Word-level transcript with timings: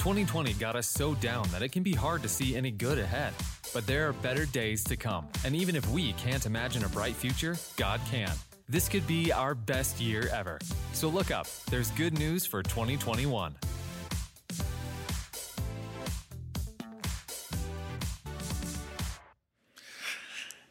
2020 0.00 0.54
got 0.54 0.76
us 0.76 0.88
so 0.88 1.14
down 1.16 1.46
that 1.50 1.60
it 1.60 1.72
can 1.72 1.82
be 1.82 1.92
hard 1.92 2.22
to 2.22 2.28
see 2.28 2.56
any 2.56 2.70
good 2.70 2.98
ahead. 2.98 3.34
But 3.74 3.86
there 3.86 4.08
are 4.08 4.14
better 4.14 4.46
days 4.46 4.82
to 4.84 4.96
come. 4.96 5.28
And 5.44 5.54
even 5.54 5.76
if 5.76 5.86
we 5.90 6.14
can't 6.14 6.46
imagine 6.46 6.84
a 6.84 6.88
bright 6.88 7.14
future, 7.14 7.58
God 7.76 8.00
can. 8.10 8.32
This 8.66 8.88
could 8.88 9.06
be 9.06 9.30
our 9.30 9.54
best 9.54 10.00
year 10.00 10.30
ever. 10.32 10.58
So 10.94 11.10
look 11.10 11.30
up. 11.30 11.46
There's 11.70 11.90
good 11.90 12.18
news 12.18 12.46
for 12.46 12.62
2021. 12.62 13.54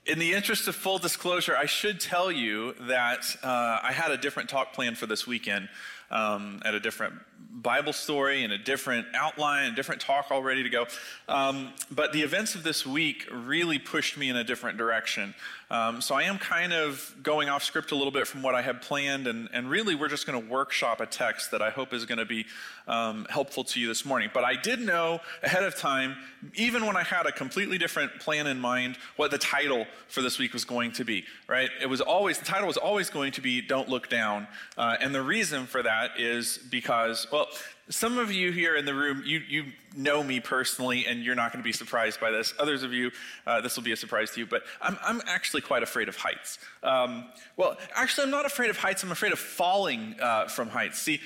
In 0.07 0.17
the 0.17 0.34
interest 0.34 0.67
of 0.67 0.75
full 0.75 0.98
disclosure, 0.98 1.55
I 1.55 1.67
should 1.67 1.99
tell 1.99 2.31
you 2.31 2.73
that 2.87 3.37
uh, 3.43 3.77
I 3.84 3.91
had 3.91 4.09
a 4.09 4.17
different 4.17 4.49
talk 4.49 4.73
planned 4.73 4.98
for 4.98 5.05
this 5.05 5.27
weekend 5.27 5.70
um, 6.09 6.63
at 6.65 6.73
a 6.73 6.79
different 6.79 7.13
Bible 7.61 7.93
story 7.93 8.43
and 8.43 8.53
a 8.53 8.57
different 8.57 9.07
outline, 9.13 9.71
a 9.71 9.75
different 9.75 10.02
talk 10.02 10.31
all 10.31 10.41
ready 10.41 10.63
to 10.63 10.70
go. 10.70 10.85
Um, 11.27 11.73
but 11.91 12.13
the 12.13 12.21
events 12.21 12.55
of 12.55 12.63
this 12.63 12.85
week 12.85 13.27
really 13.31 13.79
pushed 13.79 14.17
me 14.17 14.29
in 14.29 14.35
a 14.35 14.43
different 14.43 14.77
direction. 14.77 15.35
Um, 15.71 16.01
so 16.01 16.15
I 16.15 16.23
am 16.23 16.39
kind 16.39 16.73
of 16.73 17.15
going 17.21 17.48
off 17.48 17.63
script 17.63 17.91
a 17.91 17.95
little 17.95 18.12
bit 18.12 18.25
from 18.25 18.41
what 18.41 18.55
I 18.55 18.63
had 18.63 18.81
planned, 18.81 19.27
and, 19.27 19.49
and 19.53 19.70
really 19.70 19.93
we're 19.93 20.07
just 20.07 20.26
going 20.26 20.41
to 20.41 20.49
workshop 20.49 20.99
a 20.99 21.05
text 21.05 21.51
that 21.51 21.61
I 21.61 21.70
hope 21.70 21.93
is 21.93 22.05
going 22.05 22.17
to 22.17 22.26
be 22.26 22.45
um, 22.87 23.27
helpful 23.29 23.63
to 23.65 23.79
you 23.79 23.87
this 23.87 24.03
morning. 24.03 24.31
But 24.34 24.43
I 24.43 24.55
did 24.55 24.79
know 24.79 25.20
ahead 25.43 25.63
of 25.63 25.76
time, 25.76 26.15
even 26.55 26.87
when 26.87 26.98
I 26.98 27.03
had 27.03 27.27
a 27.27 27.31
completely 27.31 27.77
different 27.77 28.20
plan 28.20 28.48
in 28.48 28.59
mind, 28.59 28.98
what 29.15 29.29
the 29.29 29.37
title 29.37 29.85
for 30.07 30.23
this 30.23 30.39
week 30.39 30.53
was 30.53 30.65
going 30.65 30.91
to 30.93 31.05
be, 31.05 31.23
right? 31.48 31.70
It 31.79 31.87
was 31.87 32.01
always, 32.01 32.39
the 32.39 32.45
title 32.45 32.67
was 32.67 32.77
always 32.77 33.11
going 33.11 33.31
to 33.33 33.41
be 33.41 33.61
Don't 33.61 33.89
Look 33.89 34.09
Down. 34.09 34.48
Uh, 34.76 34.98
and 34.99 35.13
the 35.13 35.21
reason 35.21 35.67
for 35.67 35.83
that 35.83 36.20
is 36.20 36.57
because, 36.57 37.27
well, 37.31 37.48
some 37.90 38.20
of 38.20 38.32
you 38.32 38.51
here 38.51 38.76
in 38.76 38.85
the 38.85 38.93
room, 38.93 39.23
you, 39.26 39.41
you 39.48 39.65
know 39.95 40.23
me 40.23 40.40
personally, 40.40 41.07
and 41.07 41.23
you're 41.23 41.35
not 41.35 41.51
going 41.51 41.62
to 41.62 41.68
be 41.68 41.73
surprised 41.73 42.20
by 42.20 42.29
this. 42.29 42.54
Others 42.59 42.84
of 42.84 42.93
you, 42.93 43.12
uh, 43.48 43.62
this 43.62 43.76
will 43.76 43.84
be 43.84 43.91
a 43.91 43.98
surprise 43.98 44.32
to 44.32 44.40
you, 44.40 44.45
but 44.45 44.63
I'm, 44.82 44.98
I'm 45.04 45.21
actually 45.27 45.62
quite 45.62 45.82
afraid 45.82 46.07
of 46.07 46.15
heights. 46.15 46.60
Um, 46.84 47.26
well, 47.57 47.77
actually, 47.95 48.26
I'm 48.26 48.32
not 48.32 48.45
afraid 48.45 48.70
of 48.70 48.77
heights, 48.77 49.04
I'm 49.04 49.12
afraid 49.12 49.32
of 49.32 49.40
falling 49.40 50.15
uh, 50.21 50.48
from 50.48 50.70
heights. 50.70 50.99
See, 50.99 51.20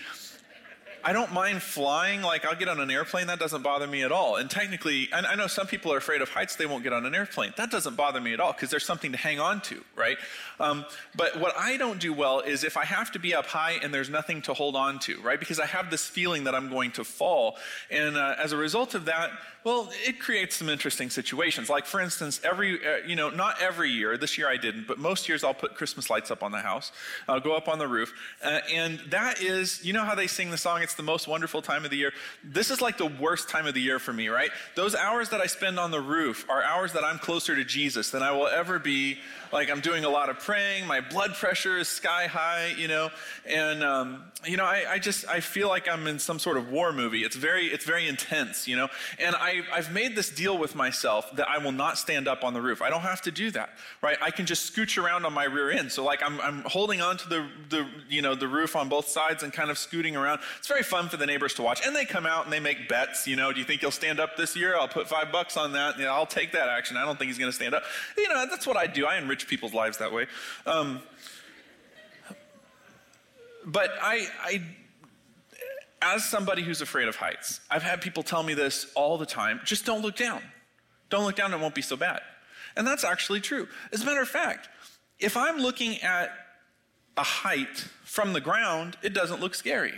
I 1.04 1.12
don't 1.12 1.34
mind 1.34 1.62
flying. 1.62 2.22
Like, 2.22 2.46
I'll 2.46 2.56
get 2.56 2.70
on 2.70 2.80
an 2.80 2.90
airplane. 2.90 3.28
That 3.28 3.40
doesn't 3.40 3.62
bother 3.62 3.88
me 3.88 4.04
at 4.04 4.12
all. 4.12 4.38
And 4.38 4.50
technically, 4.50 5.10
I, 5.12 5.20
I 5.20 5.36
know 5.36 5.48
some 5.48 5.68
people 5.68 5.92
are 5.92 5.98
afraid 5.98 6.22
of 6.22 6.30
heights. 6.30 6.56
They 6.56 6.66
won't 6.66 6.84
get 6.84 6.94
on 6.94 7.06
an 7.06 7.14
airplane. 7.14 7.54
That 7.58 7.70
doesn't 7.70 7.96
bother 7.96 8.22
me 8.22 8.34
at 8.34 8.40
all 8.40 8.54
because 8.54 8.70
there's 8.70 8.86
something 8.86 9.12
to 9.12 9.18
hang 9.18 9.40
on 9.40 9.62
to, 9.62 9.84
right? 9.96 10.18
Um, 10.60 10.86
but 11.16 11.40
what 11.40 11.54
I 11.58 11.78
don't 11.78 12.00
do 12.00 12.14
well 12.14 12.40
is 12.40 12.64
if 12.64 12.78
I 12.78 12.86
have 12.86 13.12
to 13.12 13.20
be 13.20 13.36
up 13.36 13.46
high 13.46 13.80
and 13.84 13.94
there's 13.94 14.10
nothing 14.10 14.42
to 14.44 14.54
hold 14.54 14.76
on 14.76 15.00
to, 15.00 15.20
right? 15.22 15.40
Because 15.40 15.60
I 15.60 15.66
have 15.66 15.90
this 15.90 16.08
feeling 16.08 16.46
that 16.46 16.56
I'm 16.56 16.70
going 16.70 16.92
to 16.92 17.04
fall. 17.04 17.58
And 17.92 18.16
uh, 18.16 18.36
as 18.42 18.52
a 18.52 18.58
result 18.58 18.96
of 18.96 19.06
that, 19.06 19.32
well, 19.64 19.90
it 20.06 20.20
creates 20.20 20.56
some 20.58 20.68
interesting 20.68 21.10
situations. 21.10 21.70
Like, 21.70 21.86
for 21.86 22.02
instance, 22.02 22.42
every, 22.44 22.86
uh, 22.86 22.98
you 23.06 23.16
know, 23.16 23.30
not 23.30 23.62
every 23.62 23.90
year, 23.90 24.18
this 24.18 24.38
year 24.38 24.50
I 24.50 24.58
didn't, 24.58 24.88
but 24.88 25.00
most 25.00 25.30
years 25.30 25.44
I'll 25.44 25.54
put 25.54 25.76
Christmas 25.76 26.10
lights 26.10 26.32
up 26.32 26.44
on 26.44 26.52
the 26.52 26.60
house. 26.60 26.92
I'll 27.30 27.40
go 27.40 27.56
up 27.56 27.70
on 27.70 27.80
the 27.80 27.88
roof. 27.88 28.14
Uh, 28.44 28.60
and 28.72 29.00
that 29.10 29.42
is, 29.42 29.84
you 29.86 29.94
know 29.94 30.04
how 30.04 30.16
they 30.16 30.28
sing 30.28 30.52
the 30.52 30.58
song, 30.58 30.82
it's 30.82 30.96
the 30.96 31.04
most 31.04 31.28
wonderful 31.28 31.62
time 31.62 31.86
of 31.86 31.92
the 31.92 31.98
year? 31.98 32.12
This 32.44 32.72
is 32.72 32.82
like 32.82 32.98
the 32.98 33.06
worst 33.06 33.50
time 33.50 33.66
of 33.66 33.74
the 33.74 33.82
year 33.82 34.00
for 34.00 34.12
me, 34.12 34.28
right? 34.28 34.50
Those 34.76 34.96
hours 34.96 35.30
that 35.30 35.40
I 35.40 35.46
spend 35.46 35.80
on 35.80 35.92
the 35.92 36.02
roof 36.02 36.46
are 36.50 36.62
hours 36.62 36.92
that 36.94 37.06
I'm 37.06 37.20
closer 37.20 37.56
to 37.56 37.64
Jesus 37.64 38.10
than 38.10 38.22
I 38.22 38.32
will 38.32 38.48
ever 38.48 38.80
be 38.80 39.20
like 39.54 39.70
I'm 39.70 39.82
doing 39.82 40.04
a 40.04 40.10
lot 40.10 40.30
of 40.30 40.40
praying. 40.40 40.88
My 40.88 41.00
blood 41.00 41.36
pressure 41.36 41.78
is 41.78 41.88
sky 41.88 42.26
high, 42.26 42.74
you 42.76 42.88
know, 42.88 43.12
and 43.46 43.84
um, 43.84 44.24
you 44.46 44.58
know, 44.58 44.66
I, 44.66 44.84
I, 44.90 45.00
just 45.00 45.28
I 45.28 45.40
feel 45.40 45.70
like 45.70 45.88
I'm 45.88 46.08
in 46.08 46.20
some 46.20 46.40
sort 46.40 46.58
of 46.58 46.70
war 46.70 46.92
movie. 46.92 47.24
It's 47.24 47.36
very 47.36 47.68
it's 47.68 47.86
very 47.86 48.08
intense, 48.08 48.68
you 48.68 48.76
know. 48.76 48.90
And 49.20 49.36
I 49.36 49.62
I've 49.72 49.94
made 49.94 50.16
this 50.16 50.30
deal 50.30 50.58
with 50.58 50.76
myself 50.76 51.34
that 51.36 51.48
I 51.48 51.60
will 51.60 51.72
not 51.72 51.98
stand 51.98 52.28
up 52.28 52.44
on 52.44 52.54
the 52.54 52.62
roof. 52.62 52.82
I 52.82 52.90
don't 52.90 53.02
have 53.02 53.22
to 53.22 53.32
do 53.32 53.52
that, 53.52 53.70
right? 54.02 54.18
I 54.22 54.32
can 54.32 54.46
just 54.46 54.76
scooch 54.76 55.02
around 55.02 55.26
on 55.26 55.34
my 55.34 55.46
rear 55.46 55.72
end. 55.72 55.92
So 55.92 56.04
like 56.04 56.22
I'm 56.24 56.42
I'm 56.42 56.64
holding 56.64 57.02
on 57.02 57.18
to 57.18 57.30
the 57.30 57.48
the 57.70 57.88
you 58.10 58.22
know 58.22 58.36
the 58.36 58.48
roof 58.48 58.76
on 58.76 58.90
both 58.90 59.08
sides 59.08 59.44
and 59.44 59.54
kind 59.54 59.70
of 59.70 59.78
scooting 59.78 60.16
around. 60.16 60.40
It's 60.58 60.68
very 60.68 60.84
fun 60.84 61.10
for 61.10 61.18
the 61.18 61.28
neighbors 61.28 61.54
to 61.56 61.62
watch, 61.62 61.86
and 61.86 61.96
they 61.96 62.06
come 62.06 62.26
out 62.26 62.46
and 62.46 62.52
they 62.52 62.60
make 62.60 62.90
bets. 62.90 63.28
You 63.28 63.36
know, 63.36 63.54
do 63.54 63.60
you 63.60 63.66
think 63.66 63.82
he'll 63.82 63.92
stand 63.92 64.20
up 64.20 64.36
this 64.36 64.56
year? 64.56 64.76
I'll 64.76 64.88
put 64.88 65.08
five 65.08 65.32
bucks 65.32 65.58
on 65.58 65.74
that. 65.74 66.00
I'll 66.02 66.26
take 66.26 66.52
that 66.54 66.70
action. 66.70 66.98
I 66.98 67.06
don't 67.06 67.20
think 67.20 67.30
he's 67.30 67.38
going 67.38 67.52
to 67.52 67.56
stand 67.56 67.76
up. 67.76 67.84
You 68.18 68.28
know, 68.30 68.46
that's 68.50 68.66
what 68.66 68.78
I 68.78 68.88
do. 68.88 69.06
I 69.06 69.18
enrich 69.18 69.43
people's 69.48 69.74
lives 69.74 69.98
that 70.00 70.12
way. 70.12 70.28
Um, 70.66 71.02
but 73.66 73.92
I, 74.02 74.28
I, 74.42 74.62
as 76.02 76.26
somebody 76.26 76.64
who's 76.64 76.82
afraid 76.82 77.08
of 77.08 77.16
heights, 77.16 77.62
I've 77.70 77.84
had 77.84 78.02
people 78.02 78.24
tell 78.24 78.44
me 78.44 78.54
this 78.54 78.92
all 78.96 79.18
the 79.18 79.26
time 79.26 79.62
just 79.64 79.86
don't 79.86 80.02
look 80.02 80.16
down. 80.16 80.42
Don't 81.10 81.26
look 81.26 81.36
down, 81.36 81.54
it 81.54 81.60
won't 81.60 81.76
be 81.76 81.82
so 81.82 81.96
bad. 81.96 82.22
And 82.76 82.88
that's 82.88 83.04
actually 83.04 83.40
true. 83.40 83.68
As 83.92 84.02
a 84.02 84.06
matter 84.06 84.22
of 84.22 84.28
fact, 84.28 84.68
if 85.20 85.38
I'm 85.38 85.60
looking 85.60 86.02
at 86.02 86.32
a 87.18 87.24
height 87.24 87.88
from 88.04 88.34
the 88.34 88.42
ground, 88.42 88.98
it 89.04 89.14
doesn't 89.14 89.40
look 89.40 89.54
scary. 89.54 89.94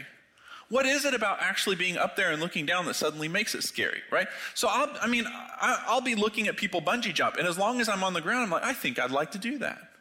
What 0.70 0.88
is 0.88 1.06
it 1.06 1.14
about 1.14 1.38
actually 1.42 1.76
being 1.76 1.98
up 1.98 2.16
there 2.16 2.32
and 2.32 2.42
looking 2.42 2.66
down 2.66 2.86
that 2.86 2.96
suddenly 2.96 3.28
makes 3.28 3.54
it 3.54 3.64
scary, 3.64 4.02
right? 4.12 4.28
So, 4.56 4.68
I'll, 4.68 4.90
I 5.00 5.08
mean, 5.08 5.26
I, 5.28 5.94
will 5.94 6.02
be 6.02 6.16
looking 6.16 6.48
at 6.48 6.58
people 6.58 6.82
bungee 6.82 7.14
jump, 7.14 7.36
and 7.36 7.48
as 7.48 7.58
long 7.58 7.82
as 7.82 7.88
I'm 7.88 8.04
on 8.04 8.14
the 8.14 8.22
ground, 8.22 8.46
I'm 8.46 8.50
like, 8.50 8.64
I 8.64 8.74
think 8.74 8.98
I'd 8.98 9.12
like 9.12 9.32
to 9.32 9.38
do 9.38 9.60
that. 9.60 9.78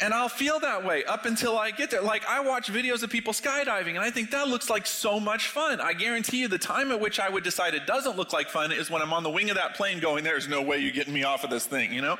and 0.00 0.12
I'll 0.12 0.28
feel 0.28 0.58
that 0.58 0.84
way 0.84 1.04
up 1.04 1.24
until 1.24 1.56
I 1.56 1.70
get 1.70 1.92
there. 1.92 2.02
Like, 2.02 2.26
I 2.26 2.40
watch 2.40 2.66
videos 2.66 3.04
of 3.04 3.10
people 3.10 3.32
skydiving, 3.32 3.90
and 3.90 4.00
I 4.00 4.10
think 4.10 4.32
that 4.32 4.48
looks 4.48 4.68
like 4.68 4.88
so 4.88 5.20
much 5.20 5.46
fun. 5.46 5.80
I 5.80 5.92
guarantee 5.92 6.40
you 6.40 6.48
the 6.48 6.58
time 6.58 6.90
at 6.90 6.98
which 6.98 7.20
I 7.20 7.28
would 7.28 7.44
decide 7.44 7.74
it 7.74 7.86
doesn't 7.86 8.16
look 8.16 8.32
like 8.32 8.48
fun 8.48 8.72
is 8.72 8.90
when 8.90 9.02
I'm 9.02 9.12
on 9.12 9.22
the 9.22 9.30
wing 9.30 9.50
of 9.50 9.56
that 9.56 9.76
plane 9.76 10.00
going, 10.00 10.24
there's 10.24 10.48
no 10.48 10.62
way 10.62 10.78
you're 10.78 10.90
getting 10.90 11.14
me 11.14 11.22
off 11.22 11.44
of 11.44 11.50
this 11.50 11.64
thing, 11.64 11.92
you 11.92 12.02
know? 12.02 12.16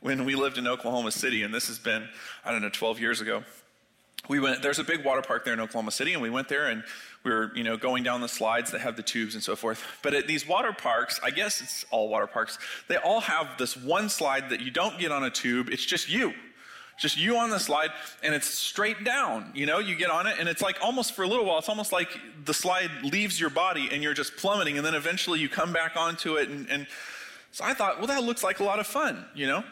When 0.00 0.24
we 0.24 0.36
lived 0.36 0.56
in 0.56 0.68
Oklahoma 0.68 1.10
City, 1.10 1.42
and 1.42 1.52
this 1.52 1.66
has 1.66 1.80
been, 1.80 2.08
I 2.44 2.52
don't 2.52 2.62
know, 2.62 2.68
12 2.68 3.00
years 3.00 3.20
ago 3.20 3.42
we 4.28 4.38
went 4.40 4.62
there's 4.62 4.78
a 4.78 4.84
big 4.84 5.04
water 5.04 5.22
park 5.22 5.44
there 5.44 5.54
in 5.54 5.60
oklahoma 5.60 5.90
city 5.90 6.12
and 6.12 6.22
we 6.22 6.30
went 6.30 6.48
there 6.48 6.68
and 6.68 6.84
we 7.24 7.30
were 7.30 7.50
you 7.54 7.64
know 7.64 7.76
going 7.76 8.02
down 8.02 8.20
the 8.20 8.28
slides 8.28 8.70
that 8.70 8.80
have 8.80 8.96
the 8.96 9.02
tubes 9.02 9.34
and 9.34 9.42
so 9.42 9.56
forth. 9.56 9.82
But 10.02 10.14
at 10.14 10.26
these 10.26 10.46
water 10.46 10.72
parks 10.72 11.20
i 11.22 11.30
guess 11.30 11.60
it's 11.60 11.84
all 11.90 12.08
water 12.08 12.26
parks 12.26 12.58
they 12.88 12.96
all 12.96 13.20
have 13.20 13.58
this 13.58 13.76
one 13.76 14.08
slide 14.08 14.50
that 14.50 14.60
you 14.60 14.70
don't 14.70 14.98
get 14.98 15.12
on 15.12 15.24
a 15.24 15.30
tube. 15.30 15.68
It's 15.70 15.84
just 15.84 16.08
you. 16.08 16.32
Just 16.98 17.16
you 17.16 17.36
on 17.36 17.50
the 17.50 17.60
slide 17.60 17.90
and 18.22 18.34
it's 18.34 18.48
straight 18.48 19.04
down 19.04 19.52
you 19.54 19.66
know? 19.66 19.78
You 19.78 19.94
get 19.94 20.10
on 20.10 20.26
it 20.26 20.36
and 20.38 20.48
it's 20.48 20.62
like 20.62 20.78
almost 20.82 21.14
for 21.14 21.22
a 21.22 21.28
little 21.28 21.44
while 21.44 21.58
it's 21.58 21.68
almost 21.68 21.92
like 21.92 22.08
the 22.44 22.54
slide 22.54 22.90
leaves 23.02 23.40
your 23.40 23.50
body 23.50 23.88
and 23.92 24.02
you're 24.02 24.14
just 24.14 24.36
plummeting 24.36 24.76
and 24.76 24.86
then 24.86 24.94
eventually 24.94 25.38
you 25.40 25.48
come 25.48 25.72
back 25.72 25.96
onto 25.96 26.36
it 26.36 26.48
and, 26.48 26.68
and 26.68 26.86
so 27.52 27.64
i 27.64 27.72
thought 27.72 27.98
well 27.98 28.08
that 28.08 28.24
looks 28.24 28.42
like 28.42 28.58
a 28.60 28.64
lot 28.64 28.78
of 28.78 28.86
fun 28.86 29.24
you 29.34 29.46
know? 29.46 29.62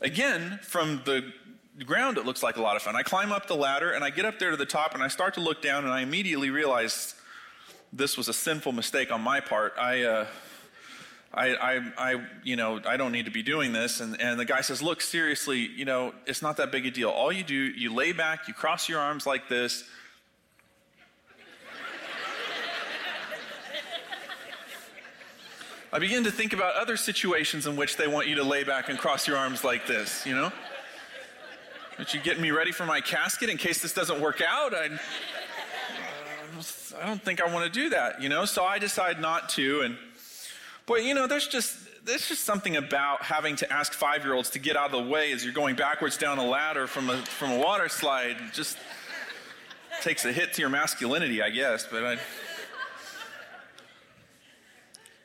Again 0.00 0.58
from 0.62 1.00
the 1.04 1.32
ground, 1.82 2.18
it 2.18 2.24
looks 2.24 2.42
like 2.42 2.56
a 2.56 2.62
lot 2.62 2.76
of 2.76 2.82
fun. 2.82 2.94
I 2.94 3.02
climb 3.02 3.32
up 3.32 3.48
the 3.48 3.56
ladder 3.56 3.90
and 3.90 4.04
I 4.04 4.10
get 4.10 4.24
up 4.24 4.38
there 4.38 4.52
to 4.52 4.56
the 4.56 4.66
top 4.66 4.94
and 4.94 5.02
I 5.02 5.08
start 5.08 5.34
to 5.34 5.40
look 5.40 5.60
down 5.60 5.84
and 5.84 5.92
I 5.92 6.02
immediately 6.02 6.50
realize 6.50 7.16
this 7.92 8.16
was 8.16 8.28
a 8.28 8.32
sinful 8.32 8.70
mistake 8.70 9.10
on 9.10 9.20
my 9.20 9.40
part. 9.40 9.74
I, 9.76 10.02
uh, 10.02 10.26
I, 11.32 11.56
I, 11.56 11.92
I, 11.96 12.24
you 12.44 12.54
know, 12.54 12.80
I 12.86 12.96
don't 12.96 13.10
need 13.10 13.24
to 13.24 13.32
be 13.32 13.42
doing 13.42 13.72
this. 13.72 14.00
And, 14.00 14.20
and 14.20 14.38
the 14.38 14.44
guy 14.44 14.60
says, 14.60 14.82
look, 14.82 15.00
seriously, 15.00 15.58
you 15.58 15.84
know, 15.84 16.14
it's 16.26 16.42
not 16.42 16.58
that 16.58 16.70
big 16.70 16.86
a 16.86 16.92
deal. 16.92 17.10
All 17.10 17.32
you 17.32 17.42
do, 17.42 17.54
you 17.54 17.92
lay 17.92 18.12
back, 18.12 18.46
you 18.46 18.54
cross 18.54 18.88
your 18.88 19.00
arms 19.00 19.26
like 19.26 19.48
this. 19.48 19.82
I 25.92 25.98
begin 25.98 26.22
to 26.22 26.30
think 26.30 26.52
about 26.52 26.76
other 26.76 26.96
situations 26.96 27.66
in 27.66 27.74
which 27.74 27.96
they 27.96 28.06
want 28.06 28.28
you 28.28 28.36
to 28.36 28.44
lay 28.44 28.62
back 28.62 28.88
and 28.88 28.96
cross 28.96 29.26
your 29.26 29.36
arms 29.36 29.64
like 29.64 29.88
this, 29.88 30.24
you 30.24 30.36
know? 30.36 30.52
Aren't 31.96 32.12
you 32.12 32.20
getting 32.20 32.42
me 32.42 32.50
ready 32.50 32.72
for 32.72 32.84
my 32.84 33.00
casket 33.00 33.48
in 33.48 33.56
case 33.56 33.80
this 33.80 33.94
doesn't 33.94 34.20
work 34.20 34.40
out? 34.40 34.74
I, 34.74 34.90
I 37.00 37.06
don't 37.06 37.22
think 37.22 37.40
I 37.40 37.52
want 37.52 37.72
to 37.72 37.80
do 37.80 37.90
that, 37.90 38.20
you 38.20 38.28
know? 38.28 38.44
So 38.44 38.64
I 38.64 38.78
decide 38.78 39.20
not 39.20 39.48
to. 39.50 39.82
And 39.82 39.96
boy, 40.86 40.98
you 40.98 41.14
know, 41.14 41.26
there's 41.26 41.46
just 41.46 41.78
there's 42.04 42.28
just 42.28 42.44
something 42.44 42.76
about 42.76 43.22
having 43.22 43.56
to 43.56 43.72
ask 43.72 43.92
five 43.92 44.24
year 44.24 44.34
olds 44.34 44.50
to 44.50 44.58
get 44.58 44.76
out 44.76 44.92
of 44.92 45.04
the 45.04 45.10
way 45.10 45.32
as 45.32 45.44
you're 45.44 45.54
going 45.54 45.76
backwards 45.76 46.18
down 46.18 46.38
a 46.38 46.44
ladder 46.44 46.86
from 46.86 47.10
a 47.10 47.16
from 47.18 47.52
a 47.52 47.58
water 47.58 47.88
slide. 47.88 48.36
It 48.48 48.52
just 48.52 48.76
takes 50.02 50.24
a 50.24 50.32
hit 50.32 50.52
to 50.54 50.60
your 50.60 50.70
masculinity, 50.70 51.42
I 51.42 51.50
guess. 51.50 51.86
But 51.88 52.04
I 52.04 52.18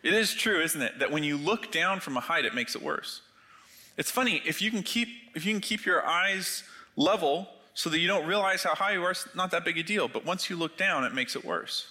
It 0.04 0.14
is 0.14 0.34
true, 0.34 0.62
isn't 0.62 0.82
it, 0.82 1.00
that 1.00 1.12
when 1.12 1.24
you 1.24 1.36
look 1.36 1.72
down 1.72 2.00
from 2.00 2.16
a 2.16 2.22
height, 2.22 2.46
it 2.46 2.54
makes 2.54 2.76
it 2.76 2.82
worse. 2.82 3.22
It's 4.00 4.10
funny, 4.10 4.42
if 4.46 4.62
you 4.62 4.72
can 4.72 4.82
keep, 4.82 5.10
if 5.36 5.46
you 5.46 5.52
can 5.52 5.60
keep 5.60 5.86
your 5.86 6.08
eyes 6.08 6.64
level 6.96 7.50
so 7.74 7.90
that 7.90 8.00
you 8.00 8.08
don't 8.08 8.26
realize 8.26 8.64
how 8.64 8.74
high 8.74 8.94
you 8.94 9.04
are, 9.04 9.12
it's 9.12 9.28
not 9.36 9.52
that 9.52 9.66
big 9.66 9.78
a 9.78 9.84
deal. 9.84 10.08
But 10.08 10.26
once 10.26 10.50
you 10.50 10.56
look 10.56 10.78
down, 10.78 11.04
it 11.04 11.14
makes 11.14 11.36
it 11.36 11.44
worse. 11.44 11.86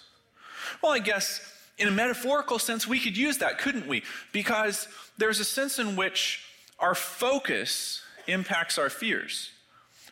Well, 0.81 0.91
I 0.91 0.97
guess 0.97 1.39
in 1.77 1.87
a 1.87 1.91
metaphorical 1.91 2.57
sense, 2.57 2.87
we 2.87 2.99
could 2.99 3.15
use 3.15 3.37
that, 3.37 3.59
couldn't 3.59 3.87
we? 3.87 4.01
Because 4.31 4.87
there's 5.19 5.39
a 5.39 5.45
sense 5.45 5.77
in 5.77 5.95
which 5.95 6.43
our 6.79 6.95
focus 6.95 8.01
impacts 8.25 8.79
our 8.79 8.89
fears. 8.89 9.51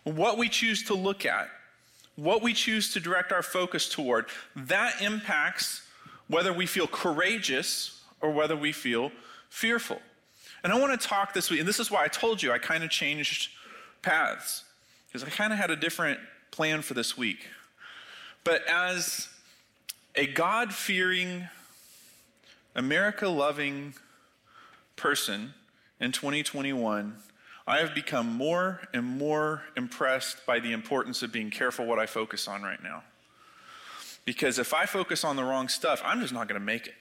What 0.04 0.38
we 0.38 0.50
choose 0.50 0.84
to 0.84 0.94
look 0.94 1.26
at, 1.26 1.50
what 2.16 2.44
we 2.44 2.54
choose 2.54 2.94
to 2.94 3.00
direct 3.00 3.32
our 3.32 3.42
focus 3.42 3.90
toward, 3.90 4.28
that 4.56 5.02
impacts 5.02 5.82
whether 6.28 6.54
we 6.54 6.68
feel 6.68 6.86
courageous 6.86 8.04
or 8.22 8.30
whether 8.30 8.56
we 8.56 8.72
feel 8.72 9.12
fearful. 9.50 10.00
And 10.64 10.74
I 10.74 10.80
want 10.80 11.00
to 11.00 11.08
talk 11.08 11.34
this 11.34 11.50
week, 11.50 11.60
and 11.60 11.68
this 11.68 11.80
is 11.80 11.92
why 11.92 12.04
I 12.04 12.08
told 12.08 12.42
you 12.42 12.52
I 12.52 12.58
kind 12.58 12.84
of 12.84 12.90
changed 12.90 13.52
paths, 14.02 14.64
because 15.08 15.24
I 15.24 15.30
kind 15.30 15.54
of 15.54 15.60
had 15.60 15.72
a 15.72 15.76
different 15.76 16.20
plan 16.52 16.82
for 16.82 16.94
this 16.94 17.18
week. 17.18 17.48
But 18.44 18.66
as 18.68 19.30
a 20.16 20.26
God 20.26 20.74
fearing, 20.74 21.48
America 22.76 23.28
loving 23.28 23.94
person 24.96 25.54
in 26.00 26.12
2021, 26.12 27.16
I 27.68 27.80
have 27.80 27.94
become 27.94 28.28
more 28.32 28.82
and 28.94 29.06
more 29.06 29.64
impressed 29.76 30.46
by 30.46 30.60
the 30.60 30.72
importance 30.72 31.22
of 31.22 31.34
being 31.34 31.52
careful 31.52 31.86
what 31.86 32.00
I 32.00 32.06
focus 32.06 32.48
on 32.48 32.64
right 32.64 32.82
now. 32.82 33.04
Because 34.24 34.58
if 34.60 34.74
I 34.74 34.86
focus 34.86 35.24
on 35.24 35.36
the 35.36 35.44
wrong 35.44 35.68
stuff, 35.68 36.02
I'm 36.04 36.22
just 36.22 36.34
not 36.34 36.48
going 36.48 36.60
to 36.60 36.66
make 36.66 36.88
it. 36.88 36.96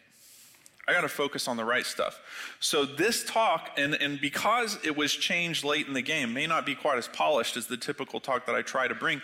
I 0.88 0.92
got 0.92 1.00
to 1.00 1.08
focus 1.08 1.48
on 1.48 1.56
the 1.56 1.64
right 1.64 1.84
stuff. 1.84 2.20
So, 2.60 2.84
this 2.84 3.24
talk, 3.24 3.70
and, 3.76 3.94
and 3.94 4.20
because 4.20 4.78
it 4.84 4.96
was 4.96 5.12
changed 5.12 5.64
late 5.64 5.88
in 5.88 5.94
the 5.94 6.02
game, 6.02 6.32
may 6.32 6.46
not 6.46 6.64
be 6.64 6.76
quite 6.76 6.96
as 6.96 7.08
polished 7.08 7.56
as 7.56 7.66
the 7.66 7.76
typical 7.76 8.20
talk 8.20 8.46
that 8.46 8.54
I 8.54 8.62
try 8.62 8.86
to 8.86 8.94
bring. 8.94 9.20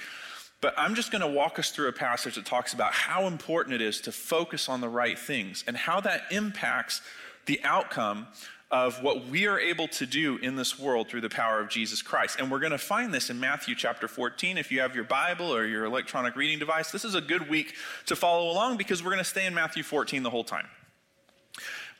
But 0.60 0.74
I'm 0.76 0.94
just 0.94 1.10
going 1.10 1.22
to 1.22 1.28
walk 1.28 1.58
us 1.58 1.70
through 1.70 1.88
a 1.88 1.92
passage 1.92 2.36
that 2.36 2.46
talks 2.46 2.72
about 2.72 2.92
how 2.92 3.26
important 3.26 3.74
it 3.74 3.80
is 3.80 4.00
to 4.02 4.12
focus 4.12 4.68
on 4.68 4.80
the 4.80 4.88
right 4.88 5.18
things 5.18 5.64
and 5.66 5.76
how 5.76 6.00
that 6.00 6.22
impacts 6.30 7.00
the 7.46 7.60
outcome 7.64 8.28
of 8.70 9.02
what 9.02 9.26
we 9.26 9.46
are 9.46 9.58
able 9.58 9.86
to 9.86 10.06
do 10.06 10.38
in 10.38 10.56
this 10.56 10.78
world 10.78 11.08
through 11.08 11.20
the 11.20 11.28
power 11.28 11.60
of 11.60 11.68
Jesus 11.68 12.00
Christ. 12.00 12.38
And 12.40 12.50
we're 12.50 12.60
going 12.60 12.72
to 12.72 12.78
find 12.78 13.12
this 13.12 13.28
in 13.28 13.38
Matthew 13.38 13.74
chapter 13.74 14.08
14. 14.08 14.56
If 14.56 14.72
you 14.72 14.80
have 14.80 14.94
your 14.94 15.04
Bible 15.04 15.54
or 15.54 15.66
your 15.66 15.84
electronic 15.84 16.36
reading 16.36 16.58
device, 16.58 16.90
this 16.90 17.04
is 17.04 17.14
a 17.14 17.20
good 17.20 17.50
week 17.50 17.74
to 18.06 18.16
follow 18.16 18.50
along 18.50 18.78
because 18.78 19.02
we're 19.02 19.10
going 19.10 19.18
to 19.18 19.24
stay 19.24 19.46
in 19.46 19.54
Matthew 19.54 19.82
14 19.82 20.22
the 20.22 20.30
whole 20.30 20.44
time 20.44 20.66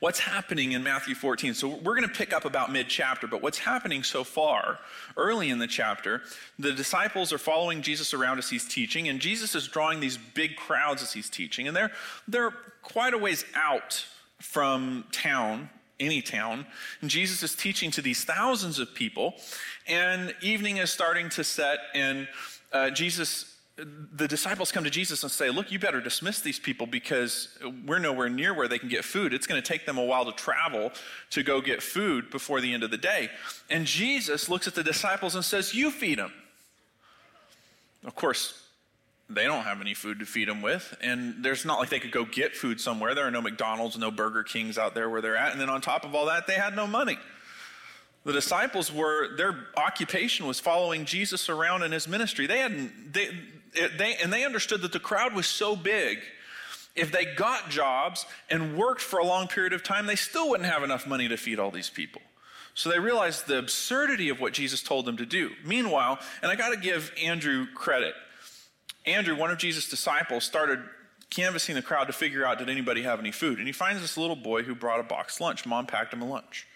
what's 0.02 0.19
happening 0.19 0.72
in 0.72 0.82
Matthew 0.82 1.14
14. 1.14 1.54
So 1.54 1.69
we're 1.69 1.94
going 1.94 2.08
to 2.08 2.12
pick 2.12 2.32
up 2.32 2.44
about 2.44 2.72
mid 2.72 2.88
chapter, 2.88 3.28
but 3.28 3.40
what's 3.40 3.58
happening 3.58 4.02
so 4.02 4.25
far, 4.25 4.81
early 5.16 5.49
in 5.49 5.60
the 5.60 5.69
chapter, 5.69 6.22
the 6.58 6.72
disciples 6.72 7.32
are 7.32 7.38
following 7.38 7.82
Jesus 7.82 8.12
around 8.12 8.38
as 8.38 8.50
he's 8.50 8.66
teaching, 8.66 9.06
and 9.06 9.20
Jesus 9.20 9.54
is 9.54 9.69
drawing 9.69 10.00
these 10.00 10.19
big 10.19 10.56
crowds 10.56 11.04
as 11.04 11.12
he's 11.12 11.31
teaching. 11.31 11.69
And 11.69 11.76
they're, 11.76 11.93
they're 12.26 12.50
quite 12.82 13.14
a 13.14 13.19
ways 13.19 13.44
out 13.54 14.04
from 14.40 15.04
town, 15.12 15.70
any 16.00 16.20
town. 16.20 16.66
And 17.00 17.08
Jesus 17.08 17.44
is 17.44 17.54
teaching 17.54 17.93
to 17.93 18.02
these 18.02 18.25
thousands 18.25 18.81
of 18.81 18.93
people, 18.96 19.34
and 19.87 20.34
evening 20.43 20.78
is 20.78 20.90
starting 20.90 21.28
to 21.28 21.44
set, 21.44 21.78
and 21.94 22.26
uh, 22.72 22.90
Jesus 22.90 23.51
the 23.77 24.29
disciples 24.29 24.71
come 24.71 24.85
to 24.85 24.91
Jesus 24.91 25.23
and 25.23 25.33
say, 25.33 25.49
Look, 25.49 25.73
you 25.73 25.79
better 25.79 26.01
dismiss 26.01 26.41
these 26.41 26.59
people 26.59 26.87
because 26.87 27.49
we're 27.87 27.99
nowhere 27.99 28.29
near 28.29 28.53
where 28.53 28.69
they 28.69 28.79
can 28.79 28.89
get 28.89 29.05
food. 29.05 29.33
It's 29.33 29.47
going 29.47 29.61
to 29.61 29.67
take 29.67 29.87
them 29.87 29.97
a 29.97 30.05
while 30.05 30.27
to 30.27 30.33
travel 30.33 30.93
to 31.31 31.43
go 31.43 31.61
get 31.61 31.83
food 31.83 32.31
before 32.31 32.61
the 32.61 32.73
end 32.75 32.83
of 32.83 32.91
the 32.91 32.99
day. 32.99 33.31
And 33.71 33.87
Jesus 33.87 34.49
looks 34.49 34.69
at 34.69 34.75
the 34.75 34.83
disciples 34.83 35.35
and 35.35 35.45
says, 35.45 35.75
You 35.75 35.91
feed 35.91 36.19
them. 36.19 36.33
Of 38.05 38.15
course, 38.15 38.63
they 39.31 39.45
don't 39.45 39.63
have 39.63 39.81
any 39.81 39.95
food 39.95 40.19
to 40.19 40.27
feed 40.27 40.49
them 40.49 40.61
with. 40.61 40.95
And 41.01 41.43
there's 41.43 41.65
not 41.65 41.79
like 41.79 41.89
they 41.89 42.01
could 42.01 42.13
go 42.13 42.27
get 42.27 42.55
food 42.55 42.79
somewhere. 42.79 43.15
There 43.15 43.27
are 43.27 43.31
no 43.31 43.41
McDonald's, 43.41 43.97
no 43.97 44.11
Burger 44.11 44.43
Kings 44.43 44.77
out 44.77 44.95
there 44.95 45.09
where 45.09 45.23
they're 45.23 45.37
at. 45.37 45.53
And 45.53 45.61
then 45.61 45.71
on 45.71 45.81
top 45.81 46.05
of 46.05 46.15
all 46.15 46.27
that, 46.27 46.47
they 46.47 46.55
had 46.55 46.77
no 46.77 46.87
money. 46.87 47.19
The 48.25 48.33
disciples 48.33 48.93
were, 48.93 49.35
their 49.37 49.67
occupation 49.77 50.47
was 50.47 50.61
following 50.61 51.07
Jesus 51.07 51.49
around 51.49 51.83
in 51.83 51.91
his 51.91 52.07
ministry. 52.07 52.47
They 52.47 52.59
hadn't, 52.59 53.13
they, 53.13 53.31
they, 53.75 54.17
and 54.23 54.33
they 54.33 54.45
understood 54.45 54.83
that 54.83 54.93
the 54.93 55.01
crowd 55.01 55.35
was 55.35 55.47
so 55.47 55.77
big, 55.77 56.19
if 56.95 57.11
they 57.11 57.25
got 57.25 57.71
jobs 57.71 58.27
and 58.51 58.77
worked 58.77 59.01
for 59.01 59.19
a 59.19 59.25
long 59.25 59.49
period 59.49 59.73
of 59.73 59.83
time, 59.83 60.07
they 60.07 60.17
still 60.17 60.51
wouldn't 60.51 60.69
have 60.69 60.83
enough 60.83 61.07
money 61.07 61.29
to 61.29 61.37
feed 61.37 61.59
all 61.59 61.71
these 61.71 61.91
people. 61.91 62.21
So 62.75 62.91
they 62.91 62.99
realized 62.99 63.47
the 63.47 63.59
absurdity 63.59 64.29
of 64.29 64.41
what 64.41 64.53
Jesus 64.53 64.83
told 64.83 65.05
them 65.05 65.17
to 65.19 65.27
do. 65.27 65.51
Meanwhile, 65.65 66.19
and 66.43 66.51
I 66.51 66.57
got 66.57 66.71
to 66.71 66.77
give 66.79 67.13
Andrew 67.23 67.67
credit. 67.75 68.15
Andrew, 69.05 69.37
one 69.37 69.51
of 69.51 69.59
Jesus' 69.59 69.89
disciples, 69.89 70.45
started 70.45 70.81
canvassing 71.29 71.75
the 71.75 71.83
crowd 71.83 72.05
to 72.05 72.13
figure 72.13 72.47
out 72.47 72.59
did 72.59 72.69
anybody 72.69 73.03
have 73.03 73.19
any 73.19 73.33
food. 73.33 73.59
And 73.59 73.67
he 73.67 73.73
finds 73.73 74.01
this 74.01 74.17
little 74.17 74.37
boy 74.37 74.63
who 74.63 74.75
brought 74.75 75.01
a 75.01 75.03
box 75.03 75.41
lunch. 75.41 75.67
Mom 75.67 75.87
packed 75.87 76.13
him 76.13 76.23
a 76.23 76.27
lunch. 76.27 76.67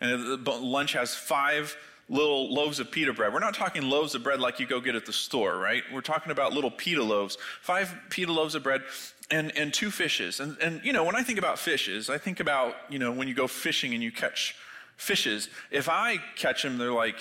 And 0.00 0.44
the 0.44 0.50
lunch 0.52 0.92
has 0.92 1.14
five 1.14 1.76
little 2.10 2.52
loaves 2.52 2.80
of 2.80 2.90
pita 2.90 3.12
bread. 3.12 3.32
We're 3.32 3.38
not 3.38 3.54
talking 3.54 3.82
loaves 3.82 4.14
of 4.14 4.22
bread 4.22 4.40
like 4.40 4.58
you 4.58 4.66
go 4.66 4.80
get 4.80 4.96
at 4.96 5.06
the 5.06 5.12
store, 5.12 5.56
right? 5.56 5.82
We're 5.92 6.00
talking 6.00 6.32
about 6.32 6.52
little 6.52 6.70
pita 6.70 7.02
loaves, 7.02 7.38
five 7.62 7.94
pita 8.10 8.32
loaves 8.32 8.56
of 8.56 8.64
bread, 8.64 8.82
and, 9.30 9.56
and 9.56 9.72
two 9.72 9.92
fishes. 9.92 10.40
And, 10.40 10.58
and, 10.58 10.84
you 10.84 10.92
know, 10.92 11.04
when 11.04 11.14
I 11.14 11.22
think 11.22 11.38
about 11.38 11.58
fishes, 11.58 12.10
I 12.10 12.18
think 12.18 12.40
about, 12.40 12.74
you 12.88 12.98
know, 12.98 13.12
when 13.12 13.28
you 13.28 13.34
go 13.34 13.46
fishing 13.46 13.94
and 13.94 14.02
you 14.02 14.10
catch 14.10 14.56
fishes. 14.96 15.48
If 15.70 15.88
I 15.88 16.18
catch 16.36 16.64
them, 16.64 16.78
they're 16.78 16.92
like, 16.92 17.20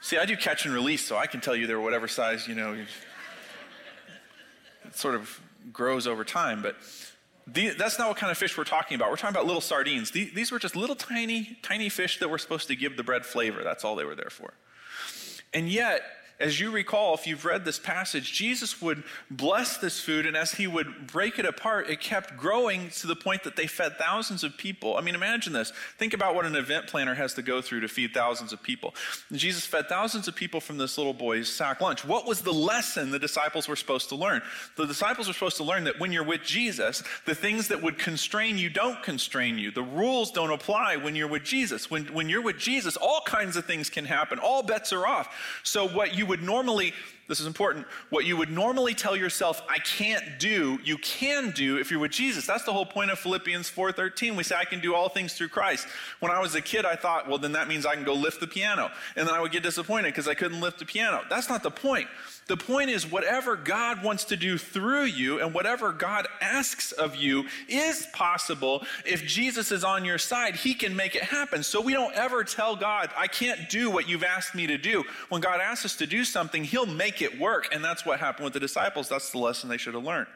see, 0.00 0.16
I 0.16 0.24
do 0.24 0.36
catch 0.36 0.64
and 0.64 0.72
release, 0.72 1.04
so 1.04 1.16
I 1.16 1.26
can 1.26 1.40
tell 1.40 1.56
you 1.56 1.66
they're 1.66 1.80
whatever 1.80 2.06
size, 2.06 2.46
you 2.46 2.54
know, 2.54 2.74
it 4.84 4.96
sort 4.96 5.16
of 5.16 5.40
grows 5.72 6.06
over 6.06 6.24
time. 6.24 6.62
But 6.62 6.76
the, 7.46 7.70
that's 7.70 7.98
not 7.98 8.08
what 8.08 8.16
kind 8.16 8.30
of 8.30 8.38
fish 8.38 8.56
we're 8.58 8.64
talking 8.64 8.96
about. 8.96 9.10
We're 9.10 9.16
talking 9.16 9.34
about 9.34 9.46
little 9.46 9.60
sardines. 9.60 10.10
These, 10.10 10.32
these 10.32 10.50
were 10.50 10.58
just 10.58 10.74
little 10.74 10.96
tiny, 10.96 11.58
tiny 11.62 11.88
fish 11.88 12.18
that 12.18 12.28
were 12.28 12.38
supposed 12.38 12.66
to 12.68 12.76
give 12.76 12.96
the 12.96 13.04
bread 13.04 13.24
flavor. 13.24 13.62
That's 13.62 13.84
all 13.84 13.94
they 13.94 14.04
were 14.04 14.16
there 14.16 14.30
for. 14.30 14.54
And 15.54 15.68
yet, 15.68 16.02
as 16.38 16.60
you 16.60 16.70
recall, 16.70 17.14
if 17.14 17.26
you've 17.26 17.46
read 17.46 17.64
this 17.64 17.78
passage, 17.78 18.32
Jesus 18.32 18.82
would 18.82 19.02
bless 19.30 19.78
this 19.78 20.00
food, 20.00 20.26
and 20.26 20.36
as 20.36 20.52
he 20.52 20.66
would 20.66 21.06
break 21.06 21.38
it 21.38 21.46
apart, 21.46 21.88
it 21.88 22.00
kept 22.00 22.36
growing 22.36 22.90
to 22.90 23.06
the 23.06 23.16
point 23.16 23.42
that 23.44 23.56
they 23.56 23.66
fed 23.66 23.96
thousands 23.96 24.44
of 24.44 24.58
people. 24.58 24.98
I 24.98 25.00
mean, 25.00 25.14
imagine 25.14 25.54
this. 25.54 25.72
Think 25.96 26.12
about 26.12 26.34
what 26.34 26.44
an 26.44 26.54
event 26.54 26.88
planner 26.88 27.14
has 27.14 27.32
to 27.34 27.42
go 27.42 27.62
through 27.62 27.80
to 27.80 27.88
feed 27.88 28.12
thousands 28.12 28.52
of 28.52 28.62
people. 28.62 28.94
And 29.30 29.38
Jesus 29.38 29.64
fed 29.64 29.88
thousands 29.88 30.28
of 30.28 30.34
people 30.34 30.60
from 30.60 30.76
this 30.76 30.98
little 30.98 31.14
boy's 31.14 31.50
sack 31.50 31.80
lunch. 31.80 32.04
What 32.04 32.26
was 32.26 32.42
the 32.42 32.52
lesson 32.52 33.10
the 33.10 33.18
disciples 33.18 33.66
were 33.66 33.76
supposed 33.76 34.10
to 34.10 34.14
learn? 34.14 34.42
The 34.76 34.84
disciples 34.86 35.28
were 35.28 35.34
supposed 35.34 35.56
to 35.56 35.64
learn 35.64 35.84
that 35.84 35.98
when 35.98 36.12
you're 36.12 36.22
with 36.22 36.42
Jesus, 36.42 37.02
the 37.24 37.34
things 37.34 37.68
that 37.68 37.82
would 37.82 37.98
constrain 37.98 38.58
you 38.58 38.68
don't 38.68 39.02
constrain 39.02 39.58
you. 39.58 39.70
The 39.70 39.82
rules 39.82 40.32
don't 40.32 40.52
apply 40.52 40.96
when 40.96 41.16
you're 41.16 41.28
with 41.28 41.44
Jesus. 41.44 41.90
When, 41.90 42.04
when 42.12 42.28
you're 42.28 42.42
with 42.42 42.58
Jesus, 42.58 42.98
all 42.98 43.22
kinds 43.24 43.56
of 43.56 43.64
things 43.64 43.88
can 43.88 44.04
happen, 44.04 44.38
all 44.38 44.62
bets 44.62 44.92
are 44.92 45.06
off. 45.06 45.34
So, 45.62 45.88
what 45.88 46.14
you 46.14 46.25
would 46.26 46.42
normally, 46.42 46.92
this 47.28 47.40
is 47.40 47.46
important, 47.46 47.86
what 48.10 48.24
you 48.24 48.36
would 48.36 48.50
normally 48.50 48.94
tell 48.94 49.16
yourself, 49.16 49.62
I 49.68 49.78
can't 49.78 50.38
do, 50.38 50.78
you 50.84 50.96
can 50.98 51.50
do 51.50 51.78
if 51.78 51.90
you're 51.90 52.00
with 52.00 52.12
Jesus. 52.12 52.46
That's 52.46 52.64
the 52.64 52.72
whole 52.72 52.86
point 52.86 53.10
of 53.10 53.18
Philippians 53.18 53.70
4.13. 53.70 54.36
We 54.36 54.42
say, 54.42 54.54
I 54.56 54.64
can 54.64 54.80
do 54.80 54.94
all 54.94 55.08
things 55.08 55.34
through 55.34 55.48
Christ. 55.48 55.86
When 56.20 56.30
I 56.30 56.40
was 56.40 56.54
a 56.54 56.60
kid, 56.60 56.84
I 56.84 56.96
thought, 56.96 57.28
well, 57.28 57.38
then 57.38 57.52
that 57.52 57.68
means 57.68 57.84
I 57.84 57.94
can 57.94 58.04
go 58.04 58.14
lift 58.14 58.40
the 58.40 58.46
piano. 58.46 58.90
And 59.16 59.26
then 59.26 59.34
I 59.34 59.40
would 59.40 59.52
get 59.52 59.62
disappointed 59.62 60.08
because 60.08 60.28
I 60.28 60.34
couldn't 60.34 60.60
lift 60.60 60.78
the 60.78 60.84
piano. 60.84 61.22
That's 61.28 61.48
not 61.48 61.62
the 61.62 61.70
point. 61.70 62.08
The 62.48 62.56
point 62.56 62.90
is, 62.90 63.10
whatever 63.10 63.56
God 63.56 64.04
wants 64.04 64.24
to 64.26 64.36
do 64.36 64.56
through 64.56 65.04
you 65.04 65.40
and 65.40 65.52
whatever 65.52 65.90
God 65.90 66.28
asks 66.40 66.92
of 66.92 67.16
you 67.16 67.46
is 67.68 68.06
possible. 68.12 68.84
If 69.04 69.26
Jesus 69.26 69.72
is 69.72 69.82
on 69.82 70.04
your 70.04 70.18
side, 70.18 70.54
He 70.54 70.72
can 70.72 70.94
make 70.94 71.16
it 71.16 71.24
happen. 71.24 71.64
So 71.64 71.80
we 71.80 71.92
don't 71.92 72.14
ever 72.14 72.44
tell 72.44 72.76
God, 72.76 73.10
I 73.16 73.26
can't 73.26 73.68
do 73.68 73.90
what 73.90 74.08
you've 74.08 74.22
asked 74.22 74.54
me 74.54 74.68
to 74.68 74.78
do. 74.78 75.02
When 75.28 75.40
God 75.40 75.60
asks 75.60 75.86
us 75.86 75.96
to 75.96 76.06
do 76.06 76.22
something, 76.22 76.62
He'll 76.62 76.86
make 76.86 77.15
it 77.22 77.38
work. 77.38 77.68
And 77.72 77.84
that's 77.84 78.04
what 78.04 78.20
happened 78.20 78.44
with 78.44 78.52
the 78.52 78.60
disciples. 78.60 79.08
That's 79.08 79.30
the 79.30 79.38
lesson 79.38 79.68
they 79.68 79.76
should 79.76 79.94
have 79.94 80.04
learned. 80.04 80.28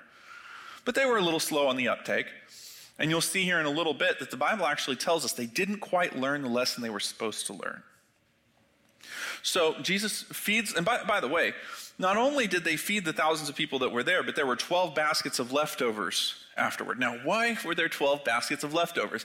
But 0.85 0.95
they 0.95 1.05
were 1.05 1.19
a 1.19 1.23
little 1.23 1.41
slow 1.41 1.69
on 1.69 1.77
the 1.77 1.89
uptake. 1.89 2.27
And 2.99 3.11
you'll 3.11 3.21
see 3.21 3.45
here 3.45 3.59
in 3.59 3.67
a 3.67 3.71
little 3.71 3.95
bit 3.95 4.19
that 4.19 4.31
the 4.31 4.37
Bible 4.37 4.67
actually 4.67 4.97
tells 4.97 5.25
us 5.25 5.33
they 5.33 5.47
didn't 5.47 5.79
quite 5.79 6.17
learn 6.17 6.43
the 6.43 6.49
lesson 6.49 6.83
they 6.83 6.91
were 6.91 7.01
supposed 7.01 7.47
to 7.47 7.55
learn. 7.55 7.83
So 9.43 9.75
Jesus 9.81 10.23
feeds, 10.23 10.75
and 10.75 10.85
by, 10.85 11.03
by 11.05 11.21
the 11.21 11.29
way, 11.29 11.55
not 11.99 12.17
only 12.17 12.47
did 12.47 12.65
they 12.65 12.77
feed 12.77 13.05
the 13.05 13.13
thousands 13.13 13.49
of 13.49 13.57
people 13.57 13.79
that 13.81 13.91
were 13.91 14.03
there, 14.03 14.23
but 14.23 14.37
there 14.37 14.47
were 14.47 14.57
12 14.57 14.95
baskets 14.95 15.39
of 15.39 15.53
leftovers 15.53 16.35
afterward. 16.57 16.99
Now, 16.99 17.17
why 17.25 17.57
were 17.65 17.75
there 17.75 17.89
12 17.89 18.25
baskets 18.25 18.65
of 18.65 18.75
leftovers? 18.75 19.25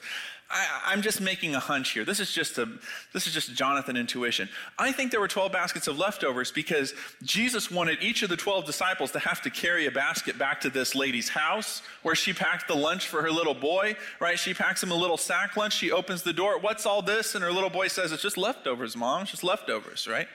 I, 0.55 0.93
am 0.93 1.01
just 1.01 1.19
making 1.19 1.53
a 1.53 1.59
hunch 1.59 1.91
here. 1.91 2.05
This 2.05 2.21
is 2.21 2.31
just 2.31 2.57
a 2.57 2.67
this 3.11 3.27
is 3.27 3.33
just 3.33 3.53
Jonathan 3.53 3.97
intuition. 3.97 4.47
I 4.79 4.93
think 4.93 5.11
there 5.11 5.19
were 5.19 5.27
12 5.27 5.51
baskets 5.51 5.87
of 5.87 5.99
leftovers 5.99 6.51
because 6.51 6.93
Jesus 7.23 7.69
wanted 7.69 8.01
each 8.01 8.23
of 8.23 8.29
the 8.29 8.37
12 8.37 8.65
disciples 8.65 9.11
to 9.11 9.19
have 9.19 9.41
to 9.41 9.49
carry 9.49 9.85
a 9.85 9.91
basket 9.91 10.37
back 10.37 10.61
to 10.61 10.69
this 10.69 10.95
lady's 10.95 11.27
house 11.27 11.81
where 12.03 12.15
she 12.15 12.31
packed 12.31 12.69
the 12.69 12.75
lunch 12.75 13.07
for 13.07 13.21
her 13.21 13.31
little 13.31 13.53
boy, 13.53 13.97
right? 14.21 14.39
She 14.39 14.53
packs 14.53 14.81
him 14.81 14.91
a 14.91 14.95
little 14.95 15.17
sack 15.17 15.57
lunch. 15.57 15.75
She 15.75 15.91
opens 15.91 16.23
the 16.23 16.33
door. 16.33 16.57
What's 16.57 16.85
all 16.85 17.01
this? 17.01 17.35
And 17.35 17.43
her 17.43 17.51
little 17.51 17.69
boy 17.69 17.89
says, 17.89 18.13
"It's 18.13 18.23
just 18.23 18.37
leftovers, 18.37 18.95
mom. 18.95 19.23
It's 19.23 19.31
just 19.31 19.43
leftovers, 19.43 20.07
right?" 20.07 20.29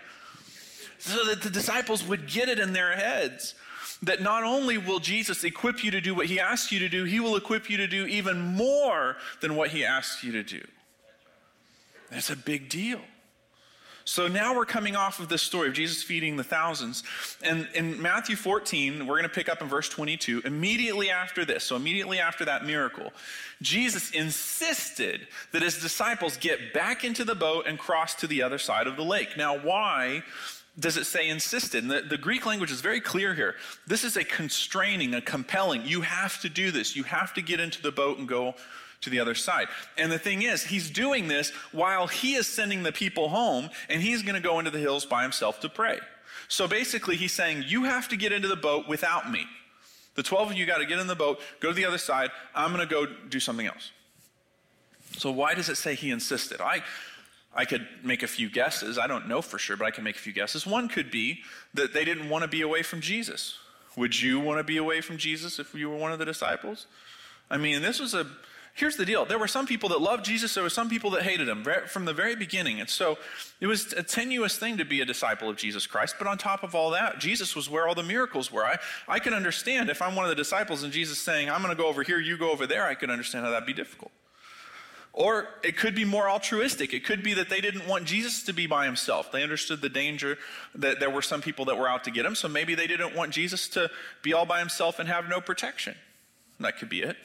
So 0.99 1.25
that 1.25 1.41
the 1.41 1.50
disciples 1.50 2.05
would 2.05 2.27
get 2.27 2.50
it 2.50 2.59
in 2.59 2.75
their 2.75 2.93
heads 2.93 3.55
that 4.02 4.23
not 4.23 4.45
only 4.45 4.78
will 4.78 4.99
Jesus 4.99 5.45
equip 5.45 5.85
you 5.85 5.90
to 5.90 6.00
do 6.00 6.14
what 6.14 6.26
he 6.26 6.40
asks 6.40 6.73
you 6.73 6.78
to 6.78 6.88
do, 6.88 7.04
he 7.04 7.21
will 7.21 7.37
equip 7.37 7.69
you 7.69 7.76
to 7.78 7.87
do 7.87 8.07
even 8.07 8.40
more 8.40 9.16
than 9.40 9.57
what 9.57 9.71
he 9.71 9.85
asks 9.85 10.25
you 10.25 10.33
to 10.33 10.42
do. 10.42 10.62
That's 12.11 12.30
a 12.30 12.37
big 12.37 12.69
deal. 12.69 13.00
So 14.04 14.26
now 14.26 14.57
we're 14.57 14.64
coming 14.64 14.97
off 14.97 15.21
of 15.21 15.28
this 15.28 15.42
story 15.42 15.69
of 15.69 15.75
Jesus 15.75 16.02
feeding 16.02 16.37
the 16.37 16.42
thousands. 16.42 17.04
And 17.42 17.69
in 17.75 18.00
Matthew 18.00 18.35
14, 18.35 19.07
we're 19.07 19.14
going 19.14 19.23
to 19.23 19.28
pick 19.28 19.49
up 19.49 19.62
in 19.62 19.69
verse 19.69 19.88
22. 19.88 20.42
Immediately 20.45 21.11
after 21.11 21.45
this, 21.45 21.62
so 21.62 21.76
immediately 21.76 22.19
after 22.19 22.45
that 22.47 22.64
miracle, 22.64 23.12
Jesus 23.62 24.11
insisted 24.11 25.28
that 25.52 25.62
his 25.62 25.80
disciples 25.80 26.37
get 26.38 26.73
back 26.73 27.04
into 27.04 27.25
the 27.25 27.35
boat 27.37 27.66
and 27.69 27.78
cross 27.78 28.14
to 28.16 28.26
the 28.26 28.42
other 28.42 28.59
side 28.59 28.87
of 28.87 28.97
the 28.97 29.04
lake. 29.04 29.37
Now, 29.37 29.59
why? 29.59 30.25
Does 30.79 30.97
it 30.97 31.05
say 31.05 31.29
insisted? 31.29 31.83
And 31.83 31.91
the, 31.91 32.03
the, 32.03 32.17
Greek 32.17 32.47
language 32.47 32.71
is 32.71 32.81
very 32.81 33.00
clear 33.00 33.35
here. 33.35 33.57
This 33.87 34.05
is 34.05 34.17
a 34.17 34.25
constraining, 34.25 35.15
a 35.15 35.21
compelling. 35.21 35.85
You 35.85 36.03
have 36.03 36.41
to 36.43 36.49
do 36.49 36.71
this. 36.71 36.95
You 36.95 37.03
have 37.05 37.35
to 37.35 37.43
get 37.43 37.61
into 37.61 37.83
the 37.83 37.91
boat 37.91 38.19
and 38.19 38.29
go 38.29 38.55
to 39.00 39.11
the 39.11 39.19
other 39.19 39.35
side. 39.35 39.67
And 39.99 40.12
the 40.12 40.19
thing 40.19 40.43
is, 40.43 40.62
he's 40.62 40.91
doing 40.91 41.29
this 41.29 41.50
while 41.73 42.07
he 42.07 42.35
is 42.35 42.47
sending 42.47 42.83
the 42.83 42.93
people 42.93 43.29
home, 43.29 43.71
and 43.89 44.00
he's 44.00 44.23
going 44.23 44.35
to 44.35 44.41
go 44.41 44.59
into 44.59 44.71
the 44.71 44.79
hills 44.79 45.05
by 45.05 45.23
himself 45.23 45.61
to 45.61 45.69
pray. 45.69 45.99
So 46.49 46.69
basically, 46.69 47.17
he's 47.17 47.33
saying, 47.33 47.65
You 47.67 47.85
have 47.85 48.09
to 48.09 48.17
get 48.17 48.33
into 48.33 48.49
the 48.49 48.57
boat 48.57 48.89
without 48.89 49.31
me. 49.31 49.47
The 50.15 50.23
12 50.23 50.53
of 50.53 50.57
you 50.57 50.67
got 50.67 50.79
to 50.79 50.87
get 50.87 50.99
in 50.99 51.07
the 51.07 51.15
boat, 51.15 51.41
go 51.61 51.69
to 51.69 51.75
the 51.75 51.85
other 51.85 51.99
side. 51.99 52.31
I'm 52.55 52.75
going 52.75 52.87
to 52.87 52.93
go 52.93 53.07
do 53.07 53.41
something 53.41 53.67
else. 53.67 53.91
So, 55.17 55.31
why 55.31 55.55
does 55.55 55.69
it 55.69 55.77
say 55.77 55.95
he 55.95 56.11
insisted? 56.11 56.61
I, 56.61 56.83
I 57.54 57.64
could 57.64 57.87
make 58.04 58.23
a 58.23 58.28
few 58.28 58.49
guesses. 58.49 58.99
I 58.99 59.07
don't 59.07 59.28
know 59.28 59.42
for 59.42 59.59
sure, 59.59 59.76
but 59.76 59.87
I 59.87 59.90
can 59.90 60.04
make 60.04 60.16
a 60.16 60.21
few 60.21 60.33
guesses. 60.33 60.66
One 60.66 60.88
could 60.88 61.11
be 61.11 61.40
that 61.75 61.92
they 61.92 62.04
didn't 62.04 62.28
want 62.28 62.42
to 62.42 62.49
be 62.49 62.61
away 62.61 62.83
from 62.83 63.00
Jesus. 63.00 63.59
Would 63.97 64.21
you 64.21 64.38
want 64.38 64.59
to 64.59 64.64
be 64.64 64.76
away 64.76 65.00
from 65.00 65.16
Jesus 65.16 65.59
if 65.59 65.75
you 65.75 65.90
were 65.90 65.97
one 65.97 66.12
of 66.12 66.19
the 66.19 66.25
disciples? 66.25 66.87
I 67.50 67.57
mean, 67.57 67.83
this 67.83 67.99
was 67.99 68.14
a. 68.14 68.26
Here's 68.73 68.95
the 68.95 69.04
deal. 69.04 69.25
There 69.25 69.38
were 69.38 69.49
some 69.49 69.66
people 69.66 69.88
that 69.88 70.00
loved 70.00 70.25
Jesus. 70.25 70.54
There 70.54 70.62
were 70.62 70.71
some 70.71 70.88
people 70.88 71.11
that 71.11 71.23
hated 71.23 71.49
him 71.49 71.66
from 71.88 72.04
the 72.04 72.12
very 72.14 72.37
beginning. 72.37 72.78
And 72.78 72.88
so 72.88 73.19
it 73.61 73.66
was 73.66 73.92
a 73.92 74.02
tenuous 74.04 74.57
thing 74.57 74.78
to 74.78 74.85
be 74.85 75.00
a 75.00 75.04
disciple 75.04 75.49
of 75.50 75.57
Jesus 75.57 75.88
Christ. 75.88 76.14
But 76.19 76.28
on 76.28 76.38
top 76.38 76.62
of 76.62 76.76
all 76.76 76.90
that, 76.90 77.19
Jesus 77.19 77.57
was 77.57 77.69
where 77.69 77.88
all 77.88 77.97
the 77.97 78.04
miracles 78.04 78.52
were. 78.52 78.64
I, 78.64 78.78
I 79.09 79.19
can 79.19 79.35
understand 79.35 79.90
if 79.90 80.00
I'm 80.00 80.14
one 80.14 80.25
of 80.25 80.28
the 80.28 80.37
disciples 80.37 80.85
and 80.85 80.92
Jesus 80.92 81.19
saying, 81.19 81.50
I'm 81.50 81.62
going 81.62 81.76
to 81.76 81.83
go 81.83 81.88
over 81.88 82.04
here, 82.04 82.21
you 82.21 82.38
go 82.38 82.52
over 82.52 82.64
there, 82.64 82.87
I 82.87 82.95
can 82.95 83.11
understand 83.11 83.45
how 83.45 83.50
that'd 83.50 83.66
be 83.66 83.75
difficult. 83.75 84.12
Or 85.12 85.49
it 85.64 85.76
could 85.76 85.95
be 85.95 86.05
more 86.05 86.31
altruistic. 86.31 86.95
It 86.95 87.05
could 87.05 87.23
be 87.23 87.35
that 87.35 87.49
they 87.49 87.61
didn't 87.61 87.87
want 87.88 88.05
Jesus 88.05 88.45
to 88.45 88.52
be 88.52 88.67
by 88.67 88.85
himself. 88.85 89.33
They 89.33 89.43
understood 89.43 89.81
the 89.81 89.88
danger 89.88 90.38
that 90.75 91.00
there 91.00 91.11
were 91.11 91.23
some 91.23 91.43
people 91.43 91.64
that 91.64 91.76
were 91.76 91.88
out 91.88 92.05
to 92.05 92.11
get 92.11 92.25
him, 92.25 92.37
so 92.37 92.49
maybe 92.49 92.75
they 92.76 92.87
didn't 92.87 93.17
want 93.17 93.33
Jesus 93.33 93.69
to 93.71 93.90
be 94.23 94.33
all 94.33 94.47
by 94.47 94.61
himself 94.61 94.99
and 94.99 95.09
have 95.09 95.29
no 95.29 95.40
protection. 95.40 95.97
That 96.61 96.79
could 96.79 96.88
be 96.88 97.02
it. 97.02 97.17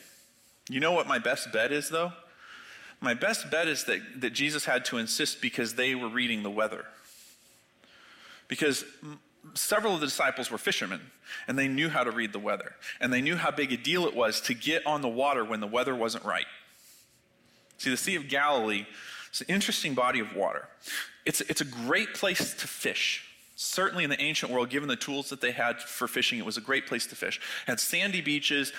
You 0.68 0.80
know 0.80 0.94
what 0.94 1.08
my 1.08 1.20
best 1.20 1.52
bet 1.54 1.72
is, 1.72 1.90
though? 1.90 2.14
My 3.02 3.14
best 3.14 3.52
bet 3.52 3.68
is 3.68 3.84
that, 3.84 4.00
that 4.22 4.34
Jesus 4.34 4.66
had 4.66 4.86
to 4.86 4.98
insist 4.98 5.42
because 5.42 5.76
they 5.76 5.94
were 5.94 6.10
reading 6.10 6.42
the 6.42 6.50
weather. 6.50 6.86
Because 8.48 8.84
several 9.54 9.94
of 9.94 10.00
the 10.00 10.08
disciples 10.08 10.50
were 10.50 10.58
fishermen, 10.58 11.02
and 11.48 11.60
they 11.60 11.68
knew 11.68 11.90
how 11.90 12.04
to 12.04 12.10
read 12.10 12.34
the 12.34 12.40
weather. 12.40 12.76
And 13.00 13.14
they 13.14 13.22
knew 13.22 13.36
how 13.36 13.52
big 13.52 13.72
a 13.72 13.78
deal 13.78 14.08
it 14.08 14.16
was 14.16 14.42
to 14.42 14.56
get 14.56 14.88
on 14.88 15.02
the 15.02 15.10
water 15.10 15.46
when 15.46 15.60
the 15.60 15.68
weather 15.68 15.94
wasn't 15.94 16.26
right. 16.26 16.48
See, 17.78 17.90
the 17.90 17.98
Sea 17.98 18.16
of 18.16 18.28
Galilee 18.28 18.86
is 19.34 19.42
an 19.42 19.48
interesting 19.50 19.94
body 19.94 20.20
of 20.20 20.36
water. 20.36 20.68
It's, 21.26 21.42
it's 21.42 21.62
a 21.62 21.66
great 21.66 22.14
place 22.14 22.54
to 22.54 22.68
fish. 22.68 23.24
Certainly 23.58 24.04
in 24.04 24.10
the 24.10 24.22
ancient 24.22 24.52
world, 24.52 24.70
given 24.70 24.90
the 24.90 24.98
tools 24.98 25.30
that 25.30 25.40
they 25.40 25.52
had 25.52 25.80
for 25.80 26.10
fishing, 26.10 26.40
it 26.40 26.46
was 26.46 26.58
a 26.58 26.62
great 26.62 26.88
place 26.88 27.08
to 27.08 27.16
fish. 27.16 27.38
It 27.66 27.72
had 27.72 27.80
sandy 27.80 28.20
beaches, 28.20 28.74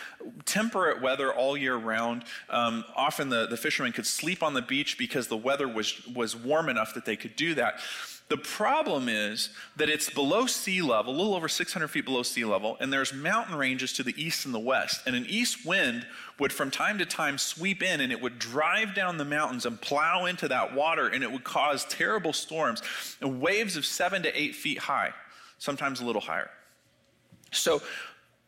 temperate 0.44 1.00
weather 1.00 1.32
all 1.32 1.56
year 1.56 1.76
round. 1.76 2.24
Um, 2.50 2.84
often 2.94 3.30
the, 3.30 3.46
the 3.46 3.56
fishermen 3.56 3.92
could 3.92 4.06
sleep 4.06 4.42
on 4.42 4.52
the 4.52 4.60
beach 4.60 4.98
because 4.98 5.28
the 5.28 5.36
weather 5.36 5.66
was, 5.66 6.06
was 6.08 6.36
warm 6.36 6.68
enough 6.68 6.92
that 6.92 7.06
they 7.06 7.16
could 7.16 7.36
do 7.36 7.54
that. 7.54 7.80
The 8.28 8.36
problem 8.36 9.08
is 9.08 9.50
that 9.76 9.88
it's 9.88 10.10
below 10.10 10.46
sea 10.46 10.82
level, 10.82 11.14
a 11.14 11.16
little 11.16 11.36
over 11.36 11.46
600 11.46 11.86
feet 11.86 12.04
below 12.04 12.24
sea 12.24 12.44
level, 12.44 12.76
and 12.80 12.92
there's 12.92 13.14
mountain 13.14 13.54
ranges 13.54 13.92
to 13.94 14.02
the 14.02 14.20
east 14.20 14.44
and 14.44 14.52
the 14.52 14.58
west. 14.58 15.02
And 15.06 15.14
an 15.14 15.26
east 15.28 15.64
wind 15.64 16.06
would 16.40 16.52
from 16.52 16.72
time 16.72 16.98
to 16.98 17.06
time 17.06 17.38
sweep 17.38 17.84
in 17.84 18.00
and 18.00 18.10
it 18.10 18.20
would 18.20 18.40
drive 18.40 18.96
down 18.96 19.16
the 19.16 19.24
mountains 19.24 19.64
and 19.64 19.80
plow 19.80 20.24
into 20.24 20.48
that 20.48 20.74
water, 20.74 21.06
and 21.06 21.22
it 21.22 21.30
would 21.30 21.44
cause 21.44 21.84
terrible 21.84 22.32
storms 22.32 22.82
and 23.20 23.40
waves 23.40 23.76
of 23.76 23.86
seven 23.86 24.24
to 24.24 24.40
eight 24.40 24.56
feet 24.56 24.78
high, 24.78 25.12
sometimes 25.58 26.00
a 26.00 26.04
little 26.04 26.22
higher. 26.22 26.50
So 27.52 27.80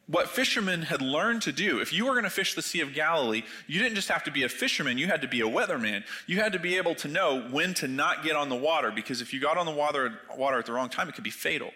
what 0.09 0.29
fishermen 0.29 0.83
had 0.83 1.03
learned 1.03 1.43
to 1.43 1.53
do. 1.53 1.81
If 1.81 1.93
you 1.93 2.07
were 2.07 2.13
going 2.13 2.25
to 2.25 2.31
fish 2.31 2.55
the 2.55 2.63
Sea 2.63 2.81
of 2.81 2.95
Galilee, 2.95 3.43
you 3.67 3.79
didn't 3.81 3.95
just 3.95 4.09
have 4.09 4.25
to 4.25 4.31
be 4.31 4.43
a 4.43 4.49
fisherman, 4.49 4.97
you 4.97 5.07
had 5.07 5.21
to 5.23 5.29
be 5.29 5.43
a 5.43 5.47
weatherman. 5.47 6.03
You 6.27 6.41
had 6.41 6.55
to 6.55 6.59
be 6.59 6.77
able 6.79 6.95
to 6.97 7.09
know 7.09 7.43
when 7.51 7.75
to 7.75 7.89
not 7.89 8.25
get 8.25 8.35
on 8.35 8.49
the 8.49 8.57
water 8.57 8.91
because 8.91 9.21
if 9.21 9.35
you 9.35 9.41
got 9.41 9.59
on 9.59 9.67
the 9.67 9.73
water, 9.73 10.19
water 10.37 10.59
at 10.59 10.67
the 10.67 10.73
wrong 10.73 10.89
time, 10.89 11.09
it 11.09 11.15
could 11.15 11.25
be 11.25 11.31
fatal. 11.31 11.71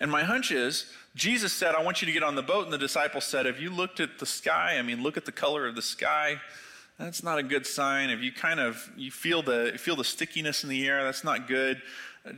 And 0.00 0.10
my 0.10 0.24
hunch 0.24 0.50
is 0.50 0.90
Jesus 1.14 1.52
said, 1.52 1.74
I 1.74 1.82
want 1.82 2.02
you 2.02 2.06
to 2.06 2.12
get 2.12 2.22
on 2.22 2.34
the 2.34 2.42
boat. 2.42 2.64
And 2.64 2.72
the 2.72 2.78
disciples 2.78 3.24
said, 3.24 3.46
Have 3.46 3.58
you 3.58 3.70
looked 3.70 4.00
at 4.00 4.18
the 4.18 4.26
sky? 4.26 4.76
I 4.78 4.82
mean, 4.82 5.02
look 5.02 5.16
at 5.16 5.24
the 5.24 5.32
color 5.32 5.66
of 5.66 5.74
the 5.74 5.82
sky. 5.82 6.40
That's 6.98 7.22
not 7.22 7.38
a 7.38 7.42
good 7.42 7.66
sign. 7.66 8.10
If 8.10 8.20
you 8.20 8.32
kind 8.32 8.60
of 8.60 8.90
you 8.96 9.10
feel 9.10 9.42
the 9.42 9.70
you 9.72 9.78
feel 9.78 9.96
the 9.96 10.04
stickiness 10.04 10.62
in 10.62 10.68
the 10.68 10.86
air, 10.86 11.04
that's 11.04 11.24
not 11.24 11.48
good. 11.48 11.80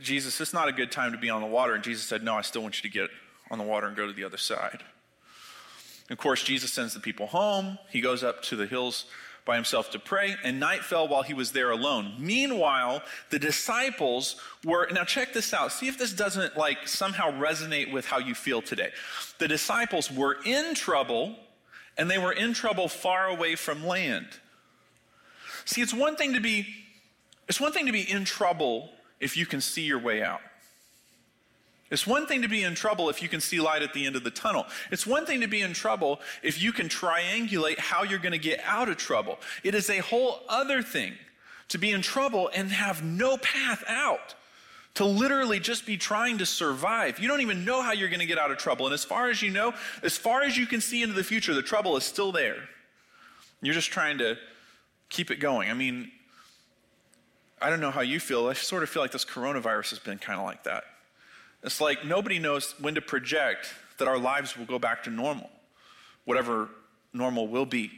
Jesus, 0.01 0.39
it's 0.39 0.53
not 0.53 0.67
a 0.67 0.71
good 0.71 0.91
time 0.91 1.11
to 1.11 1.17
be 1.17 1.29
on 1.29 1.41
the 1.41 1.47
water. 1.47 1.73
And 1.73 1.83
Jesus 1.83 2.03
said, 2.03 2.23
No, 2.23 2.35
I 2.35 2.41
still 2.41 2.61
want 2.61 2.81
you 2.81 2.89
to 2.89 2.93
get 2.93 3.09
on 3.51 3.57
the 3.57 3.63
water 3.63 3.87
and 3.87 3.95
go 3.95 4.07
to 4.07 4.13
the 4.13 4.23
other 4.23 4.37
side. 4.37 4.83
Of 6.09 6.17
course, 6.17 6.43
Jesus 6.43 6.71
sends 6.71 6.93
the 6.93 6.99
people 6.99 7.27
home. 7.27 7.77
He 7.89 8.01
goes 8.01 8.23
up 8.23 8.41
to 8.43 8.55
the 8.55 8.65
hills 8.65 9.05
by 9.45 9.55
himself 9.55 9.89
to 9.91 9.99
pray, 9.99 10.35
and 10.43 10.59
night 10.59 10.83
fell 10.83 11.07
while 11.07 11.23
he 11.23 11.33
was 11.33 11.51
there 11.51 11.71
alone. 11.71 12.13
Meanwhile, 12.19 13.01
the 13.29 13.39
disciples 13.39 14.35
were 14.63 14.87
now 14.91 15.03
check 15.03 15.33
this 15.33 15.53
out. 15.53 15.71
See 15.71 15.87
if 15.87 15.97
this 15.97 16.13
doesn't 16.13 16.57
like 16.57 16.87
somehow 16.87 17.31
resonate 17.31 17.91
with 17.91 18.05
how 18.05 18.19
you 18.19 18.35
feel 18.35 18.61
today. 18.61 18.91
The 19.39 19.47
disciples 19.47 20.11
were 20.11 20.37
in 20.45 20.75
trouble, 20.75 21.35
and 21.97 22.09
they 22.09 22.17
were 22.17 22.31
in 22.31 22.53
trouble 22.53 22.87
far 22.87 23.27
away 23.27 23.55
from 23.55 23.85
land. 23.85 24.27
See, 25.65 25.81
it's 25.81 25.93
one 25.93 26.15
thing 26.15 26.33
to 26.33 26.39
be 26.39 26.67
it's 27.47 27.59
one 27.59 27.71
thing 27.71 27.87
to 27.87 27.91
be 27.91 28.09
in 28.09 28.25
trouble 28.25 28.91
if 29.19 29.35
you 29.35 29.47
can 29.47 29.61
see 29.61 29.81
your 29.81 29.97
way 29.97 30.21
out. 30.21 30.41
It's 31.91 32.05
one 32.05 32.27
thing 32.27 32.43
to 32.43 32.47
be 32.47 32.63
in 32.63 32.75
trouble 32.75 33.09
if 33.09 33.21
you 33.21 33.29
can 33.29 33.41
see 33.41 33.59
light 33.59 33.81
at 33.81 33.93
the 33.93 34.05
end 34.05 34.15
of 34.15 34.23
the 34.23 34.31
tunnel. 34.31 34.65
It's 34.91 35.07
one 35.07 35.25
thing 35.25 35.41
to 35.41 35.47
be 35.47 35.61
in 35.61 35.73
trouble 35.73 36.19
if 36.43 36.61
you 36.61 36.71
can 36.71 36.87
triangulate 36.87 37.79
how 37.79 38.03
you're 38.03 38.19
going 38.19 38.33
to 38.33 38.37
get 38.37 38.61
out 38.63 38.89
of 38.89 38.97
trouble. 38.97 39.39
It 39.63 39.73
is 39.73 39.89
a 39.89 39.99
whole 39.99 40.41
other 40.47 40.83
thing 40.83 41.13
to 41.69 41.77
be 41.77 41.91
in 41.91 42.01
trouble 42.01 42.49
and 42.53 42.69
have 42.69 43.03
no 43.03 43.37
path 43.37 43.83
out. 43.87 44.35
To 44.95 45.05
literally 45.05 45.59
just 45.59 45.85
be 45.85 45.95
trying 45.97 46.39
to 46.39 46.45
survive. 46.45 47.19
You 47.19 47.27
don't 47.27 47.41
even 47.41 47.63
know 47.63 47.81
how 47.81 47.93
you're 47.93 48.09
going 48.09 48.19
to 48.19 48.25
get 48.25 48.39
out 48.39 48.51
of 48.51 48.57
trouble. 48.57 48.85
And 48.85 48.93
as 48.93 49.05
far 49.05 49.29
as 49.29 49.41
you 49.41 49.49
know, 49.49 49.73
as 50.03 50.17
far 50.17 50.41
as 50.41 50.57
you 50.57 50.65
can 50.65 50.81
see 50.81 51.03
into 51.03 51.13
the 51.13 51.23
future, 51.23 51.53
the 51.53 51.61
trouble 51.61 51.95
is 51.95 52.03
still 52.03 52.31
there. 52.31 52.57
You're 53.61 53.75
just 53.75 53.91
trying 53.91 54.17
to 54.17 54.35
keep 55.07 55.31
it 55.31 55.37
going. 55.37 55.69
I 55.69 55.73
mean, 55.73 56.11
I 57.61 57.69
don't 57.69 57.79
know 57.79 57.91
how 57.91 58.01
you 58.01 58.19
feel. 58.19 58.47
I 58.47 58.53
sort 58.53 58.83
of 58.83 58.89
feel 58.89 59.01
like 59.01 59.11
this 59.11 59.23
coronavirus 59.23 59.91
has 59.91 59.99
been 59.99 60.17
kind 60.17 60.39
of 60.39 60.45
like 60.45 60.63
that. 60.63 60.83
It's 61.63 61.81
like 61.81 62.05
nobody 62.05 62.39
knows 62.39 62.75
when 62.79 62.95
to 62.95 63.01
project 63.01 63.73
that 63.97 64.07
our 64.07 64.17
lives 64.17 64.57
will 64.57 64.65
go 64.65 64.79
back 64.79 65.03
to 65.03 65.09
normal, 65.09 65.49
whatever 66.25 66.69
normal 67.13 67.47
will 67.47 67.65
be. 67.65 67.91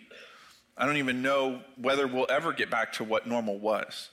I 0.78 0.86
don't 0.86 0.98
even 0.98 1.22
know 1.22 1.62
whether 1.78 2.08
we'll 2.08 2.30
ever 2.30 2.54
get 2.54 2.70
back 2.72 2.94
to 2.94 3.04
what 3.04 3.28
normal 3.28 3.60
was. 3.60 4.10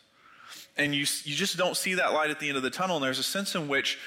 And 0.77 0.95
you, 0.95 1.07
you 1.25 1.35
just 1.35 1.57
don't 1.57 1.77
see 1.77 1.95
that 1.95 2.13
light 2.13 2.31
at 2.31 2.41
the 2.41 2.49
end 2.49 2.57
of 2.57 2.63
the 2.63 2.71
tunnel. 2.71 2.97
And 2.97 3.05
there's 3.05 3.19
a 3.19 3.25
sense 3.25 3.55
in 3.55 3.69
which 3.69 3.99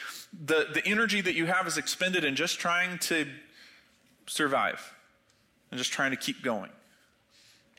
the, 0.45 0.67
the 0.73 0.85
energy 0.85 1.21
that 1.21 1.33
you 1.33 1.45
have 1.45 1.67
is 1.67 1.77
expended 1.77 2.23
in 2.23 2.35
just 2.35 2.59
trying 2.59 2.99
to 2.99 3.27
survive 4.27 4.93
and 5.69 5.77
just 5.77 5.91
trying 5.91 6.11
to 6.11 6.17
keep 6.17 6.43
going. 6.43 6.69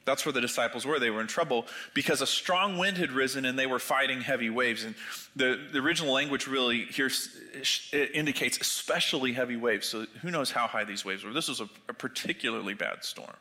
That's 0.04 0.25
where 0.26 0.32
the 0.32 0.40
disciples 0.40 0.85
were. 0.85 0.99
They 0.99 1.11
were 1.11 1.21
in 1.21 1.26
trouble 1.26 1.66
because 1.94 2.21
a 2.21 2.26
strong 2.26 2.78
wind 2.78 2.99
had 2.99 3.12
risen 3.12 3.44
and 3.44 3.59
they 3.59 3.66
were 3.66 3.78
fighting 3.78 4.21
heavy 4.21 4.50
waves. 4.50 4.85
And 4.85 4.94
the, 5.37 5.61
the 5.73 5.78
original 5.78 6.12
language 6.12 6.47
really 6.47 6.85
here 6.87 7.11
indicates 8.12 8.59
especially 8.59 9.32
heavy 9.32 9.56
waves. 9.56 9.87
So 9.87 10.06
who 10.23 10.30
knows 10.30 10.50
how 10.50 10.66
high 10.66 10.85
these 10.85 11.04
waves 11.04 11.25
were. 11.25 11.32
This 11.32 11.49
was 11.49 11.61
a, 11.61 11.68
a 11.88 11.94
particularly 11.94 12.75
bad 12.75 13.04
storm. 13.04 13.37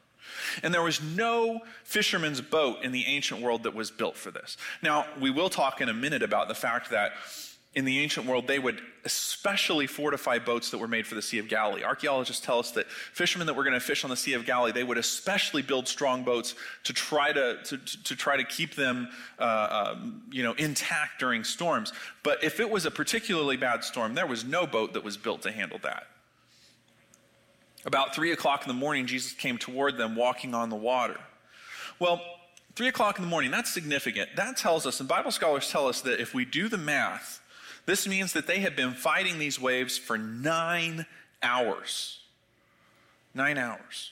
And 0.64 0.74
there 0.74 0.84
was 0.84 1.02
no 1.02 1.62
fisherman's 1.84 2.42
boat 2.42 2.84
in 2.84 2.92
the 2.92 3.06
ancient 3.06 3.42
world 3.42 3.64
that 3.64 3.74
was 3.74 3.92
built 3.92 4.16
for 4.16 4.32
this. 4.32 4.58
Now, 4.82 5.06
we 5.20 5.30
will 5.30 5.50
talk 5.50 5.82
in 5.82 5.90
a 5.90 5.94
minute 5.94 6.24
about 6.24 6.48
the 6.48 6.56
fact 6.56 6.92
that 6.92 7.14
in 7.74 7.86
the 7.86 8.00
ancient 8.00 8.26
world, 8.26 8.48
they 8.48 8.60
would 8.60 8.82
especially 9.06 9.88
fortify 9.88 10.38
boats 10.38 10.72
that 10.72 10.78
were 10.78 10.90
made 10.90 11.08
for 11.08 11.16
the 11.16 11.22
Sea 11.22 11.40
of 11.40 11.48
Galilee. 11.48 11.84
Archaeologists 11.84 12.46
tell 12.46 12.60
us 12.60 12.72
that 12.72 12.86
fishermen 12.88 13.48
that 13.48 13.54
were 13.54 13.64
going 13.64 13.74
to 13.74 13.80
fish 13.80 14.04
on 14.04 14.10
the 14.10 14.16
Sea 14.18 14.34
of 14.34 14.46
Galilee, 14.46 14.74
they 14.74 14.84
would 14.84 14.98
especially 14.98 15.62
build 15.62 15.88
strong 15.88 16.24
boats 16.24 16.54
to 16.84 16.92
try 16.92 17.32
to, 17.32 17.58
to, 17.64 17.78
to 17.78 18.16
try 18.16 18.36
to 18.36 18.44
keep 18.44 18.76
them 18.76 19.08
uh, 19.40 19.94
um, 19.96 20.22
you 20.32 20.44
know, 20.44 20.54
intact 20.54 21.20
during 21.20 21.46
storms. 21.46 21.94
But 22.24 22.44
if 22.44 22.60
it 22.60 22.70
was 22.70 22.86
a 22.86 22.92
particularly 22.92 23.56
bad 23.58 23.86
storm, 23.86 24.16
there 24.16 24.28
was 24.28 24.44
no 24.44 24.68
boat 24.68 24.94
that 24.94 25.04
was 25.04 25.16
built 25.16 25.42
to 25.44 25.52
handle 25.52 25.80
that. 25.84 26.08
About 27.86 28.14
three 28.14 28.34
o'clock 28.34 28.64
in 28.64 28.68
the 28.68 28.80
morning, 28.80 29.08
Jesus 29.08 29.32
came 29.32 29.58
toward 29.58 29.98
them 29.98 30.16
walking 30.16 30.54
on 30.54 30.70
the 30.70 30.76
water. 30.76 31.18
Well, 32.00 32.22
three 32.76 32.90
o'clock 32.90 33.18
in 33.18 33.24
the 33.24 33.30
morning, 33.30 33.50
that's 33.50 33.74
significant. 33.74 34.36
That 34.36 34.58
tells 34.58 34.86
us, 34.86 35.00
and 35.00 35.10
Bible 35.10 35.32
scholars 35.32 35.70
tell 35.72 35.88
us 35.88 36.02
that 36.02 36.20
if 36.20 36.34
we 36.34 36.46
do 36.46 36.68
the 36.68 36.78
math, 36.78 37.41
this 37.86 38.08
means 38.08 38.34
that 38.34 38.48
they 38.48 38.60
had 38.60 38.76
been 38.76 38.94
fighting 38.94 39.40
these 39.40 39.60
waves 39.60 39.98
for 39.98 40.18
nine 40.18 41.06
hours. 41.42 42.20
Nine 43.34 43.58
hours. 43.58 44.12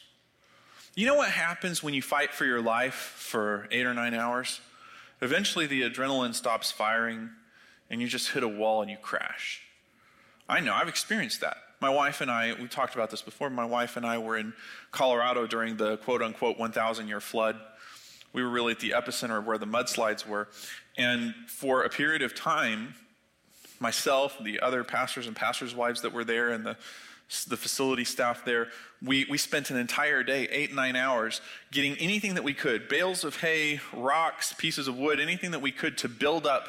You 0.96 1.06
know 1.06 1.16
what 1.16 1.30
happens 1.30 1.84
when 1.84 1.94
you 1.94 2.02
fight 2.02 2.34
for 2.34 2.46
your 2.46 2.62
life 2.62 2.94
for 2.94 3.68
eight 3.72 3.86
or 3.86 3.94
nine 3.94 4.14
hours? 4.14 4.60
Eventually, 5.22 5.66
the 5.66 5.84
adrenaline 5.84 6.34
stops 6.34 6.72
firing 6.72 7.30
and 7.90 8.02
you 8.02 8.08
just 8.08 8.32
hit 8.32 8.44
a 8.44 8.48
wall 8.48 8.82
and 8.82 8.90
you 8.90 8.98
crash. 8.98 9.62
I 10.48 10.60
know, 10.60 10.74
I've 10.74 10.88
experienced 10.88 11.42
that. 11.42 11.58
My 11.82 11.90
wife 11.90 12.22
and 12.22 12.30
I, 12.30 12.54
we 12.60 12.68
talked 12.68 12.96
about 12.96 13.10
this 13.10 13.22
before. 13.22 13.50
My 13.50 13.66
wife 13.66 13.96
and 13.96 14.06
I 14.06 14.18
were 14.18 14.38
in 14.38 14.54
Colorado 14.92 15.48
during 15.48 15.78
the 15.78 15.98
quote 15.98 16.22
unquote 16.22 16.60
1,000 16.60 17.08
year 17.08 17.22
flood. 17.22 17.56
We 18.34 18.44
were 18.44 18.50
really 18.50 18.74
at 18.74 18.80
the 18.80 18.92
epicenter 18.92 19.38
of 19.38 19.46
where 19.46 19.58
the 19.58 19.66
mudslides 19.66 20.28
were. 20.28 20.50
And 20.98 21.34
for 21.48 21.84
a 21.84 21.90
period 21.90 22.22
of 22.22 22.36
time, 22.36 22.96
myself, 23.80 24.38
the 24.44 24.60
other 24.60 24.84
pastors 24.84 25.28
and 25.28 25.36
pastors' 25.36 25.74
wives 25.74 26.02
that 26.02 26.14
were 26.14 26.24
there, 26.24 26.50
and 26.50 26.66
the, 26.66 26.78
the 27.48 27.58
facility 27.58 28.04
staff 28.04 28.44
there, 28.46 28.68
we, 29.02 29.26
we 29.30 29.38
spent 29.38 29.70
an 29.70 29.78
entire 29.78 30.24
day, 30.24 30.48
eight, 30.52 30.74
nine 30.74 30.96
hours, 30.96 31.42
getting 31.72 31.96
anything 31.98 32.36
that 32.36 32.44
we 32.44 32.54
could 32.54 32.88
bales 32.88 33.24
of 33.24 33.38
hay, 33.38 33.80
rocks, 33.94 34.54
pieces 34.54 34.88
of 34.88 34.98
wood, 34.98 35.20
anything 35.20 35.52
that 35.52 35.62
we 35.62 35.72
could 35.72 35.98
to 36.00 36.10
build 36.10 36.46
up 36.46 36.68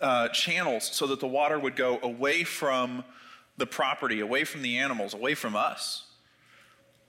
uh, 0.00 0.28
channels 0.28 0.84
so 0.92 1.06
that 1.06 1.20
the 1.20 1.26
water 1.26 1.58
would 1.58 1.76
go 1.76 1.98
away 2.02 2.44
from 2.44 3.04
the 3.56 3.66
property, 3.66 4.20
away 4.20 4.44
from 4.44 4.62
the 4.62 4.76
animals, 4.78 5.14
away 5.14 5.34
from 5.34 5.56
us. 5.56 6.06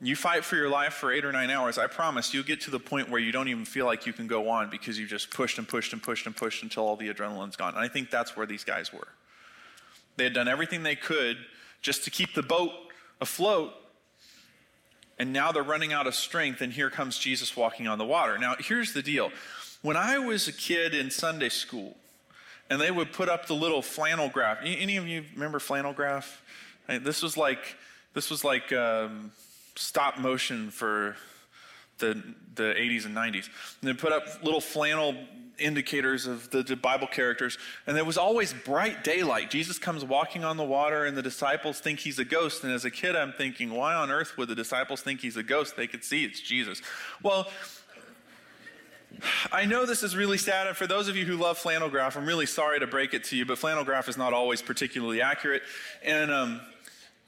You 0.02 0.16
fight 0.16 0.44
for 0.44 0.56
your 0.56 0.70
life 0.70 0.94
for 0.94 1.12
eight 1.12 1.26
or 1.26 1.32
nine 1.32 1.50
hours, 1.50 1.78
I 1.78 1.88
promise 1.88 2.34
you'll 2.34 2.44
get 2.44 2.62
to 2.62 2.72
the 2.72 2.80
point 2.80 3.10
where 3.10 3.20
you 3.20 3.32
don't 3.32 3.48
even 3.48 3.66
feel 3.66 3.86
like 3.86 4.06
you 4.06 4.14
can 4.14 4.28
go 4.28 4.50
on 4.50 4.70
because 4.70 5.00
you 5.00 5.08
just 5.08 5.32
pushed 5.32 5.58
and 5.58 5.68
pushed 5.68 5.94
and 5.94 6.04
pushed 6.04 6.26
and 6.26 6.36
pushed 6.36 6.64
until 6.64 6.84
all 6.84 6.96
the 6.96 7.12
adrenaline's 7.12 7.56
gone. 7.56 7.74
And 7.76 7.84
I 7.84 7.88
think 7.88 8.12
that's 8.12 8.36
where 8.36 8.46
these 8.46 8.64
guys 8.64 8.92
were. 8.92 9.08
They 10.18 10.24
had 10.24 10.34
done 10.34 10.48
everything 10.48 10.84
they 10.84 10.96
could 10.96 11.38
just 11.82 12.04
to 12.06 12.10
keep 12.10 12.34
the 12.34 12.44
boat 12.44 12.72
afloat. 13.22 13.74
And 15.18 15.32
now 15.32 15.52
they're 15.52 15.64
running 15.64 15.94
out 15.94 16.08
of 16.08 16.16
strength, 16.16 16.62
and 16.62 16.74
here 16.74 16.90
comes 16.90 17.18
Jesus 17.18 17.56
walking 17.56 17.88
on 17.88 17.98
the 17.98 18.06
water. 18.06 18.38
Now, 18.38 18.56
here's 18.60 18.94
the 18.94 19.02
deal. 19.02 19.32
When 19.82 19.96
I 19.96 20.18
was 20.18 20.48
a 20.48 20.52
kid 20.52 20.94
in 20.94 21.10
Sunday 21.10 21.50
school, 21.50 21.96
and 22.70 22.82
they 22.82 22.92
would 22.92 23.14
put 23.14 23.30
up 23.30 23.46
the 23.46 23.54
little 23.54 23.82
flannel 23.82 24.30
graph. 24.30 24.60
Any 24.64 24.98
of 24.98 25.08
you 25.08 25.24
remember 25.34 25.60
flannel 25.60 25.94
graph? 25.94 26.42
This 26.88 27.22
was 27.22 27.38
like 27.38 27.78
this 28.14 28.30
was 28.30 28.44
like 28.44 28.72
um, 28.74 29.32
stop 29.76 30.18
motion 30.18 30.72
for 30.72 31.16
the 32.00 32.22
the 32.56 32.74
80s 32.78 33.06
and 33.06 33.16
90s. 33.16 33.50
And 33.82 33.90
they 33.90 33.94
put 33.94 34.12
up 34.12 34.44
little 34.44 34.62
flannel 34.62 35.16
indicators 35.58 36.26
of 36.26 36.50
the, 36.50 36.64
the, 36.64 36.76
Bible 36.76 37.08
characters. 37.08 37.58
And 37.88 37.96
there 37.96 38.06
was 38.06 38.18
always 38.18 38.54
bright 38.54 39.04
daylight. 39.04 39.50
Jesus 39.50 39.78
comes 39.78 40.04
walking 40.04 40.44
on 40.44 40.58
the 40.58 40.64
water, 40.64 41.06
and 41.06 41.16
the 41.18 41.22
disciples 41.22 41.80
think 41.80 42.00
he's 42.00 42.20
a 42.20 42.26
ghost. 42.26 42.64
And 42.64 42.74
as 42.74 42.86
a 42.86 42.92
kid, 42.92 43.16
I'm 43.16 43.34
thinking, 43.34 43.72
why 43.72 43.94
on 43.94 44.12
earth 44.12 44.38
would 44.38 44.50
the 44.50 44.56
disciples 44.56 45.02
think 45.02 45.22
he's 45.22 45.38
a 45.38 45.44
ghost? 45.44 45.76
They 45.76 45.88
could 45.88 46.04
see 46.04 46.26
it's 46.26 46.40
Jesus. 46.40 46.82
Well, 47.24 47.48
I 49.52 49.66
know 49.66 49.86
this 49.86 50.04
is 50.04 50.16
really 50.16 50.38
sad, 50.38 50.68
and 50.68 50.76
for 50.76 50.88
those 50.88 51.08
of 51.08 51.16
you 51.16 51.26
who 51.26 51.38
love 51.38 51.58
flannel 51.58 51.90
graph, 51.90 52.18
I'm 52.18 52.26
really 52.26 52.46
sorry 52.46 52.80
to 52.80 52.88
break 52.88 53.14
it 53.14 53.24
to 53.26 53.38
you, 53.38 53.46
but 53.46 53.58
flannel 53.58 53.84
graph 53.84 54.10
is 54.10 54.18
not 54.18 54.34
always 54.34 54.62
particularly 54.62 55.22
accurate. 55.22 55.64
And 56.04 56.32
um, 56.32 56.62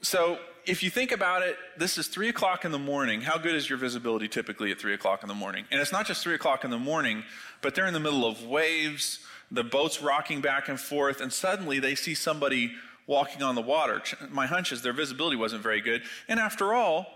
so 0.00 0.38
if 0.66 0.82
you 0.82 0.90
think 0.90 1.12
about 1.12 1.42
it, 1.42 1.56
this 1.76 1.96
is 1.98 2.08
three 2.08 2.28
o'clock 2.28 2.64
in 2.64 2.72
the 2.72 2.78
morning. 2.78 3.22
How 3.22 3.38
good 3.38 3.54
is 3.54 3.68
your 3.68 3.78
visibility 3.78 4.28
typically 4.28 4.70
at 4.70 4.78
three 4.78 4.94
o'clock 4.94 5.22
in 5.22 5.28
the 5.28 5.34
morning? 5.34 5.64
And 5.70 5.80
it's 5.80 5.92
not 5.92 6.06
just 6.06 6.22
three 6.22 6.34
o'clock 6.34 6.64
in 6.64 6.70
the 6.70 6.78
morning, 6.78 7.24
but 7.62 7.74
they're 7.74 7.86
in 7.86 7.94
the 7.94 8.00
middle 8.00 8.26
of 8.26 8.44
waves, 8.44 9.20
the 9.50 9.64
boat's 9.64 10.02
rocking 10.02 10.40
back 10.40 10.68
and 10.68 10.78
forth, 10.78 11.20
and 11.20 11.32
suddenly 11.32 11.78
they 11.78 11.94
see 11.94 12.14
somebody 12.14 12.72
walking 13.06 13.42
on 13.42 13.54
the 13.54 13.62
water. 13.62 14.02
My 14.30 14.46
hunch 14.46 14.70
is 14.70 14.82
their 14.82 14.92
visibility 14.92 15.36
wasn't 15.36 15.62
very 15.62 15.80
good. 15.80 16.02
And 16.28 16.38
after 16.38 16.74
all, 16.74 17.06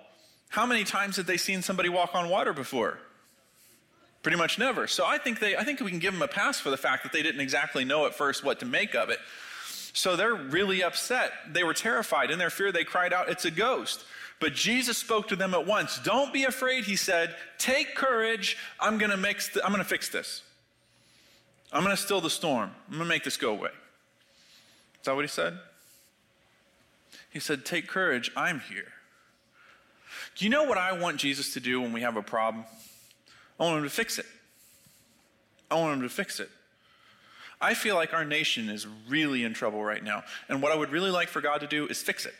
how 0.48 0.66
many 0.66 0.84
times 0.84 1.16
had 1.16 1.26
they 1.26 1.36
seen 1.36 1.62
somebody 1.62 1.88
walk 1.88 2.14
on 2.14 2.28
water 2.28 2.52
before? 2.52 2.98
Pretty 4.22 4.38
much 4.38 4.58
never. 4.58 4.86
So 4.86 5.04
I 5.04 5.18
think 5.18 5.40
they 5.40 5.56
I 5.56 5.64
think 5.64 5.80
we 5.80 5.90
can 5.90 5.98
give 5.98 6.12
them 6.12 6.22
a 6.22 6.28
pass 6.28 6.58
for 6.58 6.70
the 6.70 6.76
fact 6.76 7.02
that 7.02 7.12
they 7.12 7.22
didn't 7.22 7.40
exactly 7.40 7.84
know 7.84 8.06
at 8.06 8.14
first 8.14 8.44
what 8.44 8.60
to 8.60 8.66
make 8.66 8.94
of 8.94 9.10
it. 9.10 9.18
So 9.92 10.16
they're 10.16 10.34
really 10.34 10.82
upset. 10.82 11.32
They 11.50 11.64
were 11.64 11.74
terrified. 11.74 12.30
In 12.30 12.38
their 12.38 12.50
fear, 12.50 12.72
they 12.72 12.84
cried 12.84 13.12
out, 13.12 13.28
It's 13.28 13.44
a 13.44 13.50
ghost. 13.50 14.04
But 14.40 14.54
Jesus 14.54 14.98
spoke 14.98 15.28
to 15.28 15.36
them 15.36 15.54
at 15.54 15.66
once. 15.66 16.00
Don't 16.00 16.32
be 16.32 16.44
afraid, 16.44 16.84
he 16.84 16.96
said. 16.96 17.36
Take 17.58 17.94
courage. 17.94 18.56
I'm 18.80 18.98
going 18.98 19.10
to 19.12 19.84
fix 19.84 20.08
this. 20.08 20.42
I'm 21.72 21.84
going 21.84 21.94
to 21.94 22.02
still 22.02 22.20
the 22.20 22.28
storm. 22.28 22.70
I'm 22.88 22.94
going 22.94 23.04
to 23.04 23.08
make 23.08 23.22
this 23.22 23.36
go 23.36 23.52
away. 23.52 23.70
Is 23.70 25.04
that 25.04 25.14
what 25.14 25.22
he 25.22 25.28
said? 25.28 25.58
He 27.30 27.38
said, 27.38 27.64
Take 27.64 27.86
courage. 27.86 28.32
I'm 28.36 28.60
here. 28.60 28.92
Do 30.36 30.44
you 30.44 30.50
know 30.50 30.64
what 30.64 30.78
I 30.78 30.92
want 30.92 31.18
Jesus 31.18 31.54
to 31.54 31.60
do 31.60 31.80
when 31.80 31.92
we 31.92 32.00
have 32.00 32.16
a 32.16 32.22
problem? 32.22 32.64
I 33.60 33.64
want 33.64 33.78
him 33.78 33.84
to 33.84 33.90
fix 33.90 34.18
it. 34.18 34.26
I 35.70 35.76
want 35.76 35.94
him 35.94 36.02
to 36.02 36.08
fix 36.08 36.40
it. 36.40 36.50
I 37.62 37.74
feel 37.74 37.94
like 37.94 38.12
our 38.12 38.24
nation 38.24 38.68
is 38.68 38.88
really 39.08 39.44
in 39.44 39.54
trouble 39.54 39.82
right 39.82 40.02
now. 40.02 40.24
And 40.48 40.60
what 40.60 40.72
I 40.72 40.74
would 40.74 40.90
really 40.90 41.12
like 41.12 41.28
for 41.28 41.40
God 41.40 41.58
to 41.58 41.68
do 41.68 41.86
is 41.86 42.02
fix 42.02 42.26
it. 42.26 42.34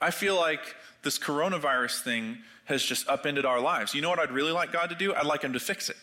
I 0.00 0.10
feel 0.10 0.34
like 0.34 0.74
this 1.02 1.18
coronavirus 1.18 2.00
thing 2.00 2.38
has 2.64 2.82
just 2.82 3.06
upended 3.06 3.44
our 3.44 3.60
lives. 3.60 3.94
You 3.94 4.00
know 4.00 4.08
what 4.08 4.18
I'd 4.18 4.32
really 4.32 4.50
like 4.50 4.72
God 4.72 4.88
to 4.88 4.96
do? 4.96 5.14
I'd 5.14 5.26
like 5.26 5.42
Him 5.42 5.52
to 5.52 5.60
fix 5.60 5.90
it. 5.90 5.96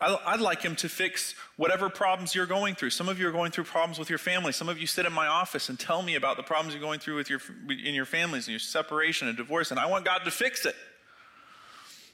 I'd 0.00 0.40
like 0.40 0.62
Him 0.62 0.76
to 0.76 0.88
fix 0.88 1.34
whatever 1.56 1.88
problems 1.88 2.32
you're 2.32 2.46
going 2.46 2.76
through. 2.76 2.90
Some 2.90 3.08
of 3.08 3.18
you 3.18 3.26
are 3.26 3.32
going 3.32 3.50
through 3.50 3.64
problems 3.64 3.98
with 3.98 4.08
your 4.08 4.20
family. 4.20 4.52
Some 4.52 4.68
of 4.68 4.78
you 4.78 4.86
sit 4.86 5.04
in 5.04 5.12
my 5.12 5.26
office 5.26 5.68
and 5.68 5.78
tell 5.78 6.02
me 6.02 6.14
about 6.14 6.36
the 6.36 6.44
problems 6.44 6.72
you're 6.72 6.82
going 6.82 7.00
through 7.00 7.16
with 7.16 7.28
your, 7.28 7.40
in 7.68 7.94
your 7.94 8.04
families 8.04 8.46
and 8.46 8.52
your 8.52 8.60
separation 8.60 9.26
and 9.26 9.36
divorce, 9.36 9.72
and 9.72 9.80
I 9.80 9.86
want 9.86 10.04
God 10.04 10.20
to 10.24 10.30
fix 10.30 10.64
it. 10.64 10.76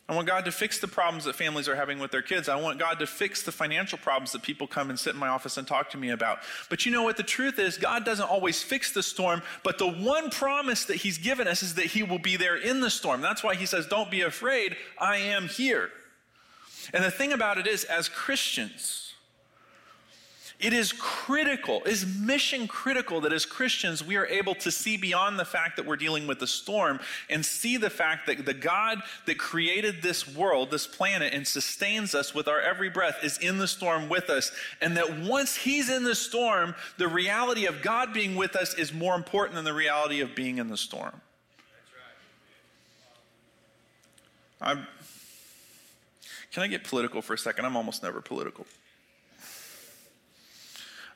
I 0.06 0.14
want 0.14 0.26
God 0.26 0.44
to 0.44 0.52
fix 0.52 0.78
the 0.78 0.88
problems 0.88 1.24
that 1.24 1.34
families 1.34 1.66
are 1.66 1.74
having 1.74 1.98
with 1.98 2.10
their 2.10 2.20
kids. 2.20 2.50
I 2.50 2.56
want 2.56 2.78
God 2.78 2.98
to 2.98 3.06
fix 3.06 3.42
the 3.42 3.52
financial 3.52 3.96
problems 3.96 4.32
that 4.32 4.42
people 4.42 4.66
come 4.66 4.90
and 4.90 4.98
sit 4.98 5.14
in 5.14 5.20
my 5.20 5.28
office 5.28 5.56
and 5.56 5.66
talk 5.66 5.88
to 5.90 5.96
me 5.96 6.10
about. 6.10 6.40
But 6.68 6.84
you 6.84 6.92
know 6.92 7.02
what? 7.02 7.16
The 7.16 7.22
truth 7.22 7.58
is, 7.58 7.78
God 7.78 8.04
doesn't 8.04 8.28
always 8.28 8.62
fix 8.62 8.92
the 8.92 9.02
storm, 9.02 9.40
but 9.62 9.78
the 9.78 9.88
one 9.88 10.28
promise 10.28 10.84
that 10.84 10.96
He's 10.96 11.16
given 11.16 11.48
us 11.48 11.62
is 11.62 11.74
that 11.76 11.86
He 11.86 12.02
will 12.02 12.18
be 12.18 12.36
there 12.36 12.56
in 12.56 12.80
the 12.80 12.90
storm. 12.90 13.22
That's 13.22 13.42
why 13.42 13.54
He 13.54 13.64
says, 13.64 13.86
Don't 13.86 14.10
be 14.10 14.20
afraid, 14.20 14.76
I 14.98 15.16
am 15.16 15.48
here. 15.48 15.90
And 16.92 17.02
the 17.02 17.10
thing 17.10 17.32
about 17.32 17.56
it 17.56 17.66
is, 17.66 17.84
as 17.84 18.10
Christians, 18.10 19.03
it 20.64 20.72
is 20.72 20.94
critical, 20.94 21.82
is 21.84 22.06
mission 22.06 22.66
critical 22.66 23.20
that 23.20 23.34
as 23.34 23.44
Christians 23.44 24.02
we 24.02 24.16
are 24.16 24.24
able 24.24 24.54
to 24.54 24.70
see 24.70 24.96
beyond 24.96 25.38
the 25.38 25.44
fact 25.44 25.76
that 25.76 25.84
we're 25.84 25.96
dealing 25.96 26.26
with 26.26 26.38
the 26.38 26.46
storm 26.46 27.00
and 27.28 27.44
see 27.44 27.76
the 27.76 27.90
fact 27.90 28.26
that 28.28 28.46
the 28.46 28.54
God 28.54 29.02
that 29.26 29.38
created 29.38 30.00
this 30.00 30.26
world, 30.26 30.70
this 30.70 30.86
planet, 30.86 31.34
and 31.34 31.46
sustains 31.46 32.14
us 32.14 32.34
with 32.34 32.48
our 32.48 32.62
every 32.62 32.88
breath 32.88 33.18
is 33.22 33.36
in 33.36 33.58
the 33.58 33.68
storm 33.68 34.08
with 34.08 34.30
us. 34.30 34.52
And 34.80 34.96
that 34.96 35.18
once 35.18 35.54
He's 35.54 35.90
in 35.90 36.02
the 36.02 36.14
storm, 36.14 36.74
the 36.96 37.08
reality 37.08 37.66
of 37.66 37.82
God 37.82 38.14
being 38.14 38.34
with 38.34 38.56
us 38.56 38.72
is 38.72 38.90
more 38.90 39.14
important 39.16 39.56
than 39.56 39.66
the 39.66 39.74
reality 39.74 40.22
of 40.22 40.34
being 40.34 40.56
in 40.56 40.68
the 40.68 40.78
storm. 40.78 41.20
I'm, 44.62 44.86
can 46.52 46.62
I 46.62 46.68
get 46.68 46.84
political 46.84 47.20
for 47.20 47.34
a 47.34 47.38
second? 47.38 47.66
I'm 47.66 47.76
almost 47.76 48.02
never 48.02 48.22
political. 48.22 48.64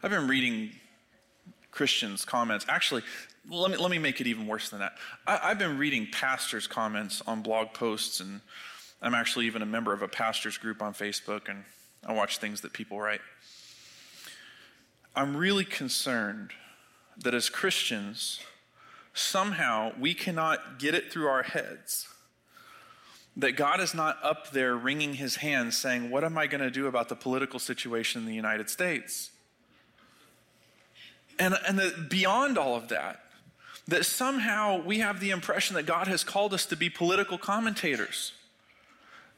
I've 0.02 0.10
been 0.10 0.28
reading 0.28 0.70
Christians' 1.72 2.24
comments. 2.24 2.64
Actually, 2.68 3.02
let 3.50 3.70
me, 3.70 3.76
let 3.76 3.90
me 3.90 3.98
make 3.98 4.20
it 4.20 4.28
even 4.28 4.46
worse 4.46 4.70
than 4.70 4.78
that. 4.78 4.92
I, 5.26 5.40
I've 5.42 5.58
been 5.58 5.76
reading 5.76 6.06
pastors' 6.12 6.68
comments 6.68 7.20
on 7.26 7.42
blog 7.42 7.72
posts, 7.72 8.20
and 8.20 8.40
I'm 9.02 9.14
actually 9.14 9.46
even 9.46 9.60
a 9.60 9.66
member 9.66 9.92
of 9.92 10.02
a 10.02 10.08
pastors' 10.08 10.56
group 10.56 10.82
on 10.82 10.94
Facebook, 10.94 11.48
and 11.48 11.64
I 12.06 12.12
watch 12.12 12.38
things 12.38 12.60
that 12.60 12.72
people 12.72 13.00
write. 13.00 13.20
I'm 15.16 15.36
really 15.36 15.64
concerned 15.64 16.52
that 17.16 17.34
as 17.34 17.50
Christians, 17.50 18.40
somehow 19.14 19.92
we 19.98 20.14
cannot 20.14 20.78
get 20.78 20.94
it 20.94 21.10
through 21.10 21.26
our 21.26 21.42
heads 21.42 22.06
that 23.36 23.52
God 23.52 23.80
is 23.80 23.94
not 23.94 24.18
up 24.22 24.52
there 24.52 24.76
wringing 24.76 25.14
his 25.14 25.36
hands 25.36 25.76
saying, 25.76 26.10
What 26.10 26.22
am 26.22 26.38
I 26.38 26.46
going 26.46 26.60
to 26.60 26.70
do 26.70 26.86
about 26.86 27.08
the 27.08 27.16
political 27.16 27.58
situation 27.58 28.22
in 28.22 28.26
the 28.28 28.34
United 28.34 28.70
States? 28.70 29.30
And, 31.38 31.54
and 31.66 31.78
the, 31.78 32.06
beyond 32.08 32.58
all 32.58 32.76
of 32.76 32.88
that, 32.88 33.20
that 33.86 34.04
somehow 34.04 34.82
we 34.82 34.98
have 34.98 35.20
the 35.20 35.30
impression 35.30 35.74
that 35.76 35.86
God 35.86 36.08
has 36.08 36.22
called 36.22 36.52
us 36.52 36.66
to 36.66 36.76
be 36.76 36.90
political 36.90 37.38
commentators. 37.38 38.32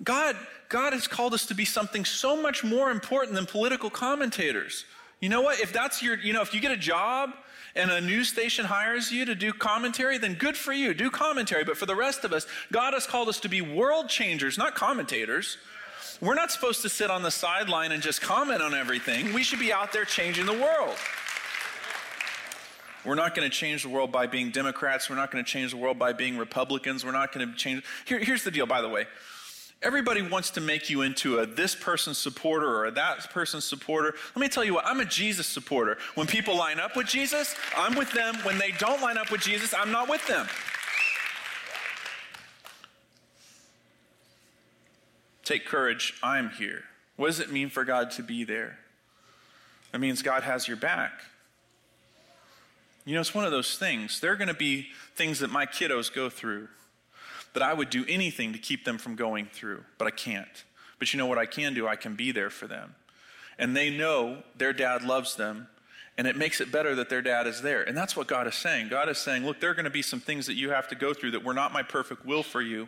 God, 0.02 0.36
God 0.68 0.92
has 0.92 1.06
called 1.06 1.34
us 1.34 1.46
to 1.46 1.54
be 1.54 1.64
something 1.64 2.04
so 2.04 2.40
much 2.40 2.64
more 2.64 2.90
important 2.90 3.34
than 3.34 3.46
political 3.46 3.90
commentators. 3.90 4.84
You 5.20 5.28
know 5.28 5.42
what? 5.42 5.60
If 5.60 5.72
that's 5.72 6.02
your, 6.02 6.16
you 6.16 6.32
know, 6.32 6.40
if 6.40 6.54
you 6.54 6.60
get 6.60 6.72
a 6.72 6.76
job 6.76 7.30
and 7.76 7.90
a 7.90 8.00
news 8.00 8.28
station 8.28 8.64
hires 8.64 9.12
you 9.12 9.24
to 9.26 9.34
do 9.34 9.52
commentary, 9.52 10.18
then 10.18 10.34
good 10.34 10.56
for 10.56 10.72
you. 10.72 10.94
Do 10.94 11.10
commentary. 11.10 11.62
But 11.62 11.76
for 11.76 11.86
the 11.86 11.94
rest 11.94 12.24
of 12.24 12.32
us, 12.32 12.46
God 12.72 12.94
has 12.94 13.06
called 13.06 13.28
us 13.28 13.38
to 13.40 13.48
be 13.48 13.60
world 13.60 14.08
changers, 14.08 14.56
not 14.58 14.74
commentators. 14.74 15.58
We're 16.20 16.34
not 16.34 16.50
supposed 16.50 16.82
to 16.82 16.88
sit 16.88 17.10
on 17.10 17.22
the 17.22 17.30
sideline 17.30 17.92
and 17.92 18.02
just 18.02 18.20
comment 18.20 18.62
on 18.62 18.74
everything. 18.74 19.32
We 19.32 19.42
should 19.42 19.60
be 19.60 19.72
out 19.72 19.92
there 19.92 20.04
changing 20.04 20.46
the 20.46 20.52
world. 20.52 20.96
We're 23.04 23.14
not 23.14 23.34
going 23.34 23.48
to 23.48 23.54
change 23.54 23.82
the 23.82 23.88
world 23.88 24.12
by 24.12 24.26
being 24.26 24.50
Democrats. 24.50 25.08
We're 25.08 25.16
not 25.16 25.30
going 25.30 25.44
to 25.44 25.50
change 25.50 25.70
the 25.70 25.76
world 25.76 25.98
by 25.98 26.12
being 26.12 26.36
Republicans. 26.36 27.04
We're 27.04 27.12
not 27.12 27.32
going 27.32 27.48
to 27.48 27.54
change. 27.56 27.82
Here, 28.04 28.18
here's 28.18 28.44
the 28.44 28.50
deal, 28.50 28.66
by 28.66 28.82
the 28.82 28.88
way. 28.88 29.06
Everybody 29.82 30.20
wants 30.20 30.50
to 30.50 30.60
make 30.60 30.90
you 30.90 31.00
into 31.00 31.38
a 31.38 31.46
this 31.46 31.74
person's 31.74 32.18
supporter 32.18 32.68
or 32.68 32.84
a 32.84 32.90
that 32.90 33.30
person's 33.30 33.64
supporter. 33.64 34.14
Let 34.34 34.40
me 34.40 34.48
tell 34.48 34.62
you 34.62 34.74
what, 34.74 34.84
I'm 34.84 35.00
a 35.00 35.06
Jesus 35.06 35.46
supporter. 35.46 35.96
When 36.16 36.26
people 36.26 36.54
line 36.54 36.78
up 36.78 36.96
with 36.96 37.06
Jesus, 37.06 37.54
I'm 37.74 37.96
with 37.96 38.12
them. 38.12 38.36
When 38.42 38.58
they 38.58 38.72
don't 38.72 39.00
line 39.00 39.16
up 39.16 39.30
with 39.30 39.40
Jesus, 39.40 39.72
I'm 39.72 39.90
not 39.90 40.10
with 40.10 40.26
them. 40.26 40.46
Take 45.44 45.64
courage, 45.64 46.14
I'm 46.22 46.50
here. 46.50 46.84
What 47.16 47.28
does 47.28 47.40
it 47.40 47.50
mean 47.50 47.70
for 47.70 47.84
God 47.84 48.10
to 48.12 48.22
be 48.22 48.44
there? 48.44 48.78
It 49.94 49.98
means 49.98 50.20
God 50.20 50.42
has 50.42 50.68
your 50.68 50.76
back. 50.76 51.12
You 53.11 53.16
know, 53.16 53.23
it's 53.23 53.35
one 53.35 53.44
of 53.44 53.51
those 53.51 53.77
things. 53.77 54.20
There 54.20 54.31
are 54.31 54.37
going 54.37 54.46
to 54.46 54.55
be 54.55 54.87
things 55.16 55.40
that 55.40 55.51
my 55.51 55.66
kiddos 55.66 56.14
go 56.14 56.31
through 56.31 56.68
that 57.55 57.61
I 57.61 57.75
would 57.75 57.90
do 57.90 58.05
anything 58.09 58.53
to 58.53 58.59
keep 58.61 58.85
them 58.85 58.99
from 58.99 59.16
going 59.16 59.49
through, 59.53 59.83
but 59.99 60.07
I 60.07 60.12
can't. 60.12 60.64
But 61.01 61.12
you 61.12 61.18
know 61.18 61.27
what 61.27 61.37
I 61.37 61.44
can 61.44 61.75
do? 61.75 61.88
I 61.88 61.96
can 61.96 62.14
be 62.14 62.31
there 62.31 62.51
for 62.51 62.68
them. 62.68 62.94
And 63.59 63.77
they 63.77 63.90
know 63.90 64.44
their 64.57 64.73
dad 64.73 65.03
loves 65.03 65.35
them, 65.35 65.66
and 66.16 66.29
it 66.29 66.37
makes 66.37 66.61
it 66.61 66.70
better 66.70 66.94
that 66.94 67.09
their 67.09 67.20
dad 67.20 67.49
is 67.49 67.62
there. 67.62 67.83
And 67.83 67.96
that's 67.96 68.16
what 68.16 68.29
God 68.29 68.46
is 68.46 68.55
saying. 68.55 68.90
God 68.90 69.09
is 69.09 69.18
saying, 69.18 69.44
look, 69.44 69.59
there 69.59 69.70
are 69.70 69.75
going 69.75 69.87
to 69.87 69.90
be 69.90 70.03
some 70.03 70.20
things 70.20 70.46
that 70.46 70.55
you 70.55 70.70
have 70.70 70.87
to 70.87 70.94
go 70.94 71.12
through 71.12 71.33
that 71.33 71.42
were 71.42 71.53
not 71.53 71.73
my 71.73 71.83
perfect 71.83 72.25
will 72.25 72.44
for 72.44 72.62
you 72.62 72.87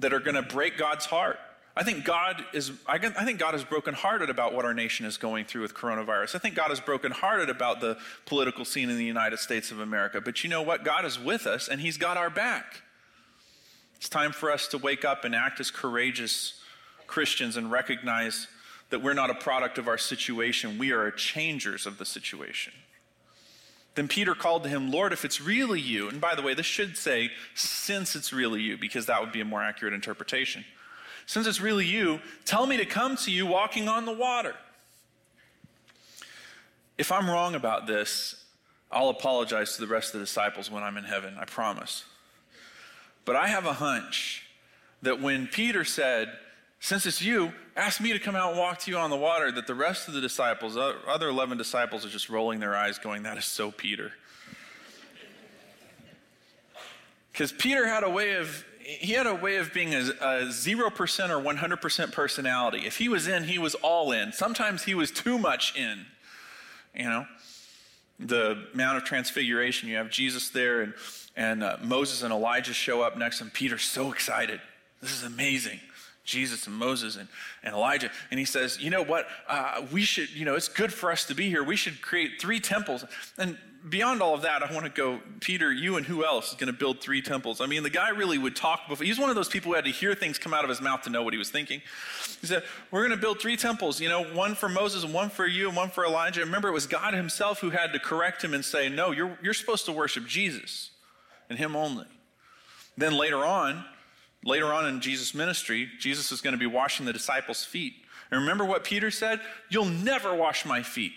that 0.00 0.12
are 0.12 0.20
going 0.20 0.34
to 0.34 0.42
break 0.42 0.76
God's 0.76 1.06
heart. 1.06 1.38
I 1.76 1.82
think 1.82 2.04
God 2.04 2.44
is, 2.52 2.70
I 2.86 2.98
think 2.98 3.40
God 3.40 3.56
is 3.56 3.64
brokenhearted 3.64 4.30
about 4.30 4.54
what 4.54 4.64
our 4.64 4.74
nation 4.74 5.06
is 5.06 5.16
going 5.16 5.44
through 5.44 5.62
with 5.62 5.74
coronavirus. 5.74 6.36
I 6.36 6.38
think 6.38 6.54
God 6.54 6.70
is 6.70 6.78
brokenhearted 6.78 7.50
about 7.50 7.80
the 7.80 7.98
political 8.26 8.64
scene 8.64 8.90
in 8.90 8.96
the 8.96 9.04
United 9.04 9.40
States 9.40 9.72
of 9.72 9.80
America. 9.80 10.20
But 10.20 10.44
you 10.44 10.50
know 10.50 10.62
what? 10.62 10.84
God 10.84 11.04
is 11.04 11.18
with 11.18 11.46
us 11.46 11.66
and 11.66 11.80
He's 11.80 11.96
got 11.96 12.16
our 12.16 12.30
back. 12.30 12.82
It's 13.96 14.08
time 14.08 14.30
for 14.30 14.52
us 14.52 14.68
to 14.68 14.78
wake 14.78 15.04
up 15.04 15.24
and 15.24 15.34
act 15.34 15.58
as 15.58 15.72
courageous 15.72 16.60
Christians 17.08 17.56
and 17.56 17.72
recognize 17.72 18.46
that 18.90 19.02
we're 19.02 19.14
not 19.14 19.30
a 19.30 19.34
product 19.34 19.78
of 19.78 19.88
our 19.88 19.98
situation, 19.98 20.78
we 20.78 20.92
are 20.92 21.10
changers 21.10 21.86
of 21.86 21.98
the 21.98 22.04
situation. 22.04 22.72
Then 23.94 24.08
Peter 24.08 24.34
called 24.34 24.64
to 24.64 24.68
him, 24.68 24.90
Lord, 24.90 25.12
if 25.12 25.24
it's 25.24 25.40
really 25.40 25.80
you, 25.80 26.08
and 26.08 26.20
by 26.20 26.34
the 26.34 26.42
way, 26.42 26.54
this 26.54 26.66
should 26.66 26.96
say, 26.96 27.30
since 27.54 28.14
it's 28.14 28.32
really 28.32 28.60
you, 28.60 28.76
because 28.76 29.06
that 29.06 29.20
would 29.20 29.32
be 29.32 29.40
a 29.40 29.44
more 29.44 29.62
accurate 29.62 29.94
interpretation. 29.94 30.64
Since 31.26 31.46
it's 31.46 31.60
really 31.60 31.86
you, 31.86 32.20
tell 32.44 32.66
me 32.66 32.76
to 32.76 32.84
come 32.84 33.16
to 33.18 33.30
you 33.30 33.46
walking 33.46 33.88
on 33.88 34.04
the 34.04 34.12
water. 34.12 34.54
If 36.96 37.10
I'm 37.10 37.28
wrong 37.28 37.54
about 37.54 37.86
this, 37.86 38.44
I'll 38.90 39.08
apologize 39.08 39.74
to 39.74 39.80
the 39.80 39.86
rest 39.86 40.14
of 40.14 40.20
the 40.20 40.26
disciples 40.26 40.70
when 40.70 40.82
I'm 40.82 40.96
in 40.96 41.04
heaven, 41.04 41.36
I 41.38 41.44
promise. 41.44 42.04
But 43.24 43.36
I 43.36 43.48
have 43.48 43.66
a 43.66 43.72
hunch 43.72 44.46
that 45.02 45.20
when 45.20 45.46
Peter 45.46 45.84
said, 45.84 46.30
Since 46.78 47.06
it's 47.06 47.22
you, 47.22 47.52
ask 47.76 48.00
me 48.00 48.12
to 48.12 48.18
come 48.18 48.36
out 48.36 48.50
and 48.50 48.58
walk 48.58 48.78
to 48.80 48.90
you 48.90 48.98
on 48.98 49.10
the 49.10 49.16
water, 49.16 49.50
that 49.50 49.66
the 49.66 49.74
rest 49.74 50.06
of 50.06 50.14
the 50.14 50.20
disciples, 50.20 50.76
other 50.76 51.28
11 51.28 51.58
disciples, 51.58 52.04
are 52.04 52.10
just 52.10 52.28
rolling 52.28 52.60
their 52.60 52.76
eyes, 52.76 52.98
going, 52.98 53.22
That 53.24 53.38
is 53.38 53.46
so 53.46 53.70
Peter. 53.70 54.12
Because 57.32 57.50
Peter 57.50 57.88
had 57.88 58.04
a 58.04 58.10
way 58.10 58.34
of 58.34 58.64
he 58.84 59.12
had 59.12 59.26
a 59.26 59.34
way 59.34 59.56
of 59.56 59.72
being 59.72 59.94
a, 59.94 59.98
a 59.98 60.46
0% 60.46 60.80
or 60.80 60.90
100% 60.90 62.12
personality. 62.12 62.86
If 62.86 62.98
he 62.98 63.08
was 63.08 63.26
in, 63.26 63.44
he 63.44 63.58
was 63.58 63.74
all 63.76 64.12
in. 64.12 64.32
Sometimes 64.32 64.84
he 64.84 64.94
was 64.94 65.10
too 65.10 65.38
much 65.38 65.76
in. 65.76 66.06
You 66.94 67.04
know, 67.04 67.26
the 68.20 68.66
Mount 68.74 68.98
of 68.98 69.04
Transfiguration, 69.04 69.88
you 69.88 69.96
have 69.96 70.10
Jesus 70.10 70.48
there, 70.50 70.82
and 70.82 70.94
and 71.36 71.62
uh, 71.62 71.76
Moses 71.82 72.22
and 72.22 72.32
Elijah 72.32 72.72
show 72.72 73.02
up 73.02 73.16
next, 73.16 73.40
and 73.40 73.52
Peter's 73.52 73.82
so 73.82 74.12
excited. 74.12 74.60
This 75.00 75.12
is 75.12 75.24
amazing. 75.24 75.80
Jesus 76.24 76.66
and 76.66 76.76
Moses 76.76 77.16
and, 77.16 77.28
and 77.62 77.74
Elijah. 77.74 78.10
And 78.30 78.38
he 78.38 78.46
says, 78.46 78.80
You 78.80 78.90
know 78.90 79.02
what? 79.02 79.26
Uh, 79.46 79.82
we 79.92 80.02
should, 80.02 80.30
you 80.30 80.44
know, 80.44 80.54
it's 80.54 80.68
good 80.68 80.92
for 80.92 81.10
us 81.10 81.26
to 81.26 81.34
be 81.34 81.50
here. 81.50 81.62
We 81.62 81.76
should 81.76 82.00
create 82.00 82.40
three 82.40 82.60
temples. 82.60 83.04
And 83.36 83.58
beyond 83.88 84.22
all 84.22 84.34
of 84.34 84.42
that, 84.42 84.62
I 84.62 84.72
want 84.72 84.86
to 84.86 84.90
go, 84.90 85.20
Peter, 85.40 85.72
you 85.72 85.96
and 85.96 86.06
who 86.06 86.24
else 86.24 86.50
is 86.50 86.54
going 86.54 86.72
to 86.72 86.78
build 86.78 87.00
three 87.00 87.20
temples? 87.20 87.60
I 87.60 87.66
mean, 87.66 87.82
the 87.82 87.90
guy 87.90 88.10
really 88.10 88.38
would 88.38 88.56
talk 88.56 88.88
before. 88.88 89.04
He's 89.04 89.18
one 89.18 89.30
of 89.30 89.36
those 89.36 89.48
people 89.48 89.70
who 89.70 89.76
had 89.76 89.84
to 89.84 89.90
hear 89.90 90.14
things 90.14 90.38
come 90.38 90.54
out 90.54 90.64
of 90.64 90.70
his 90.70 90.80
mouth 90.80 91.02
to 91.02 91.10
know 91.10 91.22
what 91.22 91.34
he 91.34 91.38
was 91.38 91.50
thinking. 91.50 91.82
He 92.40 92.46
said, 92.46 92.62
We're 92.90 93.00
going 93.00 93.10
to 93.10 93.20
build 93.20 93.40
three 93.40 93.56
temples, 93.56 94.00
you 94.00 94.08
know, 94.08 94.24
one 94.24 94.54
for 94.54 94.68
Moses 94.68 95.04
and 95.04 95.12
one 95.12 95.30
for 95.30 95.46
you 95.46 95.68
and 95.68 95.76
one 95.76 95.90
for 95.90 96.04
Elijah. 96.04 96.40
Remember, 96.40 96.68
it 96.68 96.72
was 96.72 96.86
God 96.86 97.14
himself 97.14 97.60
who 97.60 97.70
had 97.70 97.92
to 97.92 97.98
correct 97.98 98.42
him 98.42 98.54
and 98.54 98.64
say, 98.64 98.88
No, 98.88 99.10
you're, 99.10 99.38
you're 99.42 99.54
supposed 99.54 99.84
to 99.86 99.92
worship 99.92 100.26
Jesus 100.26 100.90
and 101.48 101.58
Him 101.58 101.76
only. 101.76 102.06
Then 102.96 103.16
later 103.16 103.44
on, 103.44 103.84
later 104.44 104.72
on 104.72 104.86
in 104.86 105.00
Jesus' 105.00 105.34
ministry, 105.34 105.88
Jesus 105.98 106.32
is 106.32 106.40
going 106.40 106.52
to 106.52 106.58
be 106.58 106.66
washing 106.66 107.06
the 107.06 107.12
disciples' 107.12 107.64
feet. 107.64 107.94
And 108.30 108.40
remember 108.40 108.64
what 108.64 108.84
Peter 108.84 109.10
said? 109.10 109.40
You'll 109.68 109.84
never 109.84 110.34
wash 110.34 110.64
my 110.64 110.82
feet. 110.82 111.12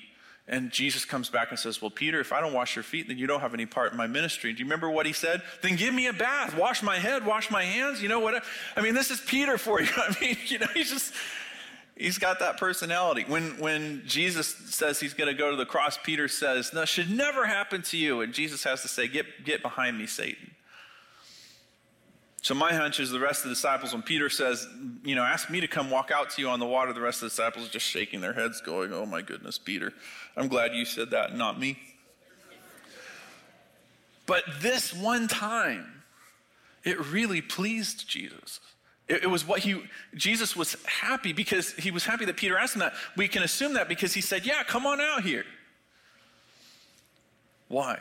And 0.50 0.72
Jesus 0.72 1.04
comes 1.04 1.30
back 1.30 1.50
and 1.50 1.60
says, 1.60 1.82
Well, 1.82 1.92
Peter, 1.92 2.22
if 2.22 2.32
I 2.32 2.40
don't 2.40 2.54
wash 2.54 2.76
your 2.76 2.84
feet, 2.84 3.08
then 3.10 3.18
you 3.18 3.28
don't 3.28 3.42
have 3.42 3.54
any 3.54 3.66
part 3.66 3.92
in 3.92 3.98
my 3.98 4.08
ministry. 4.08 4.54
Do 4.54 4.60
you 4.60 4.66
remember 4.66 4.90
what 4.90 5.06
he 5.06 5.12
said? 5.12 5.42
Then 5.62 5.76
give 5.76 5.94
me 5.94 6.08
a 6.08 6.14
bath, 6.14 6.58
wash 6.58 6.82
my 6.82 6.98
head, 6.98 7.26
wash 7.26 7.52
my 7.52 7.64
hands. 7.64 8.02
You 8.02 8.08
know 8.08 8.22
what? 8.22 8.44
I 8.76 8.82
mean, 8.82 8.94
this 8.94 9.12
is 9.12 9.20
Peter 9.20 9.58
for 9.58 9.82
you. 9.82 9.90
I 9.98 10.16
mean, 10.22 10.38
you 10.46 10.60
know, 10.60 10.68
he's 10.74 10.90
just, 10.90 11.14
he's 11.98 12.18
got 12.18 12.40
that 12.40 12.58
personality. 12.58 13.26
When, 13.28 13.60
when 13.60 14.04
Jesus 14.06 14.48
says 14.48 15.02
he's 15.02 15.14
going 15.14 15.30
to 15.30 15.38
go 15.38 15.52
to 15.52 15.58
the 15.58 15.66
cross, 15.66 16.00
Peter 16.02 16.30
says, 16.30 16.72
No, 16.74 16.86
should 16.86 17.12
never 17.12 17.46
happen 17.46 17.82
to 17.84 17.98
you. 17.98 18.22
And 18.22 18.34
Jesus 18.34 18.64
has 18.64 18.82
to 18.84 18.88
say, 18.88 19.10
Get, 19.10 19.26
get 19.44 19.62
behind 19.62 19.98
me, 19.98 20.08
Satan. 20.08 20.52
So 22.48 22.54
my 22.54 22.72
hunch 22.74 23.02
is 23.02 23.12
the 23.12 23.20
rest 23.20 23.44
of 23.44 23.50
the 23.50 23.56
disciples, 23.56 23.92
when 23.92 24.04
Peter 24.04 24.30
says, 24.30 24.70
you 25.04 25.16
know, 25.16 25.24
ask 25.24 25.50
me 25.50 25.60
to 25.60 25.68
come 25.68 25.92
walk 25.92 26.12
out 26.12 26.30
to 26.30 26.42
you 26.42 26.48
on 26.48 26.62
the 26.62 26.66
water, 26.66 26.94
the 26.94 27.02
rest 27.02 27.18
of 27.18 27.24
the 27.24 27.28
disciples 27.28 27.68
are 27.68 27.70
just 27.70 27.86
shaking 27.86 28.22
their 28.22 28.32
heads, 28.32 28.62
going, 28.62 28.94
oh 28.94 29.06
my 29.06 29.22
goodness, 29.22 29.58
Peter, 29.58 29.92
I'm 30.38 30.48
glad 30.48 30.74
you 30.74 30.86
said 30.86 31.10
that, 31.10 31.36
not 31.36 31.60
me. 31.60 31.78
But 34.26 34.46
this 34.62 34.94
one 34.94 35.28
time, 35.28 36.04
it 36.86 36.98
really 37.08 37.42
pleased 37.42 38.08
Jesus. 38.08 38.62
It, 39.10 39.24
it, 39.24 39.28
was 39.30 39.46
what 39.46 39.60
he, 39.60 39.84
Jesus 40.16 40.56
was 40.56 40.78
happy 40.86 41.34
because 41.34 41.74
he 41.74 41.92
was 41.92 42.06
happy 42.06 42.24
that 42.24 42.38
Peter 42.38 42.58
asked 42.58 42.76
him 42.76 42.80
that. 42.80 42.94
We 43.18 43.28
can 43.28 43.44
assume 43.44 43.74
that 43.74 43.90
because 43.90 44.14
he 44.14 44.22
said, 44.22 44.46
Yeah, 44.46 44.64
come 44.64 44.86
on 44.86 45.02
out 45.02 45.24
here. 45.24 45.44
Why? 47.68 48.00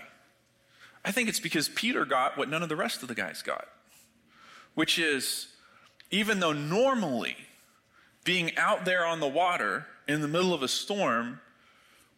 I 1.04 1.11
think 1.11 1.28
it's 1.28 1.40
because 1.40 1.68
Peter 1.68 2.04
got 2.04 2.38
what 2.38 2.48
none 2.48 2.62
of 2.62 2.68
the 2.68 2.76
rest 2.76 3.02
of 3.02 3.09
the 3.09 3.14
guys 3.16 3.42
got, 3.42 3.66
which 4.77 4.99
is 4.99 5.49
even 6.12 6.39
though 6.39 6.53
normally 6.53 7.37
being 8.23 8.57
out 8.57 8.85
there 8.85 9.05
on 9.05 9.19
the 9.19 9.27
water 9.27 9.87
in 10.07 10.21
the 10.21 10.29
middle 10.29 10.55
of 10.55 10.62
a 10.62 10.69
storm 10.69 11.41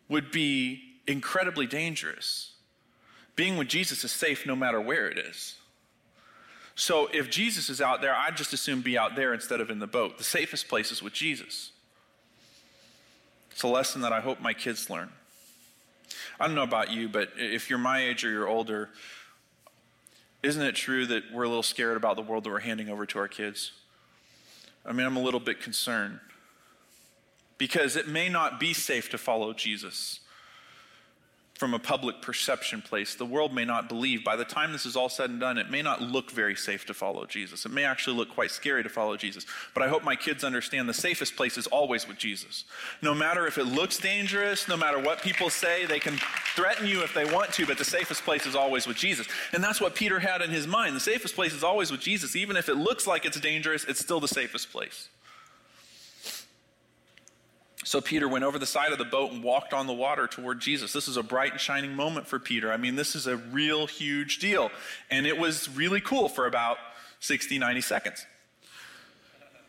would 0.08 0.30
be 0.30 0.82
incredibly 1.06 1.66
dangerous, 1.66 2.52
being 3.36 3.56
with 3.56 3.68
Jesus 3.68 4.04
is 4.04 4.10
safe 4.10 4.44
no 4.44 4.56
matter 4.56 4.80
where 4.80 5.08
it 5.08 5.16
is. 5.16 5.54
So 6.74 7.08
if 7.12 7.30
Jesus 7.30 7.70
is 7.70 7.80
out 7.80 8.02
there, 8.02 8.14
I'd 8.14 8.36
just 8.36 8.52
assume 8.52 8.82
be 8.82 8.98
out 8.98 9.14
there 9.14 9.32
instead 9.32 9.60
of 9.60 9.70
in 9.70 9.78
the 9.78 9.86
boat. 9.86 10.18
The 10.18 10.24
safest 10.24 10.68
place 10.68 10.90
is 10.90 11.02
with 11.02 11.12
Jesus. 11.12 11.70
It's 13.52 13.62
a 13.62 13.68
lesson 13.68 14.00
that 14.00 14.12
I 14.12 14.20
hope 14.20 14.40
my 14.40 14.52
kids 14.52 14.90
learn. 14.90 15.10
I 16.40 16.46
don't 16.46 16.56
know 16.56 16.64
about 16.64 16.90
you, 16.90 17.08
but 17.08 17.30
if 17.36 17.70
you're 17.70 17.78
my 17.78 18.04
age 18.04 18.24
or 18.24 18.30
you're 18.30 18.48
older, 18.48 18.90
isn't 20.42 20.62
it 20.62 20.74
true 20.74 21.06
that 21.06 21.24
we're 21.32 21.44
a 21.44 21.48
little 21.48 21.62
scared 21.62 21.96
about 21.96 22.16
the 22.16 22.22
world 22.22 22.44
that 22.44 22.50
we're 22.50 22.60
handing 22.60 22.88
over 22.88 23.06
to 23.06 23.18
our 23.18 23.28
kids? 23.28 23.72
I 24.86 24.92
mean, 24.92 25.06
I'm 25.06 25.16
a 25.16 25.22
little 25.22 25.40
bit 25.40 25.60
concerned 25.60 26.20
because 27.58 27.96
it 27.96 28.08
may 28.08 28.28
not 28.28 28.60
be 28.60 28.72
safe 28.72 29.10
to 29.10 29.18
follow 29.18 29.52
Jesus 29.52 30.20
from 31.58 31.74
a 31.74 31.78
public 31.78 32.22
perception 32.22 32.80
place. 32.80 33.16
The 33.16 33.24
world 33.24 33.52
may 33.52 33.64
not 33.64 33.88
believe. 33.88 34.22
By 34.22 34.36
the 34.36 34.44
time 34.44 34.70
this 34.70 34.86
is 34.86 34.94
all 34.94 35.08
said 35.08 35.28
and 35.28 35.40
done, 35.40 35.58
it 35.58 35.68
may 35.68 35.82
not 35.82 36.00
look 36.00 36.30
very 36.30 36.54
safe 36.54 36.86
to 36.86 36.94
follow 36.94 37.26
Jesus. 37.26 37.66
It 37.66 37.72
may 37.72 37.84
actually 37.84 38.16
look 38.16 38.30
quite 38.30 38.52
scary 38.52 38.84
to 38.84 38.88
follow 38.88 39.16
Jesus. 39.16 39.44
But 39.74 39.82
I 39.82 39.88
hope 39.88 40.04
my 40.04 40.14
kids 40.14 40.44
understand 40.44 40.88
the 40.88 40.94
safest 40.94 41.34
place 41.34 41.58
is 41.58 41.66
always 41.66 42.06
with 42.06 42.16
Jesus. 42.16 42.64
No 43.02 43.12
matter 43.12 43.44
if 43.48 43.58
it 43.58 43.64
looks 43.64 43.98
dangerous, 43.98 44.68
no 44.68 44.76
matter 44.76 45.00
what 45.00 45.20
people 45.20 45.50
say, 45.50 45.84
they 45.84 45.98
can 45.98 46.16
threaten 46.54 46.86
you 46.86 47.02
if 47.02 47.12
they 47.12 47.24
want 47.24 47.52
to, 47.54 47.66
but 47.66 47.76
the 47.76 47.84
safest 47.84 48.22
place 48.22 48.46
is 48.46 48.54
always 48.54 48.86
with 48.86 48.96
Jesus. 48.96 49.26
And 49.52 49.62
that's 49.62 49.80
what 49.80 49.96
Peter 49.96 50.20
had 50.20 50.42
in 50.42 50.50
his 50.50 50.68
mind. 50.68 50.94
The 50.94 51.00
safest 51.00 51.34
place 51.34 51.52
is 51.52 51.64
always 51.64 51.90
with 51.90 52.00
Jesus. 52.00 52.36
Even 52.36 52.56
if 52.56 52.68
it 52.68 52.76
looks 52.76 53.04
like 53.04 53.24
it's 53.24 53.40
dangerous, 53.40 53.82
it's 53.82 53.98
still 53.98 54.20
the 54.20 54.28
safest 54.28 54.70
place. 54.70 55.08
So 57.84 58.00
Peter 58.00 58.28
went 58.28 58.44
over 58.44 58.58
the 58.58 58.66
side 58.66 58.92
of 58.92 58.98
the 58.98 59.04
boat 59.04 59.32
and 59.32 59.42
walked 59.42 59.72
on 59.72 59.86
the 59.86 59.92
water 59.92 60.26
toward 60.26 60.60
Jesus. 60.60 60.92
This 60.92 61.08
is 61.08 61.16
a 61.16 61.22
bright 61.22 61.52
and 61.52 61.60
shining 61.60 61.94
moment 61.94 62.26
for 62.26 62.38
Peter. 62.38 62.72
I 62.72 62.76
mean, 62.76 62.96
this 62.96 63.14
is 63.14 63.26
a 63.26 63.36
real 63.36 63.86
huge 63.86 64.38
deal. 64.40 64.70
And 65.10 65.26
it 65.26 65.38
was 65.38 65.68
really 65.68 66.00
cool 66.00 66.28
for 66.28 66.46
about 66.46 66.78
60, 67.20 67.58
90 67.58 67.80
seconds. 67.80 68.26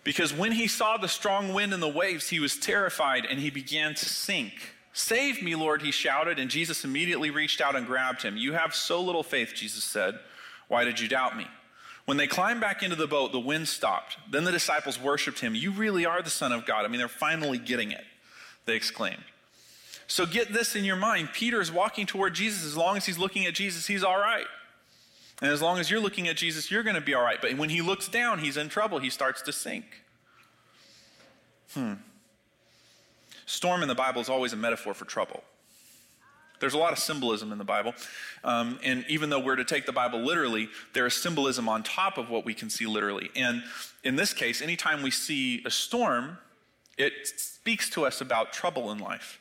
Because 0.03 0.33
when 0.33 0.53
he 0.53 0.67
saw 0.67 0.97
the 0.97 1.07
strong 1.07 1.53
wind 1.53 1.73
and 1.73 1.83
the 1.83 1.87
waves, 1.87 2.29
he 2.29 2.39
was 2.39 2.57
terrified 2.57 3.25
and 3.29 3.39
he 3.39 3.51
began 3.51 3.93
to 3.93 4.05
sink. 4.05 4.53
Save 4.91 5.43
me, 5.43 5.55
Lord, 5.55 5.81
he 5.81 5.91
shouted, 5.91 6.39
and 6.39 6.49
Jesus 6.49 6.83
immediately 6.83 7.29
reached 7.29 7.61
out 7.61 7.75
and 7.75 7.85
grabbed 7.85 8.23
him. 8.23 8.35
You 8.35 8.53
have 8.53 8.73
so 8.73 9.01
little 9.01 9.23
faith, 9.23 9.53
Jesus 9.55 9.83
said. 9.83 10.19
Why 10.67 10.83
did 10.83 10.99
you 10.99 11.07
doubt 11.07 11.37
me? 11.37 11.47
When 12.09 12.17
they 12.17 12.25
climbed 12.25 12.59
back 12.59 12.81
into 12.81 12.95
the 12.95 13.05
boat, 13.05 13.31
the 13.31 13.39
wind 13.39 13.67
stopped. 13.67 14.17
Then 14.31 14.43
the 14.43 14.51
disciples 14.51 14.99
worshiped 14.99 15.41
him. 15.41 15.53
You 15.53 15.69
really 15.69 16.07
are 16.07 16.23
the 16.23 16.31
Son 16.31 16.51
of 16.51 16.65
God. 16.65 16.83
I 16.83 16.87
mean, 16.87 16.97
they're 16.97 17.07
finally 17.07 17.59
getting 17.59 17.91
it, 17.91 18.03
they 18.65 18.75
exclaimed. 18.75 19.23
So 20.07 20.25
get 20.25 20.51
this 20.51 20.75
in 20.75 20.83
your 20.83 20.95
mind 20.95 21.29
Peter 21.33 21.61
is 21.61 21.71
walking 21.71 22.07
toward 22.07 22.33
Jesus. 22.33 22.65
As 22.65 22.75
long 22.75 22.97
as 22.97 23.05
he's 23.05 23.19
looking 23.19 23.45
at 23.45 23.53
Jesus, 23.53 23.85
he's 23.85 24.03
all 24.03 24.17
right. 24.17 24.47
And 25.39 25.51
as 25.51 25.61
long 25.61 25.77
as 25.77 25.91
you're 25.91 25.99
looking 25.99 26.27
at 26.27 26.35
Jesus, 26.35 26.71
you're 26.71 26.81
going 26.81 26.95
to 26.95 27.01
be 27.01 27.13
all 27.13 27.21
right. 27.21 27.37
But 27.39 27.55
when 27.59 27.69
he 27.69 27.83
looks 27.83 28.07
down, 28.07 28.39
he's 28.39 28.57
in 28.57 28.69
trouble. 28.69 28.97
He 28.97 29.11
starts 29.11 29.43
to 29.43 29.53
sink. 29.53 29.85
Hmm. 31.75 31.93
Storm 33.45 33.83
in 33.83 33.87
the 33.87 33.93
Bible 33.93 34.19
is 34.19 34.29
always 34.29 34.51
a 34.51 34.57
metaphor 34.57 34.95
for 34.95 35.05
trouble. 35.05 35.43
There's 36.59 36.73
a 36.73 36.77
lot 36.77 36.93
of 36.93 36.99
symbolism 36.99 37.51
in 37.51 37.57
the 37.57 37.63
Bible. 37.63 37.93
Um, 38.43 38.79
and 38.83 39.05
even 39.07 39.29
though 39.29 39.39
we're 39.39 39.55
to 39.55 39.65
take 39.65 39.85
the 39.85 39.91
Bible 39.91 40.19
literally, 40.19 40.69
there 40.93 41.05
is 41.05 41.13
symbolism 41.13 41.69
on 41.69 41.83
top 41.83 42.17
of 42.17 42.29
what 42.29 42.45
we 42.45 42.53
can 42.53 42.69
see 42.69 42.85
literally. 42.85 43.29
And 43.35 43.63
in 44.03 44.15
this 44.15 44.33
case, 44.33 44.61
anytime 44.61 45.01
we 45.01 45.11
see 45.11 45.63
a 45.65 45.71
storm, 45.71 46.37
it 46.97 47.13
speaks 47.23 47.89
to 47.91 48.05
us 48.05 48.21
about 48.21 48.51
trouble 48.51 48.91
in 48.91 48.99
life. 48.99 49.39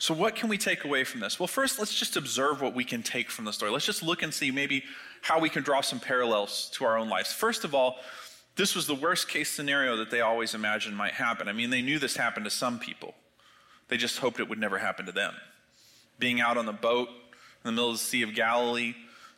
So, 0.00 0.14
what 0.14 0.36
can 0.36 0.48
we 0.48 0.58
take 0.58 0.84
away 0.84 1.02
from 1.02 1.20
this? 1.20 1.40
Well, 1.40 1.48
first, 1.48 1.78
let's 1.78 1.94
just 1.94 2.16
observe 2.16 2.62
what 2.62 2.72
we 2.72 2.84
can 2.84 3.02
take 3.02 3.30
from 3.30 3.44
the 3.44 3.52
story. 3.52 3.72
Let's 3.72 3.84
just 3.84 4.02
look 4.02 4.22
and 4.22 4.32
see 4.32 4.52
maybe 4.52 4.84
how 5.22 5.40
we 5.40 5.48
can 5.48 5.64
draw 5.64 5.80
some 5.80 5.98
parallels 5.98 6.70
to 6.74 6.84
our 6.84 6.96
own 6.96 7.08
lives. 7.08 7.32
First 7.32 7.64
of 7.64 7.74
all, 7.74 7.96
this 8.54 8.76
was 8.76 8.86
the 8.86 8.94
worst 8.94 9.28
case 9.28 9.50
scenario 9.50 9.96
that 9.96 10.10
they 10.10 10.20
always 10.20 10.54
imagined 10.54 10.96
might 10.96 11.14
happen. 11.14 11.48
I 11.48 11.52
mean, 11.52 11.70
they 11.70 11.82
knew 11.82 11.98
this 11.98 12.16
happened 12.16 12.44
to 12.44 12.50
some 12.50 12.78
people, 12.78 13.14
they 13.88 13.96
just 13.96 14.18
hoped 14.18 14.38
it 14.38 14.48
would 14.48 14.60
never 14.60 14.78
happen 14.78 15.06
to 15.06 15.12
them 15.12 15.34
being 16.18 16.40
out 16.40 16.56
on 16.56 16.66
the 16.66 16.72
boat 16.72 17.08
in 17.08 17.64
the 17.64 17.72
middle 17.72 17.90
of 17.90 17.96
the 17.96 18.04
Sea 18.04 18.22
of 18.22 18.34
Galilee, 18.34 18.94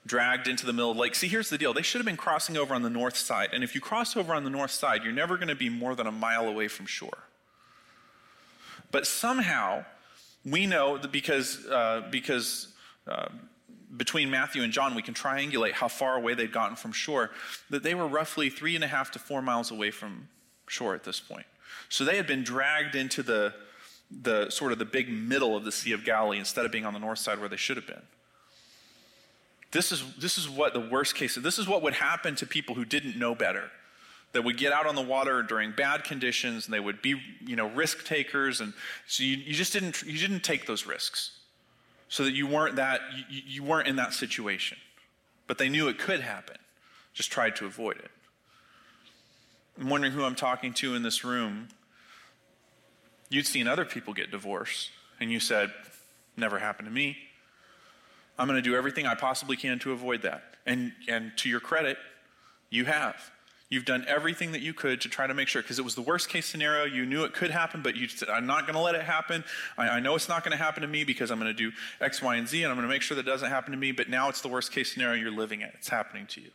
dragged 0.07 0.49
into 0.49 0.67
the 0.67 0.73
middle 0.73 0.91
of 0.91 0.97
the 0.97 1.03
lake. 1.03 1.15
See, 1.15 1.29
here's 1.29 1.51
the 1.51 1.59
deal. 1.59 1.73
They 1.73 1.83
should 1.83 2.01
have 2.01 2.07
been 2.07 2.17
crossing 2.17 2.57
over 2.57 2.75
on 2.75 2.83
the 2.83 2.91
north 2.91 3.17
side. 3.17 3.51
And 3.53 3.63
if 3.63 3.75
you 3.75 3.81
cross 3.81 4.17
over 4.17 4.35
on 4.35 4.45
the 4.45 4.51
north 4.51 4.71
side, 4.71 5.05
you're 5.05 5.13
never 5.13 5.37
going 5.37 5.49
to 5.49 5.55
be 5.55 5.69
more 5.69 5.95
than 5.95 6.07
a 6.07 6.13
mile 6.13 6.49
away 6.49 6.69
from 6.69 6.87
shore. 6.87 7.19
But 8.91 9.07
somehow, 9.07 9.85
we 10.45 10.67
know 10.67 10.99
that 10.99 11.13
because, 11.13 11.67
uh, 11.67 12.09
because 12.11 12.69
uh, 13.07 13.29
between 13.97 14.31
Matthew 14.31 14.63
and 14.63 14.73
John, 14.73 14.95
we 14.95 15.03
can 15.03 15.15
triangulate 15.15 15.73
how 15.73 15.89
far 15.89 16.17
away 16.17 16.35
they'd 16.35 16.53
gotten 16.53 16.77
from 16.77 16.93
shore, 16.93 17.31
that 17.69 17.83
they 17.83 17.95
were 17.95 18.07
roughly 18.07 18.51
three 18.51 18.75
and 18.75 18.85
a 18.85 18.89
half 18.89 19.11
to 19.13 19.19
four 19.19 19.43
miles 19.43 19.71
away 19.71 19.91
from 19.91 20.29
shore 20.67 20.95
at 20.95 21.05
this 21.05 21.21
point. 21.21 21.47
So 21.89 22.05
they 22.05 22.17
had 22.17 22.27
been 22.27 22.43
dragged 22.43 22.95
into 22.95 23.23
the 23.23 23.55
the 24.11 24.51
sort 24.51 24.73
of 24.73 24.79
the 24.79 24.85
big 24.85 25.09
middle 25.09 25.57
of 25.57 25.65
the 25.65 25.73
Sea 25.73 25.93
of 25.93 26.05
Galilee 26.05 26.39
instead 26.39 26.65
of 26.65 26.73
being 26.73 26.85
on 26.85 26.93
the 26.93 26.99
north 26.99 27.19
side 27.19 27.39
where 27.39 27.49
they 27.49 27.57
should 27.57 27.77
have 27.77 27.87
been. 27.87 28.03
This 29.73 29.93
is, 29.93 30.03
this 30.17 30.37
is 30.37 30.49
what 30.49 30.75
the 30.75 30.81
worst 30.81 31.15
case 31.15 31.37
this 31.37 31.59
is 31.59 31.69
what 31.69 31.83
would 31.83 31.95
happen 31.95 32.35
to 32.37 32.47
people 32.47 32.75
who 32.75 32.85
didn't 32.85 33.17
know 33.17 33.35
better. 33.35 33.71
That 34.33 34.43
would 34.43 34.59
get 34.59 34.73
out 34.73 34.87
on 34.87 34.95
the 34.95 35.03
water 35.03 35.43
during 35.43 35.73
bad 35.73 36.05
conditions 36.05 36.67
and 36.67 36.75
they 36.75 36.81
would 36.81 37.03
be 37.03 37.21
you 37.45 37.57
know 37.57 37.69
risk 37.69 38.05
takers 38.05 38.61
and 38.61 38.73
so 39.07 39.23
you, 39.23 39.37
you 39.37 39.55
just 39.55 39.73
didn't 39.73 40.03
you 40.03 40.19
didn't 40.19 40.43
take 40.45 40.67
those 40.67 40.87
risks. 40.87 41.39
So 42.09 42.25
that 42.25 42.33
you 42.33 42.47
weren't 42.47 42.77
that 42.77 43.01
you, 43.29 43.43
you 43.47 43.63
weren't 43.63 43.87
in 43.89 43.97
that 43.97 44.13
situation. 44.13 44.79
But 45.47 45.59
they 45.59 45.69
knew 45.69 45.89
it 45.89 45.99
could 45.99 46.21
happen. 46.21 46.57
Just 47.13 47.33
tried 47.33 47.57
to 47.57 47.67
avoid 47.67 47.99
it. 47.99 48.11
I'm 49.81 49.89
wondering 49.89 50.13
who 50.13 50.25
i'm 50.25 50.35
talking 50.35 50.75
to 50.75 50.95
in 50.95 51.03
this 51.03 51.25
room 51.25 51.69
You'd 53.31 53.47
seen 53.47 53.67
other 53.67 53.85
people 53.85 54.13
get 54.13 54.31
divorced, 54.31 54.91
and 55.21 55.33
you 55.33 55.41
said, 55.41 55.73
Never 56.37 56.59
happened 56.59 56.89
to 56.89 56.95
me. 56.95 57.17
I'm 58.39 58.47
going 58.47 58.57
to 58.57 58.63
do 58.63 58.75
everything 58.75 59.07
I 59.07 59.15
possibly 59.15 59.57
can 59.57 59.79
to 59.81 59.93
avoid 59.93 60.23
that. 60.23 60.43
And, 60.65 60.93
and 61.09 61.33
to 61.39 61.49
your 61.49 61.61
credit, 61.61 61.99
you 62.71 62.87
have. 62.87 63.31
You've 63.69 63.85
done 63.85 64.05
everything 64.09 64.53
that 64.53 64.63
you 64.63 64.73
could 64.73 65.03
to 65.03 65.09
try 65.09 65.27
to 65.27 65.35
make 65.35 65.47
sure, 65.47 65.63
because 65.63 65.79
it 65.79 65.85
was 65.85 65.95
the 65.95 66.03
worst 66.03 66.29
case 66.29 66.47
scenario. 66.47 66.85
You 66.85 67.07
knew 67.07 67.25
it 67.25 67.35
could 67.35 67.51
happen, 67.51 67.83
but 67.83 67.95
you 67.95 68.09
said, 68.09 68.29
I'm 68.29 68.47
not 68.47 68.63
going 68.63 68.75
to 68.75 68.81
let 68.81 68.95
it 68.95 69.03
happen. 69.03 69.45
I, 69.79 69.89
I 69.89 70.01
know 70.01 70.17
it's 70.17 70.29
not 70.29 70.43
going 70.43 70.57
to 70.57 70.63
happen 70.63 70.83
to 70.83 70.89
me 70.89 71.05
because 71.05 71.31
I'm 71.31 71.39
going 71.39 71.55
to 71.55 71.71
do 71.71 71.71
X, 72.01 72.21
Y, 72.21 72.37
and 72.37 72.49
Z, 72.49 72.63
and 72.63 72.73
I'm 72.73 72.77
going 72.77 72.89
to 72.89 72.93
make 72.93 73.03
sure 73.03 73.17
that 73.17 73.27
doesn't 73.27 73.49
happen 73.49 73.71
to 73.73 73.79
me, 73.79 73.93
but 73.93 74.09
now 74.09 74.29
it's 74.29 74.41
the 74.41 74.49
worst 74.49 74.73
case 74.73 74.93
scenario 74.93 75.21
you're 75.21 75.31
living 75.31 75.61
it. 75.61 75.73
It's 75.77 75.89
happening 75.89 76.27
to 76.29 76.41
you. 76.41 76.51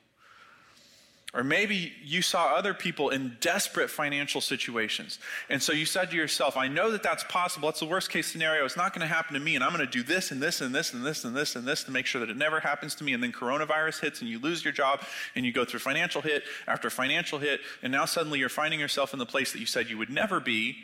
Or 1.36 1.44
maybe 1.44 1.92
you 2.02 2.22
saw 2.22 2.56
other 2.56 2.74
people 2.74 3.10
in 3.10 3.36
desperate 3.42 3.90
financial 3.90 4.40
situations. 4.40 5.20
And 5.50 5.62
so 5.62 5.74
you 5.74 5.86
said 5.86 6.10
to 6.12 6.16
yourself, 6.16 6.56
I 6.56 6.70
know 6.70 6.92
that 6.92 7.04
that's 7.04 7.26
possible. 7.26 7.68
That's 7.68 7.82
the 7.82 7.86
worst 7.86 8.10
case 8.10 8.28
scenario. 8.28 8.64
It's 8.64 8.78
not 8.78 8.94
going 8.94 9.06
to 9.06 9.14
happen 9.14 9.34
to 9.34 9.42
me. 9.42 9.56
And 9.56 9.64
I'm 9.64 9.74
going 9.74 9.86
to 9.86 9.92
do 9.92 10.02
this 10.02 10.32
and 10.32 10.42
this 10.42 10.62
and 10.62 10.74
this 10.74 10.94
and 10.94 11.06
this 11.06 11.26
and 11.26 11.36
this 11.36 11.58
and 11.58 11.68
this 11.68 11.84
to 11.84 11.92
make 11.92 12.06
sure 12.06 12.22
that 12.22 12.30
it 12.30 12.38
never 12.38 12.62
happens 12.62 12.96
to 12.96 13.04
me. 13.04 13.12
And 13.12 13.22
then 13.22 13.34
coronavirus 13.34 14.00
hits 14.00 14.22
and 14.22 14.30
you 14.30 14.40
lose 14.40 14.64
your 14.64 14.72
job 14.72 15.02
and 15.36 15.46
you 15.46 15.52
go 15.52 15.66
through 15.66 15.82
financial 15.82 16.22
hit 16.22 16.44
after 16.68 16.90
financial 16.90 17.38
hit. 17.38 17.60
And 17.84 17.92
now 17.92 18.06
suddenly 18.06 18.40
you're 18.40 18.48
finding 18.48 18.80
yourself 18.80 19.12
in 19.12 19.20
the 19.20 19.26
place 19.26 19.52
that 19.52 19.60
you 19.60 19.66
said 19.66 19.90
you 19.90 19.98
would 19.98 20.10
never 20.10 20.40
be. 20.40 20.78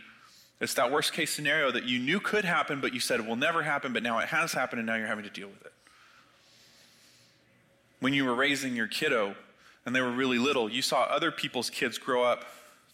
It's 0.60 0.74
that 0.74 0.92
worst 0.92 1.14
case 1.14 1.32
scenario 1.32 1.72
that 1.72 1.86
you 1.86 1.98
knew 1.98 2.20
could 2.20 2.44
happen, 2.44 2.82
but 2.82 2.94
you 2.94 3.00
said 3.00 3.22
it 3.22 3.26
will 3.26 3.38
never 3.38 3.64
happen, 3.64 3.94
but 3.94 4.04
now 4.04 4.20
it 4.20 4.28
has 4.28 4.52
happened 4.52 4.80
and 4.80 4.86
now 4.86 4.96
you're 4.96 5.08
having 5.08 5.24
to 5.24 5.30
deal 5.30 5.48
with 5.48 5.66
it. 5.66 5.74
When 8.02 8.14
you 8.14 8.26
were 8.26 8.36
raising 8.36 8.76
your 8.76 8.88
kiddo, 8.88 9.36
and 9.86 9.96
they 9.96 10.02
were 10.02 10.12
really 10.12 10.38
little, 10.38 10.70
you 10.70 10.82
saw 10.82 11.04
other 11.04 11.32
people's 11.32 11.70
kids 11.70 11.98
grow 11.98 12.24
up 12.24 12.46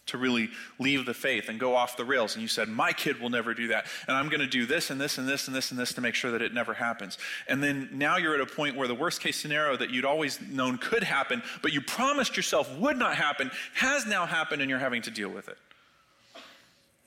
to 0.08 0.16
really 0.16 0.48
leave 0.78 1.04
the 1.04 1.14
faith 1.14 1.48
and 1.48 1.60
go 1.60 1.76
off 1.76 1.96
the 1.96 2.04
rails. 2.04 2.34
And 2.34 2.42
you 2.42 2.48
said, 2.48 2.68
My 2.68 2.92
kid 2.92 3.20
will 3.20 3.28
never 3.28 3.54
do 3.54 3.68
that. 3.68 3.86
And 4.06 4.16
I'm 4.16 4.28
going 4.28 4.40
to 4.40 4.46
do 4.46 4.66
this 4.66 4.90
and 4.90 5.00
this 5.00 5.18
and 5.18 5.28
this 5.28 5.46
and 5.46 5.56
this 5.56 5.70
and 5.70 5.78
this 5.78 5.92
to 5.94 6.00
make 6.00 6.14
sure 6.14 6.30
that 6.30 6.42
it 6.42 6.54
never 6.54 6.74
happens. 6.74 7.18
And 7.46 7.62
then 7.62 7.90
now 7.92 8.16
you're 8.16 8.34
at 8.34 8.40
a 8.40 8.46
point 8.46 8.74
where 8.74 8.88
the 8.88 8.94
worst 8.94 9.20
case 9.20 9.36
scenario 9.36 9.76
that 9.76 9.90
you'd 9.90 10.06
always 10.06 10.40
known 10.40 10.78
could 10.78 11.02
happen, 11.02 11.42
but 11.62 11.72
you 11.72 11.80
promised 11.80 12.36
yourself 12.36 12.74
would 12.78 12.96
not 12.96 13.16
happen, 13.16 13.50
has 13.74 14.06
now 14.06 14.26
happened 14.26 14.62
and 14.62 14.70
you're 14.70 14.78
having 14.78 15.02
to 15.02 15.10
deal 15.10 15.28
with 15.28 15.48
it. 15.48 15.58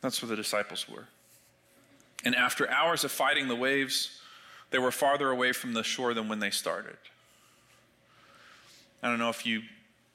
That's 0.02 0.22
where 0.22 0.30
the 0.30 0.36
disciples 0.36 0.88
were. 0.88 1.08
And 2.24 2.36
after 2.36 2.70
hours 2.70 3.04
of 3.04 3.12
fighting 3.12 3.48
the 3.48 3.56
waves, 3.56 4.20
they 4.70 4.78
were 4.78 4.92
farther 4.92 5.30
away 5.30 5.54
from 5.54 5.74
the 5.74 5.84
shore 5.84 6.14
than 6.14 6.28
when 6.28 6.40
they 6.40 6.52
started. 6.52 6.98
I 9.04 9.10
don't 9.10 9.20
know 9.20 9.30
if 9.30 9.46
you, 9.46 9.62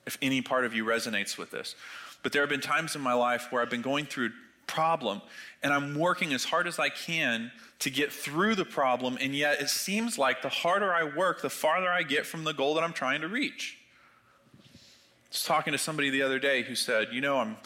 if 0.06 0.18
any 0.22 0.42
part 0.42 0.64
of 0.64 0.74
you 0.74 0.84
resonates 0.84 1.36
with 1.36 1.50
this, 1.50 1.74
but 2.22 2.32
there 2.32 2.42
have 2.42 2.50
been 2.50 2.60
times 2.60 2.94
in 2.94 3.02
my 3.02 3.12
life 3.12 3.48
where 3.50 3.62
I've 3.62 3.70
been 3.70 3.82
going 3.82 4.06
through 4.06 4.30
problem 4.66 5.22
and 5.62 5.72
I'm 5.72 5.98
working 5.98 6.32
as 6.32 6.44
hard 6.44 6.66
as 6.66 6.78
I 6.78 6.88
can 6.88 7.50
to 7.78 7.90
get 7.90 8.12
through 8.12 8.54
the 8.54 8.64
problem, 8.64 9.18
and 9.20 9.34
yet 9.34 9.60
it 9.60 9.68
seems 9.68 10.18
like 10.18 10.40
the 10.42 10.48
harder 10.48 10.94
I 10.94 11.04
work, 11.04 11.42
the 11.42 11.50
farther 11.50 11.88
I 11.88 12.02
get 12.02 12.24
from 12.24 12.44
the 12.44 12.54
goal 12.54 12.74
that 12.74 12.84
I'm 12.84 12.92
trying 12.92 13.20
to 13.20 13.28
reach. 13.28 13.76
I 14.64 15.28
was 15.30 15.44
talking 15.44 15.72
to 15.72 15.78
somebody 15.78 16.08
the 16.08 16.22
other 16.22 16.38
day 16.38 16.62
who 16.62 16.74
said, 16.74 17.08
You 17.12 17.20
know, 17.20 17.38
I'm 17.38 17.56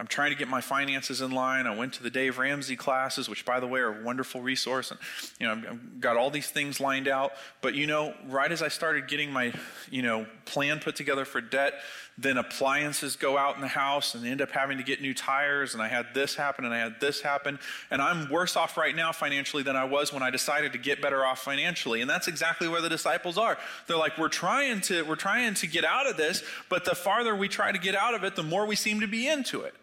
I'm 0.00 0.06
trying 0.06 0.30
to 0.30 0.36
get 0.36 0.48
my 0.48 0.62
finances 0.62 1.20
in 1.20 1.30
line. 1.30 1.66
I 1.66 1.76
went 1.76 1.92
to 1.94 2.02
the 2.02 2.08
Dave 2.08 2.38
Ramsey 2.38 2.74
classes, 2.74 3.28
which, 3.28 3.44
by 3.44 3.60
the 3.60 3.66
way, 3.66 3.80
are 3.80 4.00
a 4.00 4.02
wonderful 4.02 4.40
resource. 4.40 4.90
And, 4.90 4.98
you 5.38 5.46
know, 5.46 5.52
I've 5.52 6.00
got 6.00 6.16
all 6.16 6.30
these 6.30 6.48
things 6.48 6.80
lined 6.80 7.06
out. 7.06 7.32
But, 7.60 7.74
you 7.74 7.86
know, 7.86 8.14
right 8.26 8.50
as 8.50 8.62
I 8.62 8.68
started 8.68 9.08
getting 9.08 9.30
my, 9.30 9.52
you 9.90 10.00
know, 10.00 10.24
plan 10.46 10.80
put 10.80 10.96
together 10.96 11.26
for 11.26 11.42
debt, 11.42 11.74
then 12.16 12.38
appliances 12.38 13.14
go 13.14 13.36
out 13.36 13.56
in 13.56 13.60
the 13.60 13.68
house 13.68 14.14
and 14.14 14.26
end 14.26 14.40
up 14.40 14.50
having 14.50 14.78
to 14.78 14.82
get 14.82 15.02
new 15.02 15.12
tires. 15.12 15.74
And 15.74 15.82
I 15.82 15.88
had 15.88 16.14
this 16.14 16.34
happen 16.34 16.64
and 16.64 16.72
I 16.72 16.78
had 16.78 16.98
this 16.98 17.20
happen. 17.20 17.58
And 17.90 18.00
I'm 18.00 18.30
worse 18.30 18.56
off 18.56 18.78
right 18.78 18.96
now 18.96 19.12
financially 19.12 19.62
than 19.62 19.76
I 19.76 19.84
was 19.84 20.14
when 20.14 20.22
I 20.22 20.30
decided 20.30 20.72
to 20.72 20.78
get 20.78 21.02
better 21.02 21.26
off 21.26 21.42
financially. 21.42 22.00
And 22.00 22.08
that's 22.08 22.26
exactly 22.26 22.68
where 22.68 22.80
the 22.80 22.88
disciples 22.88 23.36
are. 23.36 23.58
They're 23.86 23.98
like, 23.98 24.16
we're 24.16 24.28
trying 24.28 24.80
to, 24.82 25.02
we're 25.02 25.16
trying 25.16 25.52
to 25.52 25.66
get 25.66 25.84
out 25.84 26.08
of 26.08 26.16
this, 26.16 26.42
but 26.70 26.86
the 26.86 26.94
farther 26.94 27.36
we 27.36 27.48
try 27.48 27.70
to 27.70 27.78
get 27.78 27.94
out 27.94 28.14
of 28.14 28.24
it, 28.24 28.34
the 28.34 28.42
more 28.42 28.64
we 28.64 28.76
seem 28.76 29.00
to 29.00 29.06
be 29.06 29.28
into 29.28 29.60
it. 29.60 29.74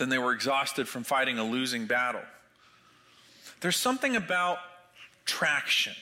Then 0.00 0.08
they 0.08 0.16
were 0.16 0.32
exhausted 0.32 0.88
from 0.88 1.04
fighting 1.04 1.38
a 1.38 1.44
losing 1.44 1.84
battle. 1.84 2.22
There's 3.60 3.76
something 3.76 4.16
about 4.16 4.56
traction. 5.26 5.92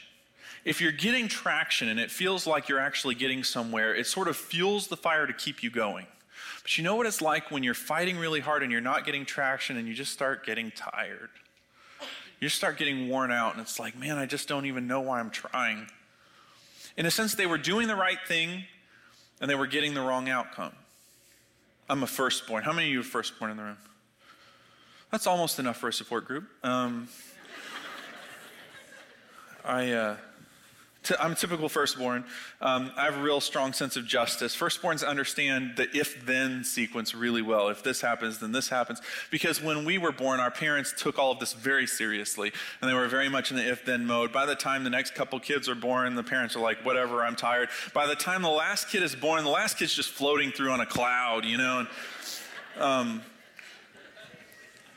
If 0.64 0.80
you're 0.80 0.92
getting 0.92 1.26
traction 1.26 1.88
and 1.88 1.98
it 1.98 2.08
feels 2.08 2.46
like 2.46 2.68
you're 2.68 2.78
actually 2.78 3.16
getting 3.16 3.42
somewhere, 3.42 3.92
it 3.92 4.06
sort 4.06 4.28
of 4.28 4.36
fuels 4.36 4.86
the 4.86 4.96
fire 4.96 5.26
to 5.26 5.32
keep 5.32 5.64
you 5.64 5.70
going. 5.70 6.06
But 6.62 6.78
you 6.78 6.84
know 6.84 6.94
what 6.94 7.06
it's 7.06 7.20
like 7.20 7.50
when 7.50 7.64
you're 7.64 7.74
fighting 7.74 8.18
really 8.18 8.38
hard 8.38 8.62
and 8.62 8.70
you're 8.70 8.80
not 8.80 9.04
getting 9.04 9.24
traction 9.24 9.76
and 9.76 9.88
you 9.88 9.94
just 9.94 10.12
start 10.12 10.46
getting 10.46 10.70
tired. 10.70 11.30
You 12.38 12.48
start 12.48 12.78
getting 12.78 13.08
worn 13.08 13.32
out, 13.32 13.54
and 13.54 13.60
it's 13.60 13.80
like, 13.80 13.98
man, 13.98 14.16
I 14.16 14.26
just 14.26 14.46
don't 14.46 14.66
even 14.66 14.86
know 14.86 15.00
why 15.00 15.18
I'm 15.18 15.30
trying. 15.30 15.88
In 16.96 17.04
a 17.04 17.10
sense, 17.10 17.34
they 17.34 17.46
were 17.46 17.58
doing 17.58 17.88
the 17.88 17.96
right 17.96 18.18
thing 18.28 18.62
and 19.40 19.50
they 19.50 19.56
were 19.56 19.66
getting 19.66 19.94
the 19.94 20.02
wrong 20.02 20.28
outcome. 20.28 20.70
I'm 21.90 22.02
a 22.02 22.06
firstborn. 22.06 22.64
How 22.64 22.72
many 22.72 22.88
of 22.88 22.92
you 22.92 23.00
are 23.00 23.04
firstborn 23.04 23.50
in 23.50 23.56
the 23.56 23.62
room? 23.62 23.78
That's 25.10 25.26
almost 25.26 25.58
enough 25.58 25.78
for 25.78 25.88
a 25.88 25.92
support 25.92 26.26
group. 26.26 26.44
Um, 26.62 27.08
I, 29.64 29.92
uh, 29.92 30.16
t- 31.08 31.14
I'm 31.18 31.32
a 31.32 31.34
typical 31.34 31.68
firstborn. 31.68 32.24
Um, 32.60 32.92
I 32.96 33.04
have 33.04 33.16
a 33.16 33.22
real 33.22 33.40
strong 33.40 33.72
sense 33.72 33.96
of 33.96 34.04
justice. 34.04 34.54
Firstborns 34.54 35.06
understand 35.06 35.72
the 35.76 35.88
if 35.96 36.24
then 36.26 36.64
sequence 36.64 37.14
really 37.14 37.40
well. 37.40 37.68
If 37.68 37.82
this 37.82 38.00
happens, 38.00 38.38
then 38.38 38.52
this 38.52 38.68
happens. 38.68 39.00
Because 39.30 39.62
when 39.62 39.84
we 39.84 39.96
were 39.96 40.12
born, 40.12 40.38
our 40.38 40.50
parents 40.50 40.92
took 40.96 41.18
all 41.18 41.32
of 41.32 41.38
this 41.38 41.54
very 41.54 41.86
seriously, 41.86 42.52
and 42.80 42.90
they 42.90 42.94
were 42.94 43.08
very 43.08 43.28
much 43.28 43.50
in 43.50 43.56
the 43.56 43.68
if 43.68 43.84
then 43.84 44.06
mode. 44.06 44.32
By 44.32 44.44
the 44.44 44.54
time 44.54 44.84
the 44.84 44.90
next 44.90 45.14
couple 45.14 45.40
kids 45.40 45.68
are 45.68 45.74
born, 45.74 46.14
the 46.14 46.22
parents 46.22 46.54
are 46.54 46.60
like, 46.60 46.84
whatever, 46.84 47.22
I'm 47.22 47.36
tired. 47.36 47.70
By 47.94 48.06
the 48.06 48.16
time 48.16 48.42
the 48.42 48.48
last 48.50 48.88
kid 48.88 49.02
is 49.02 49.14
born, 49.14 49.44
the 49.44 49.50
last 49.50 49.78
kid's 49.78 49.94
just 49.94 50.10
floating 50.10 50.50
through 50.50 50.70
on 50.70 50.80
a 50.80 50.86
cloud, 50.86 51.44
you 51.44 51.56
know? 51.56 51.80
And, 51.80 51.88
um, 52.82 53.22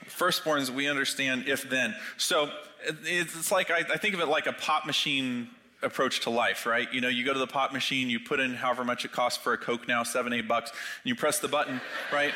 firstborns, 0.07 0.69
we 0.69 0.87
understand 0.87 1.47
if 1.47 1.69
then. 1.69 1.95
So 2.17 2.49
it's 2.83 3.51
like, 3.51 3.71
I, 3.71 3.83
think 3.83 4.13
of 4.13 4.19
it 4.19 4.27
like 4.27 4.47
a 4.47 4.53
pop 4.53 4.85
machine 4.85 5.47
approach 5.83 6.21
to 6.21 6.29
life, 6.29 6.65
right? 6.65 6.91
You 6.93 7.01
know, 7.01 7.07
you 7.07 7.25
go 7.25 7.33
to 7.33 7.39
the 7.39 7.47
pop 7.47 7.73
machine, 7.73 8.09
you 8.09 8.19
put 8.19 8.39
in 8.39 8.53
however 8.53 8.83
much 8.83 9.05
it 9.05 9.11
costs 9.11 9.41
for 9.41 9.53
a 9.53 9.57
Coke 9.57 9.87
now, 9.87 10.03
seven, 10.03 10.33
eight 10.33 10.47
bucks, 10.47 10.69
and 10.69 11.09
you 11.09 11.15
press 11.15 11.39
the 11.39 11.47
button, 11.47 11.81
right? 12.11 12.33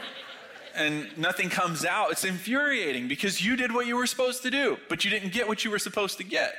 and 0.74 1.16
nothing 1.16 1.48
comes 1.48 1.84
out. 1.84 2.10
It's 2.12 2.24
infuriating 2.24 3.08
because 3.08 3.44
you 3.44 3.56
did 3.56 3.72
what 3.72 3.86
you 3.86 3.96
were 3.96 4.06
supposed 4.06 4.42
to 4.42 4.50
do, 4.50 4.76
but 4.88 5.04
you 5.04 5.10
didn't 5.10 5.32
get 5.32 5.48
what 5.48 5.64
you 5.64 5.70
were 5.70 5.78
supposed 5.78 6.18
to 6.18 6.24
get. 6.24 6.54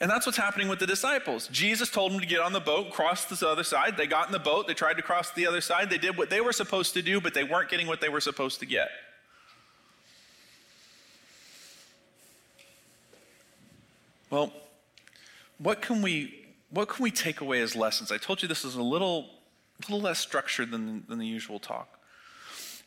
And 0.00 0.10
that's 0.10 0.26
what's 0.26 0.38
happening 0.38 0.68
with 0.68 0.80
the 0.80 0.86
disciples. 0.86 1.48
Jesus 1.48 1.88
told 1.88 2.12
them 2.12 2.20
to 2.20 2.26
get 2.26 2.40
on 2.40 2.52
the 2.52 2.60
boat, 2.60 2.90
cross 2.90 3.24
the 3.24 3.48
other 3.48 3.62
side. 3.62 3.96
They 3.96 4.06
got 4.06 4.26
in 4.26 4.32
the 4.32 4.38
boat, 4.38 4.66
they 4.66 4.74
tried 4.74 4.96
to 4.96 5.02
cross 5.02 5.30
the 5.32 5.46
other 5.46 5.60
side. 5.60 5.88
They 5.88 5.98
did 5.98 6.16
what 6.16 6.30
they 6.30 6.40
were 6.40 6.52
supposed 6.52 6.94
to 6.94 7.02
do, 7.02 7.20
but 7.20 7.34
they 7.34 7.44
weren't 7.44 7.70
getting 7.70 7.86
what 7.86 8.00
they 8.00 8.08
were 8.08 8.20
supposed 8.20 8.60
to 8.60 8.66
get. 8.66 8.88
Well, 14.30 14.52
what 15.64 15.80
can 15.80 16.02
we 16.02 16.42
what 16.70 16.88
can 16.88 17.02
we 17.02 17.10
take 17.10 17.40
away 17.40 17.60
as 17.60 17.74
lessons? 17.74 18.12
I 18.12 18.18
told 18.18 18.42
you 18.42 18.48
this 18.48 18.64
is 18.64 18.74
a 18.74 18.82
little 18.82 19.30
a 19.80 19.90
little 19.90 20.00
less 20.00 20.18
structured 20.18 20.70
than, 20.70 21.04
than 21.08 21.18
the 21.18 21.26
usual 21.26 21.58
talk. 21.58 21.98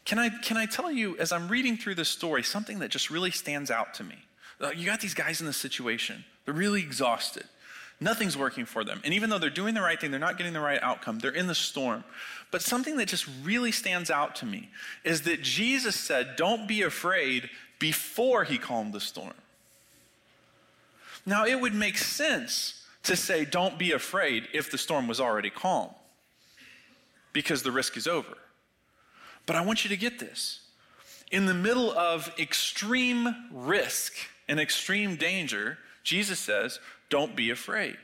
Can 0.06 0.20
I 0.20 0.30
can 0.30 0.58
I 0.58 0.68
tell 0.68 0.92
you 0.92 1.18
as 1.18 1.32
I'm 1.32 1.48
reading 1.48 1.76
through 1.76 1.96
this 1.96 2.10
story 2.10 2.44
something 2.44 2.80
that 2.80 2.90
just 2.90 3.10
really 3.10 3.32
stands 3.32 3.72
out 3.72 3.96
to 3.96 4.04
me? 4.04 4.16
Uh, 4.62 4.70
you 4.70 4.86
got 4.86 5.02
these 5.02 5.14
guys 5.14 5.42
in 5.42 5.48
this 5.48 5.58
situation. 5.58 6.24
They're 6.46 6.54
really 6.54 6.82
exhausted. 6.82 7.46
Nothing's 8.00 8.38
working 8.38 8.66
for 8.66 8.84
them. 8.84 9.02
And 9.04 9.14
even 9.14 9.32
though 9.32 9.40
they're 9.40 9.50
doing 9.50 9.74
the 9.74 9.82
right 9.82 10.00
thing, 10.00 10.12
they're 10.12 10.20
not 10.20 10.38
getting 10.38 10.54
the 10.54 10.60
right 10.60 10.82
outcome. 10.84 11.18
They're 11.18 11.32
in 11.32 11.48
the 11.48 11.56
storm. 11.56 12.04
But 12.52 12.62
something 12.62 12.98
that 12.98 13.08
just 13.08 13.28
really 13.44 13.72
stands 13.72 14.12
out 14.12 14.36
to 14.36 14.46
me 14.46 14.70
is 15.04 15.24
that 15.24 15.42
Jesus 15.42 15.96
said, 15.96 16.36
Don't 16.36 16.68
be 16.68 16.84
afraid 16.84 17.50
before 17.80 18.44
he 18.44 18.60
calmed 18.60 18.94
the 18.94 19.00
storm. 19.00 19.34
Now, 21.28 21.46
it 21.46 21.60
would 21.60 21.76
make 21.76 21.98
sense 21.98 22.86
to 23.04 23.18
say, 23.18 23.44
don't 23.44 23.78
be 23.78 23.92
afraid 23.92 24.48
if 24.54 24.72
the 24.72 24.78
storm 24.78 25.10
was 25.10 25.20
already 25.20 25.50
calm, 25.50 25.90
because 27.34 27.64
the 27.64 27.72
risk 27.72 27.98
is 27.98 28.08
over. 28.08 28.38
But 29.46 29.58
I 29.58 29.62
want 29.62 29.84
you 29.84 29.90
to 29.90 29.98
get 29.98 30.20
this. 30.20 30.62
In 31.30 31.46
the 31.46 31.54
middle 31.54 31.92
of 31.92 32.34
extreme 32.40 33.36
risk 33.52 34.14
and 34.48 34.58
extreme 34.58 35.18
danger, 35.18 35.78
Jesus 36.02 36.40
says, 36.40 36.80
don't 37.10 37.36
be 37.36 37.50
afraid. 37.50 37.98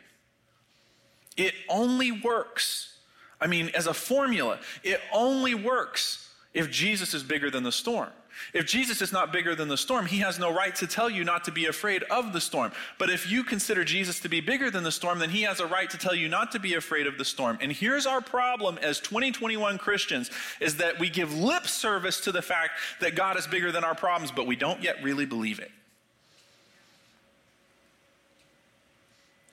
It 1.38 1.54
only 1.70 2.12
works. 2.12 2.98
I 3.40 3.48
mean, 3.48 3.72
as 3.74 3.88
a 3.88 3.94
formula, 3.94 4.60
it 4.84 5.00
only 5.14 5.56
works 5.56 6.30
if 6.54 6.70
Jesus 6.70 7.14
is 7.14 7.24
bigger 7.24 7.50
than 7.50 7.64
the 7.64 7.72
storm. 7.72 8.10
If 8.54 8.66
Jesus 8.66 9.02
is 9.02 9.12
not 9.12 9.32
bigger 9.32 9.56
than 9.56 9.68
the 9.68 9.78
storm, 9.78 10.06
he 10.06 10.18
has 10.20 10.40
no 10.40 10.54
right 10.54 10.76
to 10.76 10.88
tell 10.88 11.10
you 11.10 11.24
not 11.24 11.44
to 11.46 11.52
be 11.52 11.66
afraid 11.66 12.04
of 12.04 12.34
the 12.34 12.42
storm. 12.42 12.72
But 12.98 13.10
if 13.10 13.30
you 13.30 13.44
consider 13.44 13.84
Jesus 13.84 14.20
to 14.22 14.30
be 14.30 14.42
bigger 14.42 14.70
than 14.70 14.84
the 14.84 14.92
storm, 14.92 15.20
then 15.20 15.30
he 15.30 15.44
has 15.44 15.60
a 15.60 15.68
right 15.68 15.90
to 15.90 15.98
tell 15.98 16.16
you 16.16 16.28
not 16.28 16.52
to 16.52 16.60
be 16.60 16.76
afraid 16.76 17.08
of 17.08 17.18
the 17.18 17.26
storm. 17.26 17.58
And 17.62 17.72
here's 17.72 18.06
our 18.06 18.22
problem 18.22 18.78
as 18.82 19.00
2021 19.00 19.78
Christians 19.78 20.32
is 20.60 20.78
that 20.78 21.00
we 21.00 21.10
give 21.10 21.38
lip 21.38 21.68
service 21.68 22.22
to 22.22 22.32
the 22.32 22.42
fact 22.42 22.74
that 23.00 23.16
God 23.16 23.38
is 23.38 23.48
bigger 23.48 23.72
than 23.72 23.84
our 23.84 23.96
problems, 23.96 24.32
but 24.32 24.48
we 24.48 24.56
don't 24.56 24.82
yet 24.82 25.02
really 25.04 25.26
believe 25.26 25.60
it. 25.60 25.72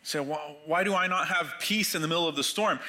So, 0.03 0.25
why 0.66 0.83
do 0.83 0.95
I 0.95 1.07
not 1.07 1.29
have 1.29 1.55
peace 1.61 1.95
in 1.95 2.03
the 2.03 2.09
middle 2.09 2.27
of 2.27 2.35
the 2.35 2.43
storm? 2.43 2.81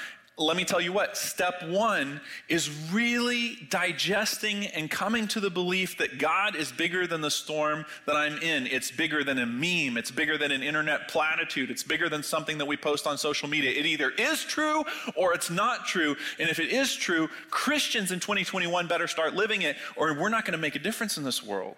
Let 0.41 0.57
me 0.57 0.65
tell 0.65 0.81
you 0.81 0.91
what, 0.91 1.17
step 1.17 1.63
one 1.63 2.21
is 2.49 2.69
really 2.91 3.67
digesting 3.69 4.67
and 4.67 4.89
coming 4.89 5.27
to 5.29 5.39
the 5.39 5.49
belief 5.49 5.97
that 5.97 6.17
God 6.17 6.55
is 6.55 6.71
bigger 6.71 7.07
than 7.07 7.21
the 7.21 7.31
storm 7.31 7.85
that 8.05 8.15
I'm 8.15 8.37
in. 8.39 8.67
It's 8.67 8.91
bigger 8.91 9.23
than 9.23 9.39
a 9.39 9.45
meme, 9.45 9.97
it's 9.97 10.11
bigger 10.11 10.37
than 10.37 10.51
an 10.51 10.63
internet 10.63 11.07
platitude, 11.07 11.69
it's 11.69 11.83
bigger 11.83 12.09
than 12.09 12.23
something 12.23 12.57
that 12.57 12.65
we 12.65 12.77
post 12.77 13.07
on 13.07 13.17
social 13.17 13.47
media. 13.47 13.71
It 13.71 13.85
either 13.85 14.09
is 14.11 14.43
true 14.43 14.83
or 15.15 15.33
it's 15.33 15.49
not 15.49 15.85
true. 15.85 16.15
And 16.39 16.49
if 16.49 16.59
it 16.59 16.71
is 16.71 16.95
true, 16.95 17.29
Christians 17.49 18.11
in 18.11 18.19
2021 18.19 18.87
better 18.87 19.07
start 19.07 19.33
living 19.33 19.61
it, 19.61 19.77
or 19.95 20.13
we're 20.13 20.29
not 20.29 20.45
going 20.45 20.53
to 20.53 20.57
make 20.57 20.75
a 20.75 20.79
difference 20.79 21.17
in 21.17 21.23
this 21.23 21.43
world. 21.43 21.77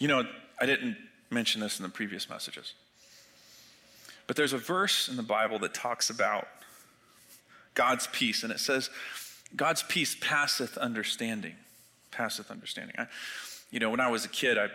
You 0.00 0.06
know, 0.06 0.24
I 0.60 0.66
didn't 0.66 0.96
mention 1.30 1.60
this 1.60 1.78
in 1.78 1.82
the 1.82 1.88
previous 1.88 2.28
messages. 2.28 2.74
But 4.26 4.36
there's 4.36 4.52
a 4.52 4.58
verse 4.58 5.08
in 5.08 5.16
the 5.16 5.22
Bible 5.22 5.58
that 5.60 5.74
talks 5.74 6.10
about 6.10 6.48
God's 7.74 8.06
peace, 8.08 8.42
and 8.42 8.52
it 8.52 8.60
says, 8.60 8.90
God's 9.56 9.82
peace 9.82 10.16
passeth 10.20 10.76
understanding. 10.76 11.54
Passeth 12.10 12.50
understanding. 12.50 12.96
I, 12.98 13.06
you 13.70 13.80
know, 13.80 13.90
when 13.90 14.00
I 14.00 14.10
was 14.10 14.24
a 14.24 14.28
kid, 14.28 14.58
I 14.58 14.68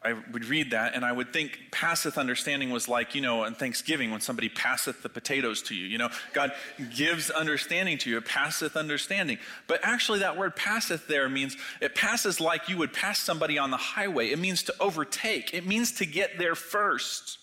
I 0.00 0.12
would 0.12 0.44
read 0.44 0.70
that 0.70 0.94
and 0.94 1.04
I 1.04 1.10
would 1.10 1.32
think 1.32 1.58
passeth 1.72 2.18
understanding 2.18 2.70
was 2.70 2.88
like, 2.88 3.16
you 3.16 3.20
know, 3.20 3.42
on 3.42 3.54
Thanksgiving 3.54 4.12
when 4.12 4.20
somebody 4.20 4.48
passeth 4.48 5.02
the 5.02 5.08
potatoes 5.08 5.60
to 5.62 5.74
you. 5.74 5.86
You 5.86 5.98
know, 5.98 6.08
God 6.32 6.52
gives 6.94 7.30
understanding 7.30 7.98
to 7.98 8.10
you, 8.10 8.18
it 8.18 8.24
passeth 8.24 8.76
understanding. 8.76 9.38
But 9.66 9.80
actually, 9.82 10.20
that 10.20 10.36
word 10.36 10.54
passeth 10.54 11.08
there 11.08 11.28
means 11.28 11.56
it 11.80 11.96
passes 11.96 12.40
like 12.40 12.68
you 12.68 12.76
would 12.76 12.92
pass 12.92 13.18
somebody 13.18 13.58
on 13.58 13.72
the 13.72 13.76
highway. 13.76 14.28
It 14.28 14.38
means 14.38 14.62
to 14.64 14.74
overtake, 14.78 15.52
it 15.52 15.66
means 15.66 15.92
to 15.92 16.06
get 16.06 16.38
there 16.38 16.54
first. 16.54 17.38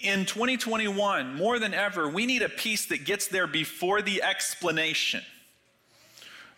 In 0.00 0.24
2021, 0.24 1.34
more 1.34 1.58
than 1.58 1.74
ever, 1.74 2.08
we 2.08 2.24
need 2.24 2.42
a 2.42 2.48
peace 2.48 2.86
that 2.86 3.04
gets 3.04 3.26
there 3.26 3.48
before 3.48 4.00
the 4.00 4.22
explanation. 4.22 5.22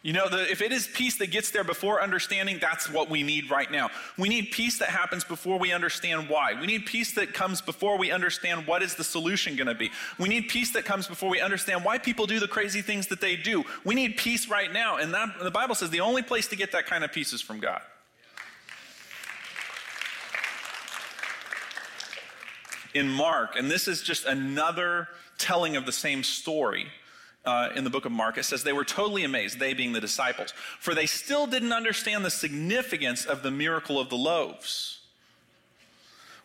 You 0.02 0.14
know, 0.14 0.30
the, 0.30 0.50
if 0.50 0.62
it 0.62 0.72
is 0.72 0.86
peace 0.86 1.18
that 1.18 1.30
gets 1.30 1.50
there 1.50 1.62
before 1.62 2.02
understanding, 2.02 2.58
that's 2.58 2.90
what 2.90 3.10
we 3.10 3.22
need 3.22 3.50
right 3.50 3.70
now. 3.70 3.90
We 4.16 4.30
need 4.30 4.50
peace 4.50 4.78
that 4.78 4.88
happens 4.88 5.24
before 5.24 5.58
we 5.58 5.72
understand 5.72 6.30
why. 6.30 6.58
We 6.58 6.66
need 6.66 6.86
peace 6.86 7.12
that 7.16 7.34
comes 7.34 7.60
before 7.60 7.98
we 7.98 8.10
understand 8.10 8.66
what 8.66 8.82
is 8.82 8.94
the 8.94 9.04
solution 9.04 9.56
going 9.56 9.66
to 9.66 9.74
be. 9.74 9.90
We 10.18 10.30
need 10.30 10.48
peace 10.48 10.72
that 10.72 10.86
comes 10.86 11.06
before 11.06 11.28
we 11.28 11.42
understand 11.42 11.84
why 11.84 11.98
people 11.98 12.26
do 12.26 12.40
the 12.40 12.48
crazy 12.48 12.80
things 12.80 13.08
that 13.08 13.20
they 13.20 13.36
do. 13.36 13.62
We 13.84 13.94
need 13.94 14.16
peace 14.16 14.48
right 14.48 14.72
now. 14.72 14.96
And 14.96 15.12
that, 15.12 15.28
the 15.42 15.50
Bible 15.50 15.74
says 15.74 15.90
the 15.90 16.00
only 16.00 16.22
place 16.22 16.48
to 16.48 16.56
get 16.56 16.72
that 16.72 16.86
kind 16.86 17.04
of 17.04 17.12
peace 17.12 17.34
is 17.34 17.42
from 17.42 17.60
God. 17.60 17.82
In 22.94 23.06
Mark, 23.06 23.54
and 23.54 23.70
this 23.70 23.86
is 23.86 24.02
just 24.02 24.24
another 24.24 25.08
telling 25.36 25.76
of 25.76 25.84
the 25.84 25.92
same 25.92 26.22
story 26.22 26.86
uh, 27.44 27.70
in 27.74 27.84
the 27.84 27.90
book 27.90 28.04
of 28.04 28.12
Mark, 28.12 28.36
it 28.38 28.44
says 28.44 28.62
they 28.62 28.72
were 28.72 28.84
totally 28.84 29.24
amazed, 29.24 29.58
they 29.58 29.72
being 29.72 29.92
the 29.92 30.00
disciples, 30.00 30.52
for 30.78 30.94
they 30.94 31.06
still 31.06 31.46
didn't 31.46 31.72
understand 31.72 32.24
the 32.24 32.30
significance 32.30 33.24
of 33.24 33.42
the 33.42 33.50
miracle 33.50 33.98
of 33.98 34.10
the 34.10 34.16
loaves. 34.16 35.00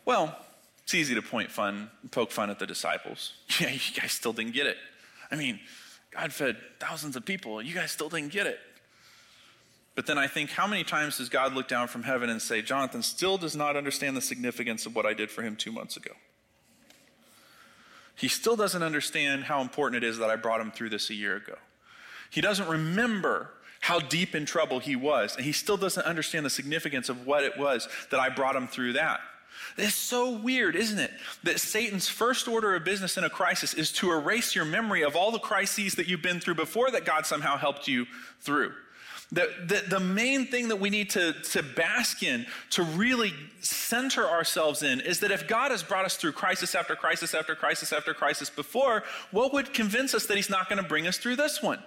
Well, 0.04 0.38
it's 0.82 0.94
easy 0.94 1.14
to 1.14 1.22
point 1.22 1.50
fun, 1.50 1.90
poke 2.12 2.30
fun 2.30 2.48
at 2.48 2.58
the 2.58 2.66
disciples. 2.66 3.34
Yeah, 3.60 3.70
you 3.70 4.00
guys 4.00 4.12
still 4.12 4.32
didn't 4.32 4.52
get 4.52 4.66
it. 4.66 4.76
I 5.30 5.36
mean, 5.36 5.60
God 6.12 6.32
fed 6.32 6.56
thousands 6.78 7.16
of 7.16 7.24
people. 7.24 7.60
You 7.60 7.74
guys 7.74 7.90
still 7.90 8.08
didn't 8.08 8.32
get 8.32 8.46
it. 8.46 8.58
But 9.94 10.06
then 10.06 10.18
I 10.18 10.26
think, 10.26 10.50
how 10.50 10.66
many 10.66 10.84
times 10.84 11.16
does 11.16 11.28
God 11.28 11.54
look 11.54 11.68
down 11.68 11.88
from 11.88 12.02
heaven 12.02 12.28
and 12.28 12.40
say, 12.40 12.60
Jonathan 12.60 13.02
still 13.02 13.38
does 13.38 13.56
not 13.56 13.76
understand 13.76 14.16
the 14.16 14.20
significance 14.20 14.84
of 14.84 14.94
what 14.94 15.06
I 15.06 15.14
did 15.14 15.30
for 15.30 15.42
him 15.42 15.56
two 15.56 15.72
months 15.72 15.96
ago? 15.96 16.12
He 18.16 18.28
still 18.28 18.56
doesn't 18.56 18.82
understand 18.82 19.44
how 19.44 19.60
important 19.60 20.02
it 20.02 20.08
is 20.08 20.18
that 20.18 20.30
I 20.30 20.36
brought 20.36 20.60
him 20.60 20.72
through 20.72 20.88
this 20.88 21.10
a 21.10 21.14
year 21.14 21.36
ago. 21.36 21.54
He 22.30 22.40
doesn't 22.40 22.68
remember 22.68 23.50
how 23.80 24.00
deep 24.00 24.34
in 24.34 24.46
trouble 24.46 24.80
he 24.80 24.96
was, 24.96 25.36
and 25.36 25.44
he 25.44 25.52
still 25.52 25.76
doesn't 25.76 26.04
understand 26.04 26.44
the 26.44 26.50
significance 26.50 27.08
of 27.08 27.26
what 27.26 27.44
it 27.44 27.56
was 27.56 27.86
that 28.10 28.18
I 28.18 28.30
brought 28.30 28.56
him 28.56 28.66
through 28.66 28.94
that. 28.94 29.20
It's 29.76 29.94
so 29.94 30.30
weird, 30.30 30.76
isn't 30.76 30.98
it? 30.98 31.10
That 31.44 31.60
Satan's 31.60 32.08
first 32.08 32.48
order 32.48 32.74
of 32.74 32.84
business 32.84 33.16
in 33.16 33.24
a 33.24 33.30
crisis 33.30 33.74
is 33.74 33.92
to 33.92 34.10
erase 34.12 34.54
your 34.54 34.64
memory 34.64 35.02
of 35.02 35.14
all 35.14 35.30
the 35.30 35.38
crises 35.38 35.94
that 35.94 36.08
you've 36.08 36.22
been 36.22 36.40
through 36.40 36.54
before 36.54 36.90
that 36.90 37.04
God 37.04 37.26
somehow 37.26 37.56
helped 37.56 37.86
you 37.86 38.06
through. 38.40 38.72
The, 39.32 39.50
the, 39.66 39.82
the, 39.88 40.00
main 40.00 40.46
thing 40.46 40.68
that 40.68 40.76
we 40.76 40.88
need 40.88 41.10
to, 41.10 41.32
to 41.32 41.62
bask 41.62 42.22
in, 42.22 42.46
to 42.70 42.84
really 42.84 43.34
center 43.60 44.24
ourselves 44.24 44.84
in, 44.84 45.00
is 45.00 45.18
that 45.20 45.32
if 45.32 45.48
God 45.48 45.72
has 45.72 45.82
brought 45.82 46.04
us 46.04 46.16
through 46.16 46.32
crisis 46.32 46.76
after 46.76 46.94
crisis 46.94 47.34
after 47.34 47.56
crisis 47.56 47.92
after 47.92 48.14
crisis 48.14 48.50
before, 48.50 49.02
what 49.32 49.52
would 49.52 49.74
convince 49.74 50.14
us 50.14 50.26
that 50.26 50.36
He's 50.36 50.48
not 50.48 50.68
going 50.68 50.80
to 50.80 50.88
bring 50.88 51.08
us 51.08 51.18
through 51.18 51.36
this 51.36 51.60
one? 51.60 51.82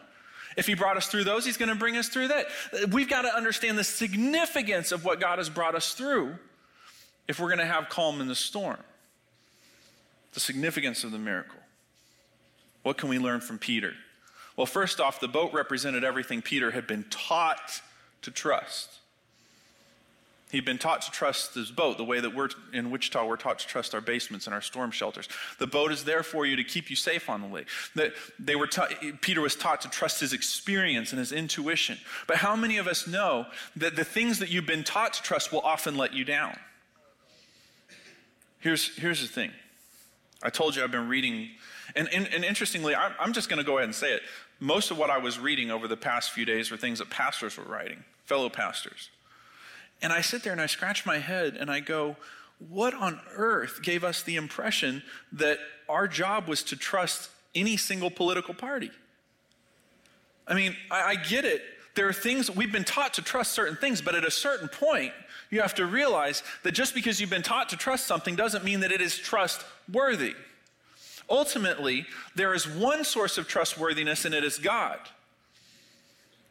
If 0.57 0.67
He 0.67 0.73
brought 0.73 0.97
us 0.97 1.07
through 1.07 1.23
those, 1.23 1.45
He's 1.45 1.55
going 1.55 1.69
to 1.69 1.75
bring 1.75 1.95
us 1.95 2.09
through 2.09 2.27
that. 2.27 2.47
We've 2.91 3.09
got 3.09 3.21
to 3.21 3.33
understand 3.33 3.77
the 3.77 3.85
significance 3.85 4.91
of 4.91 5.05
what 5.05 5.21
God 5.21 5.37
has 5.37 5.49
brought 5.49 5.75
us 5.75 5.93
through 5.93 6.35
if 7.29 7.39
we're 7.39 7.47
going 7.47 7.59
to 7.59 7.65
have 7.65 7.87
calm 7.87 8.19
in 8.19 8.27
the 8.27 8.35
storm. 8.35 8.79
The 10.33 10.41
significance 10.41 11.05
of 11.05 11.11
the 11.11 11.19
miracle. 11.19 11.59
What 12.83 12.97
can 12.97 13.07
we 13.07 13.17
learn 13.17 13.39
from 13.39 13.59
Peter? 13.59 13.93
Well, 14.59 14.65
first 14.65 14.99
off, 14.99 15.21
the 15.21 15.29
boat 15.29 15.53
represented 15.53 16.03
everything 16.03 16.41
Peter 16.41 16.71
had 16.71 16.85
been 16.85 17.05
taught 17.09 17.81
to 18.23 18.29
trust. 18.29 18.89
He'd 20.51 20.65
been 20.65 20.77
taught 20.77 21.01
to 21.03 21.11
trust 21.11 21.55
this 21.55 21.71
boat 21.71 21.97
the 21.97 22.03
way 22.03 22.19
that 22.19 22.35
we're 22.35 22.49
in 22.73 22.91
Wichita, 22.91 23.25
we're 23.25 23.37
taught 23.37 23.59
to 23.59 23.67
trust 23.67 23.95
our 23.95 24.01
basements 24.01 24.47
and 24.47 24.53
our 24.53 24.61
storm 24.61 24.91
shelters. 24.91 25.29
The 25.59 25.67
boat 25.67 25.93
is 25.93 26.03
there 26.03 26.23
for 26.23 26.45
you 26.45 26.57
to 26.57 26.65
keep 26.65 26.89
you 26.89 26.97
safe 26.97 27.29
on 27.29 27.39
the 27.39 27.47
lake. 27.47 27.67
That 27.95 28.11
they 28.37 28.57
were 28.57 28.67
ta- 28.67 28.89
Peter 29.21 29.39
was 29.39 29.55
taught 29.55 29.79
to 29.83 29.89
trust 29.89 30.19
his 30.19 30.33
experience 30.33 31.13
and 31.13 31.19
his 31.19 31.31
intuition. 31.31 31.97
But 32.27 32.35
how 32.35 32.57
many 32.57 32.79
of 32.79 32.85
us 32.85 33.07
know 33.07 33.45
that 33.77 33.95
the 33.95 34.03
things 34.03 34.39
that 34.39 34.49
you've 34.49 34.67
been 34.67 34.83
taught 34.83 35.13
to 35.13 35.23
trust 35.23 35.53
will 35.53 35.61
often 35.61 35.95
let 35.95 36.13
you 36.13 36.25
down? 36.25 36.59
Here's, 38.59 38.93
here's 38.97 39.21
the 39.21 39.29
thing. 39.29 39.51
I 40.43 40.49
told 40.49 40.75
you 40.75 40.83
I've 40.83 40.91
been 40.91 41.07
reading, 41.07 41.47
and, 41.95 42.09
and, 42.13 42.27
and 42.27 42.43
interestingly, 42.43 42.93
I'm, 42.93 43.13
I'm 43.21 43.31
just 43.31 43.47
going 43.47 43.59
to 43.59 43.65
go 43.65 43.77
ahead 43.77 43.85
and 43.85 43.95
say 43.95 44.11
it 44.11 44.21
most 44.59 44.91
of 44.91 44.97
what 44.97 45.09
I 45.09 45.17
was 45.17 45.39
reading 45.39 45.71
over 45.71 45.87
the 45.87 45.97
past 45.97 46.31
few 46.31 46.45
days 46.45 46.69
were 46.69 46.77
things 46.77 46.99
that 46.99 47.09
pastors 47.09 47.57
were 47.57 47.63
writing, 47.63 48.03
fellow 48.25 48.49
pastors. 48.49 49.09
And 50.01 50.13
I 50.13 50.21
sit 50.21 50.43
there 50.43 50.51
and 50.51 50.61
I 50.61 50.65
scratch 50.65 51.05
my 51.05 51.17
head 51.17 51.55
and 51.59 51.69
I 51.69 51.79
go, 51.79 52.15
what 52.67 52.93
on 52.93 53.19
earth 53.35 53.81
gave 53.81 54.03
us 54.03 54.23
the 54.23 54.35
impression 54.35 55.01
that 55.33 55.59
our 55.87 56.07
job 56.07 56.47
was 56.47 56.63
to 56.63 56.75
trust 56.75 57.29
any 57.55 57.77
single 57.77 58.11
political 58.11 58.53
party? 58.53 58.91
I 60.47 60.53
mean, 60.53 60.75
I, 60.91 61.01
I 61.01 61.15
get 61.15 61.45
it. 61.45 61.61
There 61.95 62.07
are 62.07 62.13
things, 62.13 62.49
we've 62.51 62.71
been 62.71 62.83
taught 62.83 63.15
to 63.15 63.21
trust 63.21 63.53
certain 63.53 63.77
things, 63.77 64.01
but 64.01 64.15
at 64.15 64.25
a 64.25 64.31
certain 64.31 64.67
point, 64.67 65.13
you 65.49 65.61
have 65.61 65.75
to 65.75 65.85
realize 65.85 66.43
that 66.63 66.73
just 66.73 66.93
because 66.93 67.19
you've 67.19 67.29
been 67.29 67.41
taught 67.41 67.69
to 67.69 67.77
trust 67.77 68.05
something 68.07 68.35
doesn't 68.35 68.63
mean 68.63 68.81
that 68.81 68.91
it 68.91 69.01
is 69.01 69.17
trustworthy. 69.17 70.35
Ultimately, 71.29 72.05
there 72.35 72.53
is 72.53 72.67
one 72.67 73.03
source 73.03 73.37
of 73.37 73.47
trustworthiness, 73.47 74.25
and 74.25 74.33
it 74.33 74.43
is 74.43 74.57
God. 74.57 74.99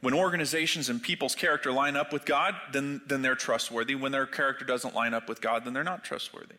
When 0.00 0.14
organizations 0.14 0.88
and 0.88 1.02
people's 1.02 1.34
character 1.34 1.72
line 1.72 1.96
up 1.96 2.12
with 2.12 2.24
God, 2.24 2.54
then, 2.72 3.00
then 3.06 3.22
they're 3.22 3.34
trustworthy. 3.34 3.96
When 3.96 4.12
their 4.12 4.26
character 4.26 4.64
doesn't 4.64 4.94
line 4.94 5.12
up 5.14 5.28
with 5.28 5.40
God, 5.40 5.64
then 5.64 5.72
they're 5.72 5.82
not 5.82 6.04
trustworthy. 6.04 6.54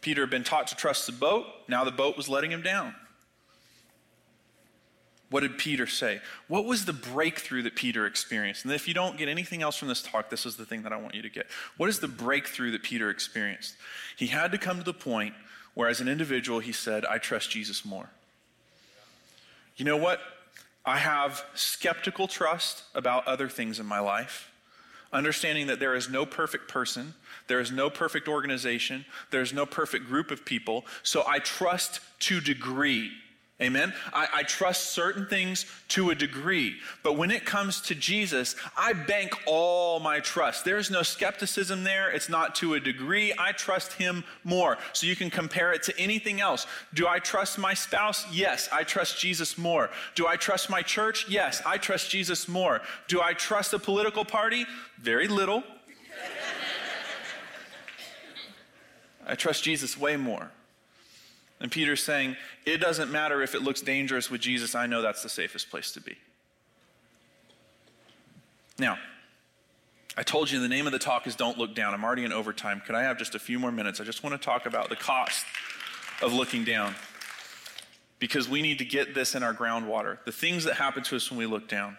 Peter 0.00 0.22
had 0.22 0.30
been 0.30 0.44
taught 0.44 0.68
to 0.68 0.76
trust 0.76 1.06
the 1.06 1.12
boat. 1.12 1.46
Now 1.66 1.82
the 1.82 1.90
boat 1.90 2.16
was 2.16 2.28
letting 2.28 2.52
him 2.52 2.62
down. 2.62 2.94
What 5.30 5.40
did 5.40 5.58
Peter 5.58 5.88
say? 5.88 6.20
What 6.46 6.64
was 6.64 6.84
the 6.84 6.92
breakthrough 6.92 7.62
that 7.62 7.74
Peter 7.74 8.06
experienced? 8.06 8.64
And 8.64 8.72
if 8.72 8.86
you 8.86 8.94
don't 8.94 9.16
get 9.16 9.28
anything 9.28 9.62
else 9.62 9.76
from 9.76 9.88
this 9.88 10.02
talk, 10.02 10.30
this 10.30 10.46
is 10.46 10.54
the 10.54 10.66
thing 10.66 10.82
that 10.82 10.92
I 10.92 10.96
want 10.96 11.14
you 11.16 11.22
to 11.22 11.30
get. 11.30 11.46
What 11.76 11.88
is 11.88 11.98
the 11.98 12.06
breakthrough 12.06 12.70
that 12.72 12.84
Peter 12.84 13.10
experienced? 13.10 13.74
He 14.16 14.28
had 14.28 14.52
to 14.52 14.58
come 14.58 14.78
to 14.78 14.84
the 14.84 14.94
point 14.94 15.34
where 15.74 15.88
as 15.88 16.00
an 16.00 16.08
individual, 16.08 16.60
he 16.60 16.72
said, 16.72 17.04
I 17.04 17.18
trust 17.18 17.50
Jesus 17.50 17.84
more. 17.84 18.10
You 19.76 19.84
know 19.84 19.96
what? 19.96 20.20
I 20.86 20.98
have 20.98 21.44
skeptical 21.54 22.28
trust 22.28 22.84
about 22.94 23.26
other 23.26 23.48
things 23.48 23.80
in 23.80 23.86
my 23.86 23.98
life, 23.98 24.50
understanding 25.12 25.66
that 25.68 25.80
there 25.80 25.94
is 25.94 26.08
no 26.08 26.26
perfect 26.26 26.68
person, 26.68 27.14
there 27.46 27.60
is 27.60 27.72
no 27.72 27.90
perfect 27.90 28.28
organization, 28.28 29.04
there 29.30 29.40
is 29.40 29.52
no 29.52 29.66
perfect 29.66 30.06
group 30.06 30.30
of 30.30 30.44
people. 30.44 30.84
So 31.02 31.24
I 31.26 31.38
trust 31.38 32.00
to 32.20 32.40
degree 32.40 33.12
Amen. 33.62 33.94
I, 34.12 34.26
I, 34.34 34.42
trust 34.42 34.94
certain 34.94 35.26
things 35.26 35.66
to 35.90 36.10
a 36.10 36.14
degree, 36.16 36.74
but 37.04 37.16
when 37.16 37.30
it 37.30 37.44
comes 37.44 37.80
to 37.82 37.94
Jesus, 37.94 38.56
I 38.76 38.94
bank 38.94 39.30
all 39.46 40.00
my 40.00 40.18
trust. 40.18 40.64
There's 40.64 40.90
no 40.90 41.04
skepticism 41.04 41.84
there. 41.84 42.10
It's 42.10 42.28
not 42.28 42.56
to 42.56 42.74
a 42.74 42.80
degree. 42.80 43.32
I 43.38 43.52
trust 43.52 43.92
him 43.92 44.24
more. 44.42 44.76
So 44.92 45.06
you 45.06 45.14
can 45.14 45.30
compare 45.30 45.72
it 45.72 45.84
to 45.84 45.96
anything 46.00 46.40
else. 46.40 46.66
Do 46.94 47.06
I 47.06 47.20
trust 47.20 47.56
my 47.56 47.74
spouse? 47.74 48.26
Yes, 48.32 48.68
I 48.72 48.82
trust 48.82 49.20
Jesus 49.20 49.56
more. 49.56 49.88
Do 50.16 50.26
I 50.26 50.34
trust 50.34 50.68
my 50.68 50.82
church? 50.82 51.26
Yes, 51.28 51.62
I 51.64 51.78
trust 51.78 52.10
Jesus 52.10 52.48
more. 52.48 52.80
Do 53.06 53.22
I 53.22 53.34
trust 53.34 53.72
a 53.72 53.78
political 53.78 54.24
party? 54.24 54.66
Very 55.00 55.28
little. 55.28 55.58
I 59.28 59.36
trust 59.36 59.62
Jesus 59.62 59.96
way 59.96 60.16
more. 60.16 60.50
And 61.64 61.72
Peter's 61.72 62.02
saying, 62.02 62.36
it 62.66 62.76
doesn't 62.76 63.10
matter 63.10 63.40
if 63.40 63.54
it 63.54 63.62
looks 63.62 63.80
dangerous 63.80 64.30
with 64.30 64.42
Jesus, 64.42 64.74
I 64.74 64.86
know 64.86 65.00
that's 65.00 65.22
the 65.22 65.30
safest 65.30 65.70
place 65.70 65.92
to 65.92 66.00
be. 66.02 66.14
Now, 68.78 68.98
I 70.14 70.24
told 70.24 70.50
you 70.50 70.60
the 70.60 70.68
name 70.68 70.84
of 70.84 70.92
the 70.92 70.98
talk 70.98 71.26
is 71.26 71.34
Don't 71.34 71.56
Look 71.56 71.74
Down. 71.74 71.94
I'm 71.94 72.04
already 72.04 72.26
in 72.26 72.34
overtime. 72.34 72.82
Could 72.84 72.94
I 72.94 73.04
have 73.04 73.16
just 73.16 73.34
a 73.34 73.38
few 73.38 73.58
more 73.58 73.72
minutes? 73.72 73.98
I 73.98 74.04
just 74.04 74.22
want 74.22 74.38
to 74.38 74.44
talk 74.44 74.66
about 74.66 74.90
the 74.90 74.96
cost 74.96 75.46
of 76.20 76.34
looking 76.34 76.64
down. 76.64 76.94
Because 78.18 78.46
we 78.46 78.60
need 78.60 78.76
to 78.80 78.84
get 78.84 79.14
this 79.14 79.34
in 79.34 79.42
our 79.42 79.54
groundwater. 79.54 80.18
The 80.26 80.32
things 80.32 80.64
that 80.64 80.74
happen 80.74 81.02
to 81.04 81.16
us 81.16 81.30
when 81.30 81.38
we 81.38 81.46
look 81.46 81.66
down. 81.66 81.96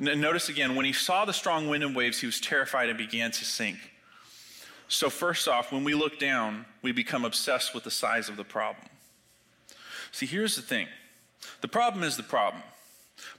Notice 0.00 0.48
again, 0.48 0.74
when 0.74 0.86
he 0.86 0.92
saw 0.92 1.24
the 1.24 1.32
strong 1.32 1.68
wind 1.68 1.84
and 1.84 1.94
waves, 1.94 2.18
he 2.18 2.26
was 2.26 2.40
terrified 2.40 2.88
and 2.88 2.98
began 2.98 3.30
to 3.30 3.44
sink. 3.44 3.78
So, 4.88 5.08
first 5.08 5.46
off, 5.46 5.70
when 5.70 5.84
we 5.84 5.94
look 5.94 6.18
down, 6.18 6.66
we 6.82 6.90
become 6.90 7.24
obsessed 7.24 7.76
with 7.76 7.84
the 7.84 7.92
size 7.92 8.28
of 8.28 8.36
the 8.36 8.42
problem. 8.42 8.88
See, 10.14 10.26
here's 10.26 10.54
the 10.54 10.62
thing 10.62 10.86
the 11.60 11.66
problem 11.66 12.04
is 12.04 12.16
the 12.16 12.22
problem, 12.22 12.62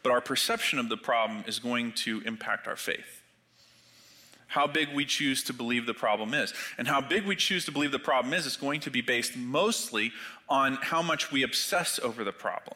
but 0.04 0.12
our 0.12 0.20
perception 0.20 0.78
of 0.78 0.90
the 0.90 0.98
problem 0.98 1.46
is 1.48 1.58
going 1.58 1.94
to 1.94 2.22
impact 2.26 2.68
our 2.68 2.76
faith. 2.76 3.22
How 4.48 4.68
big 4.68 4.90
we 4.94 5.06
choose 5.06 5.42
to 5.46 5.54
believe 5.54 5.86
the 5.86 5.94
problem 5.94 6.34
is. 6.34 6.54
And 6.78 6.86
how 6.86 7.00
big 7.00 7.26
we 7.26 7.38
choose 7.38 7.64
to 7.66 7.72
believe 7.72 7.94
the 7.94 8.00
problem 8.00 8.34
is 8.34 8.46
is 8.46 8.58
going 8.58 8.82
to 8.82 8.92
be 8.92 9.00
based 9.00 9.38
mostly 9.38 10.12
on 10.50 10.76
how 10.82 11.02
much 11.02 11.32
we 11.32 11.44
obsess 11.44 11.98
over 12.04 12.26
the 12.26 12.34
problem. 12.34 12.76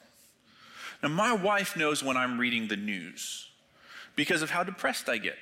Now, 1.03 1.09
my 1.09 1.33
wife 1.33 1.75
knows 1.75 2.01
when 2.01 2.15
I'm 2.15 2.39
reading 2.39 2.69
the 2.69 2.77
news 2.77 3.49
because 4.15 4.41
of 4.41 4.49
how 4.49 4.63
depressed 4.63 5.09
I 5.09 5.17
get. 5.17 5.37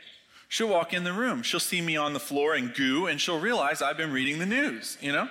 She'll 0.50 0.70
walk 0.70 0.94
in 0.94 1.04
the 1.04 1.14
room, 1.14 1.44
she'll 1.44 1.60
see 1.60 1.82
me 1.82 1.96
on 1.96 2.14
the 2.14 2.20
floor 2.20 2.56
and 2.56 2.74
goo, 2.74 3.06
and 3.06 3.22
she'll 3.22 3.40
realize 3.40 3.84
I've 3.84 3.98
been 3.98 4.12
reading 4.12 4.40
the 4.40 4.46
news, 4.48 4.98
you 5.00 5.12
know? 5.12 5.30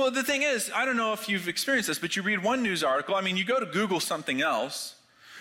Well, 0.00 0.10
the 0.10 0.22
thing 0.22 0.44
is, 0.44 0.70
I 0.74 0.86
don't 0.86 0.96
know 0.96 1.12
if 1.12 1.28
you've 1.28 1.46
experienced 1.46 1.86
this, 1.88 1.98
but 1.98 2.16
you 2.16 2.22
read 2.22 2.42
one 2.42 2.62
news 2.62 2.82
article. 2.82 3.16
I 3.16 3.20
mean, 3.20 3.36
you 3.36 3.44
go 3.44 3.60
to 3.60 3.66
Google 3.66 4.00
something 4.00 4.40
else, 4.40 4.94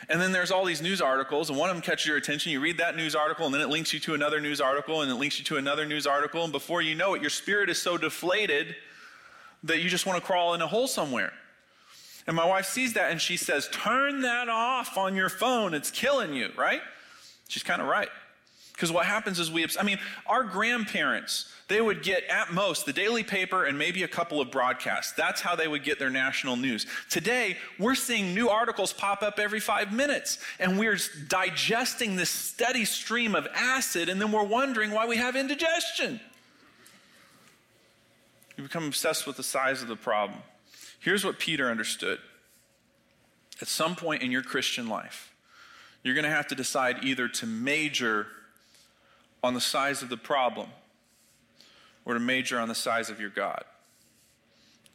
and 0.10 0.20
then 0.20 0.34
there's 0.34 0.52
all 0.52 0.66
these 0.66 0.82
news 0.82 1.02
articles, 1.02 1.50
and 1.50 1.58
one 1.58 1.70
of 1.70 1.78
them 1.78 1.82
catches 1.82 2.06
your 2.06 2.18
attention. 2.18 2.52
You 2.52 2.60
read 2.60 2.78
that 2.80 2.98
news 2.98 3.16
article, 3.16 3.46
and 3.46 3.56
then 3.56 3.62
it 3.62 3.70
links 3.70 3.94
you 3.94 4.02
to 4.02 4.16
another 4.16 4.42
news 4.42 4.60
article, 4.60 5.02
and 5.02 5.10
it 5.10 5.16
links 5.16 5.40
you 5.40 5.46
to 5.46 5.56
another 5.56 5.86
news 5.86 6.06
article, 6.06 6.44
and 6.44 6.52
before 6.52 6.82
you 6.82 6.94
know 6.94 7.14
it, 7.14 7.22
your 7.22 7.30
spirit 7.30 7.70
is 7.70 7.82
so 7.82 7.98
deflated 7.98 8.76
that 9.64 9.80
you 9.80 9.88
just 9.88 10.06
want 10.06 10.20
to 10.20 10.26
crawl 10.26 10.54
in 10.56 10.62
a 10.62 10.68
hole 10.68 10.90
somewhere. 10.90 11.32
And 12.28 12.36
my 12.36 12.46
wife 12.46 12.66
sees 12.66 12.94
that 12.94 13.12
and 13.12 13.22
she 13.22 13.38
says, 13.38 13.70
Turn 13.72 14.24
that 14.24 14.50
off 14.50 14.98
on 14.98 15.16
your 15.16 15.30
phone. 15.30 15.74
It's 15.74 15.90
killing 15.90 16.34
you, 16.34 16.50
right? 16.58 16.82
She's 17.48 17.64
kind 17.64 17.82
of 17.82 17.88
right. 17.88 18.10
Because 18.80 18.94
what 18.94 19.06
happens 19.06 19.42
is 19.42 19.52
we, 19.52 19.68
I 19.78 19.84
mean, 19.84 20.00
our 20.26 20.42
grandparents, 20.42 21.52
they 21.68 21.82
would 21.82 22.02
get 22.02 22.24
at 22.30 22.54
most 22.54 22.86
the 22.86 22.94
daily 22.94 23.24
paper 23.24 23.66
and 23.66 23.78
maybe 23.78 24.04
a 24.04 24.08
couple 24.08 24.40
of 24.40 24.52
broadcasts. 24.52 25.12
That's 25.12 25.42
how 25.42 25.54
they 25.58 25.68
would 25.68 25.84
get 25.84 26.00
their 26.00 26.10
national 26.10 26.56
news. 26.56 26.86
Today, 27.10 27.58
we're 27.78 27.96
seeing 27.96 28.34
new 28.34 28.48
articles 28.48 28.94
pop 28.94 29.22
up 29.22 29.38
every 29.38 29.60
five 29.60 29.92
minutes, 29.92 30.38
and 30.62 30.80
we're 30.80 30.98
digesting 31.28 32.16
this 32.16 32.30
steady 32.30 32.86
stream 32.86 33.36
of 33.36 33.50
acid, 33.54 34.08
and 34.08 34.22
then 34.22 34.32
we're 34.32 34.44
wondering 34.44 34.92
why 34.92 35.06
we 35.06 35.18
have 35.18 35.36
indigestion. 35.36 36.22
You 38.56 38.64
become 38.64 38.88
obsessed 38.88 39.28
with 39.28 39.36
the 39.36 39.44
size 39.44 39.82
of 39.82 39.90
the 39.90 39.98
problem. 39.98 40.40
Here's 41.02 41.26
what 41.26 41.38
Peter 41.38 41.70
understood 41.70 42.20
at 43.62 43.68
some 43.68 43.98
point 43.98 44.22
in 44.22 44.32
your 44.32 44.42
Christian 44.42 44.88
life, 44.88 45.34
you're 46.02 46.16
going 46.16 46.24
to 46.24 46.32
have 46.32 46.48
to 46.48 46.56
decide 46.56 47.04
either 47.04 47.28
to 47.28 47.46
major 47.46 48.28
on 49.44 49.54
the 49.54 49.62
size 49.62 50.02
of 50.02 50.10
the 50.10 50.18
problem 50.18 50.70
or 52.06 52.14
to 52.14 52.20
major 52.20 52.60
on 52.60 52.68
the 52.68 52.76
size 52.76 53.10
of 53.10 53.20
your 53.20 53.30
God. 53.30 53.64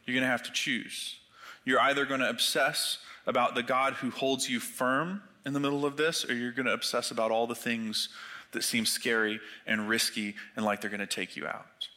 You're 0.05 0.13
going 0.13 0.23
to 0.23 0.29
have 0.29 0.43
to 0.43 0.51
choose. 0.51 1.17
You're 1.63 1.79
either 1.79 2.05
going 2.05 2.19
to 2.19 2.29
obsess 2.29 2.99
about 3.25 3.55
the 3.55 3.63
God 3.63 3.93
who 3.93 4.11
holds 4.11 4.49
you 4.49 4.59
firm 4.59 5.23
in 5.45 5.53
the 5.53 5.59
middle 5.59 5.85
of 5.85 5.97
this, 5.97 6.27
or 6.29 6.33
you're 6.33 6.51
going 6.51 6.65
to 6.65 6.73
obsess 6.73 7.11
about 7.11 7.31
all 7.31 7.47
the 7.47 7.55
things 7.55 8.09
that 8.51 8.63
seem 8.63 8.85
scary 8.85 9.39
and 9.65 9.89
risky 9.89 10.35
and 10.55 10.65
like 10.65 10.81
they're 10.81 10.89
going 10.89 10.99
to 10.99 11.07
take 11.07 11.35
you 11.35 11.47
out. 11.47 11.89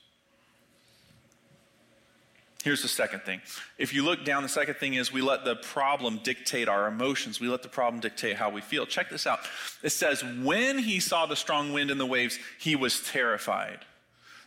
Here's 2.65 2.83
the 2.83 2.89
second 2.89 3.21
thing. 3.21 3.41
If 3.79 3.95
you 3.95 4.05
look 4.05 4.25
down, 4.25 4.43
the 4.43 4.49
second 4.49 4.75
thing 4.75 4.95
is 4.95 5.13
we 5.13 5.23
let 5.23 5.45
the 5.45 5.55
problem 5.57 6.21
dictate 6.25 6.69
our 6.69 6.89
emotions. 6.89 7.41
We 7.41 7.49
let 7.49 7.63
the 7.63 7.69
problem 7.69 8.01
dictate 8.01 8.37
how 8.37 8.51
we 8.51 8.61
feel. 8.61 8.85
Check 8.85 9.11
this 9.11 9.29
out. 9.29 9.41
It 9.83 9.91
says, 9.91 10.25
when 10.43 10.79
he 10.79 10.99
saw 10.99 11.27
the 11.27 11.37
strong 11.37 11.73
wind 11.73 11.91
and 11.93 12.01
the 12.01 12.07
waves, 12.07 12.39
he 12.59 12.75
was 12.75 13.01
terrified. 13.01 13.79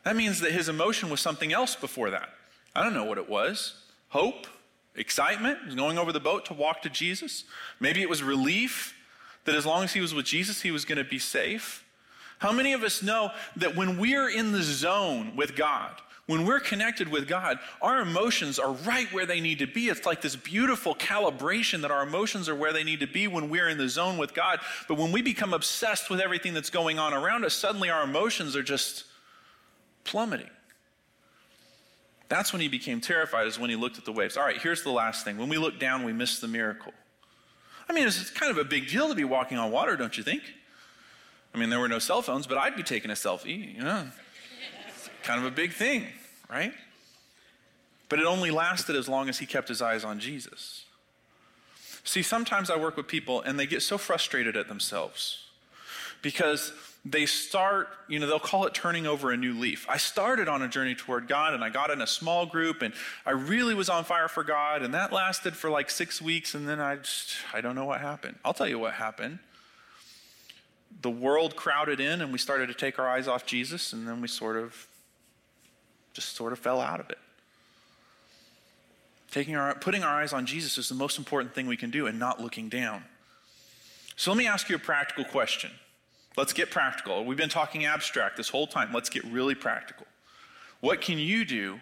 That 0.04 0.18
means 0.18 0.42
that 0.42 0.52
his 0.52 0.68
emotion 0.68 1.10
was 1.10 1.22
something 1.22 1.54
else 1.54 1.76
before 1.76 2.10
that. 2.10 2.30
I 2.76 2.84
don't 2.84 2.94
know 2.94 3.06
what 3.06 3.18
it 3.18 3.30
was. 3.30 3.82
Hope, 4.10 4.46
excitement, 4.96 5.76
going 5.78 5.98
over 5.98 6.12
the 6.12 6.20
boat 6.20 6.46
to 6.48 6.54
walk 6.54 6.82
to 6.82 6.90
Jesus. 6.90 7.46
Maybe 7.80 8.02
it 8.02 8.10
was 8.10 8.22
relief 8.22 8.94
that 9.46 9.56
as 9.56 9.66
long 9.66 9.86
as 9.86 9.94
he 9.94 10.02
was 10.02 10.14
with 10.14 10.26
Jesus, 10.26 10.62
he 10.62 10.72
was 10.72 10.84
going 10.84 10.98
to 10.98 11.10
be 11.10 11.20
safe. 11.20 11.86
How 12.40 12.52
many 12.52 12.74
of 12.74 12.84
us 12.84 13.02
know 13.02 13.32
that 13.56 13.76
when 13.76 13.98
we're 13.98 14.30
in 14.30 14.52
the 14.52 14.64
zone 14.64 15.36
with 15.36 15.56
God, 15.56 15.94
when 16.32 16.46
we're 16.46 16.62
connected 16.62 17.10
with 17.10 17.28
God, 17.28 17.60
our 17.82 18.02
emotions 18.02 18.58
are 18.58 18.72
right 18.72 19.12
where 19.12 19.26
they 19.26 19.42
need 19.42 19.60
to 19.60 19.68
be. 19.68 19.90
It's 19.90 20.06
like 20.06 20.22
this 20.22 20.36
beautiful 20.36 20.96
calibration 20.96 21.82
that 21.82 21.92
our 21.92 22.04
emotions 22.04 22.48
are 22.48 22.56
where 22.56 22.72
they 22.72 22.86
need 22.86 23.02
to 23.02 23.08
be 23.08 23.28
when 23.28 23.50
we're 23.50 23.68
in 23.68 23.78
the 23.78 23.90
zone 23.90 24.18
with 24.18 24.34
God. 24.34 24.60
But 24.88 24.98
when 24.98 25.12
we 25.12 25.22
become 25.22 25.54
obsessed 25.54 26.10
with 26.10 26.22
everything 26.22 26.54
that's 26.54 26.70
going 26.70 27.00
on 27.00 27.14
around 27.14 27.44
us, 27.44 27.54
suddenly 27.54 27.90
our 27.90 28.04
emotions 28.04 28.56
are 28.56 28.64
just 28.64 29.04
plummeting. 30.06 30.50
That's 32.30 32.54
when 32.54 32.62
he 32.62 32.70
became 32.70 33.02
terrified, 33.02 33.46
is 33.46 33.60
when 33.60 33.70
he 33.70 33.76
looked 33.76 33.98
at 33.98 34.06
the 34.06 34.14
waves. 34.14 34.38
All 34.38 34.46
right, 34.46 34.58
here's 34.58 34.84
the 34.84 34.92
last 34.92 35.26
thing. 35.26 35.38
When 35.38 35.50
we 35.50 35.58
look 35.58 35.80
down, 35.80 36.06
we 36.06 36.14
miss 36.14 36.40
the 36.40 36.48
miracle. 36.48 36.94
I 37.90 37.94
mean, 37.94 38.08
it's 38.08 38.30
kind 38.30 38.50
of 38.50 38.58
a 38.58 38.64
big 38.64 38.88
deal 38.88 39.10
to 39.10 39.16
be 39.16 39.26
walking 39.26 39.58
on 39.58 39.70
water, 39.70 39.98
don't 39.98 40.18
you 40.18 40.24
think? 40.24 40.44
I 41.54 41.58
mean, 41.58 41.70
there 41.70 41.80
were 41.82 41.90
no 41.90 42.00
cell 42.00 42.22
phones, 42.22 42.48
but 42.48 42.58
I'd 42.58 42.78
be 42.78 42.84
taking 42.84 43.12
a 43.12 43.16
selfie, 43.16 43.76
you 43.76 43.84
know 43.84 44.08
kind 45.24 45.40
of 45.40 45.52
a 45.52 45.56
big 45.56 45.74
thing, 45.74 46.08
right? 46.52 46.74
But 48.10 48.20
it 48.20 48.26
only 48.26 48.52
lasted 48.52 48.96
as 48.96 49.08
long 49.08 49.30
as 49.30 49.40
he 49.40 49.46
kept 49.46 49.70
his 49.70 49.82
eyes 49.82 50.04
on 50.04 50.20
Jesus. 50.20 50.84
See, 52.04 52.22
sometimes 52.22 52.70
I 52.70 52.78
work 52.78 52.98
with 52.98 53.08
people 53.08 53.42
and 53.42 53.60
they 53.60 53.66
get 53.66 53.82
so 53.82 53.98
frustrated 53.98 54.58
at 54.58 54.68
themselves 54.68 55.46
because 56.22 56.74
they 57.06 57.26
start, 57.26 57.88
you 58.08 58.20
know, 58.20 58.28
they'll 58.28 58.40
call 58.40 58.66
it 58.66 58.74
turning 58.74 59.08
over 59.08 59.32
a 59.32 59.38
new 59.38 59.58
leaf. 59.58 59.86
I 59.90 59.98
started 59.98 60.48
on 60.48 60.62
a 60.62 60.68
journey 60.68 60.94
toward 60.94 61.28
God 61.28 61.54
and 61.54 61.64
I 61.64 61.70
got 61.70 61.90
in 61.90 62.02
a 62.02 62.08
small 62.08 62.46
group 62.46 62.82
and 62.82 62.94
I 63.26 63.32
really 63.32 63.74
was 63.74 63.90
on 63.90 64.04
fire 64.04 64.28
for 64.28 64.44
God 64.44 64.84
and 64.84 64.94
that 64.94 65.12
lasted 65.14 65.56
for 65.56 65.70
like 65.70 65.90
six 65.90 66.22
weeks 66.22 66.54
and 66.54 66.68
then 66.68 66.80
I 66.80 66.98
just, 66.98 67.36
I 67.54 67.62
don't 67.62 67.76
know 67.76 67.86
what 67.86 68.02
happened. 68.02 68.38
I'll 68.44 68.54
tell 68.54 68.68
you 68.68 68.78
what 68.78 68.94
happened. 68.94 69.40
The 71.02 71.10
world 71.10 71.56
crowded 71.56 72.00
in 72.00 72.22
and 72.22 72.32
we 72.32 72.38
started 72.38 72.68
to 72.68 72.76
take 72.76 73.00
our 73.00 73.08
eyes 73.08 73.28
off 73.28 73.46
Jesus 73.46 73.94
and 73.94 74.08
then 74.08 74.22
we 74.22 74.28
sort 74.28 74.58
of 74.58 74.88
just 76.14 76.36
sort 76.36 76.54
of 76.54 76.60
fell 76.60 76.82
out 76.82 77.00
of 77.00 77.10
it. 77.10 77.18
Taking 79.32 79.56
our, 79.56 79.74
putting 79.76 80.04
our 80.04 80.22
eyes 80.22 80.34
on 80.34 80.46
Jesus 80.46 80.78
is 80.78 80.90
the 80.90 80.96
most 80.96 81.18
important 81.18 81.56
thing 81.56 81.66
we 81.66 81.78
can 81.78 81.90
do 81.90 82.06
and 82.06 82.20
not 82.20 82.42
looking 82.42 82.68
down. 82.68 83.06
So 84.18 84.32
let 84.32 84.38
me 84.38 84.46
ask 84.46 84.70
you 84.70 84.76
a 84.76 84.80
practical 84.80 85.24
question. 85.24 85.72
Let's 86.36 86.54
get 86.54 86.70
practical. 86.70 87.26
We've 87.26 87.38
been 87.38 87.50
talking 87.50 87.86
abstract 87.86 88.38
this 88.38 88.50
whole 88.50 88.68
time. 88.68 88.92
Let's 88.94 89.10
get 89.10 89.24
really 89.26 89.56
practical. 89.56 90.06
What 90.82 91.02
can 91.02 91.18
you 91.18 91.46
do 91.46 91.80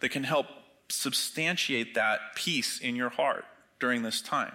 that 0.00 0.08
can 0.08 0.24
help 0.24 0.46
substantiate 0.88 1.94
that 1.94 2.20
peace 2.34 2.80
in 2.80 2.96
your 2.96 3.10
heart 3.10 3.44
during 3.78 4.02
this 4.02 4.20
time? 4.20 4.52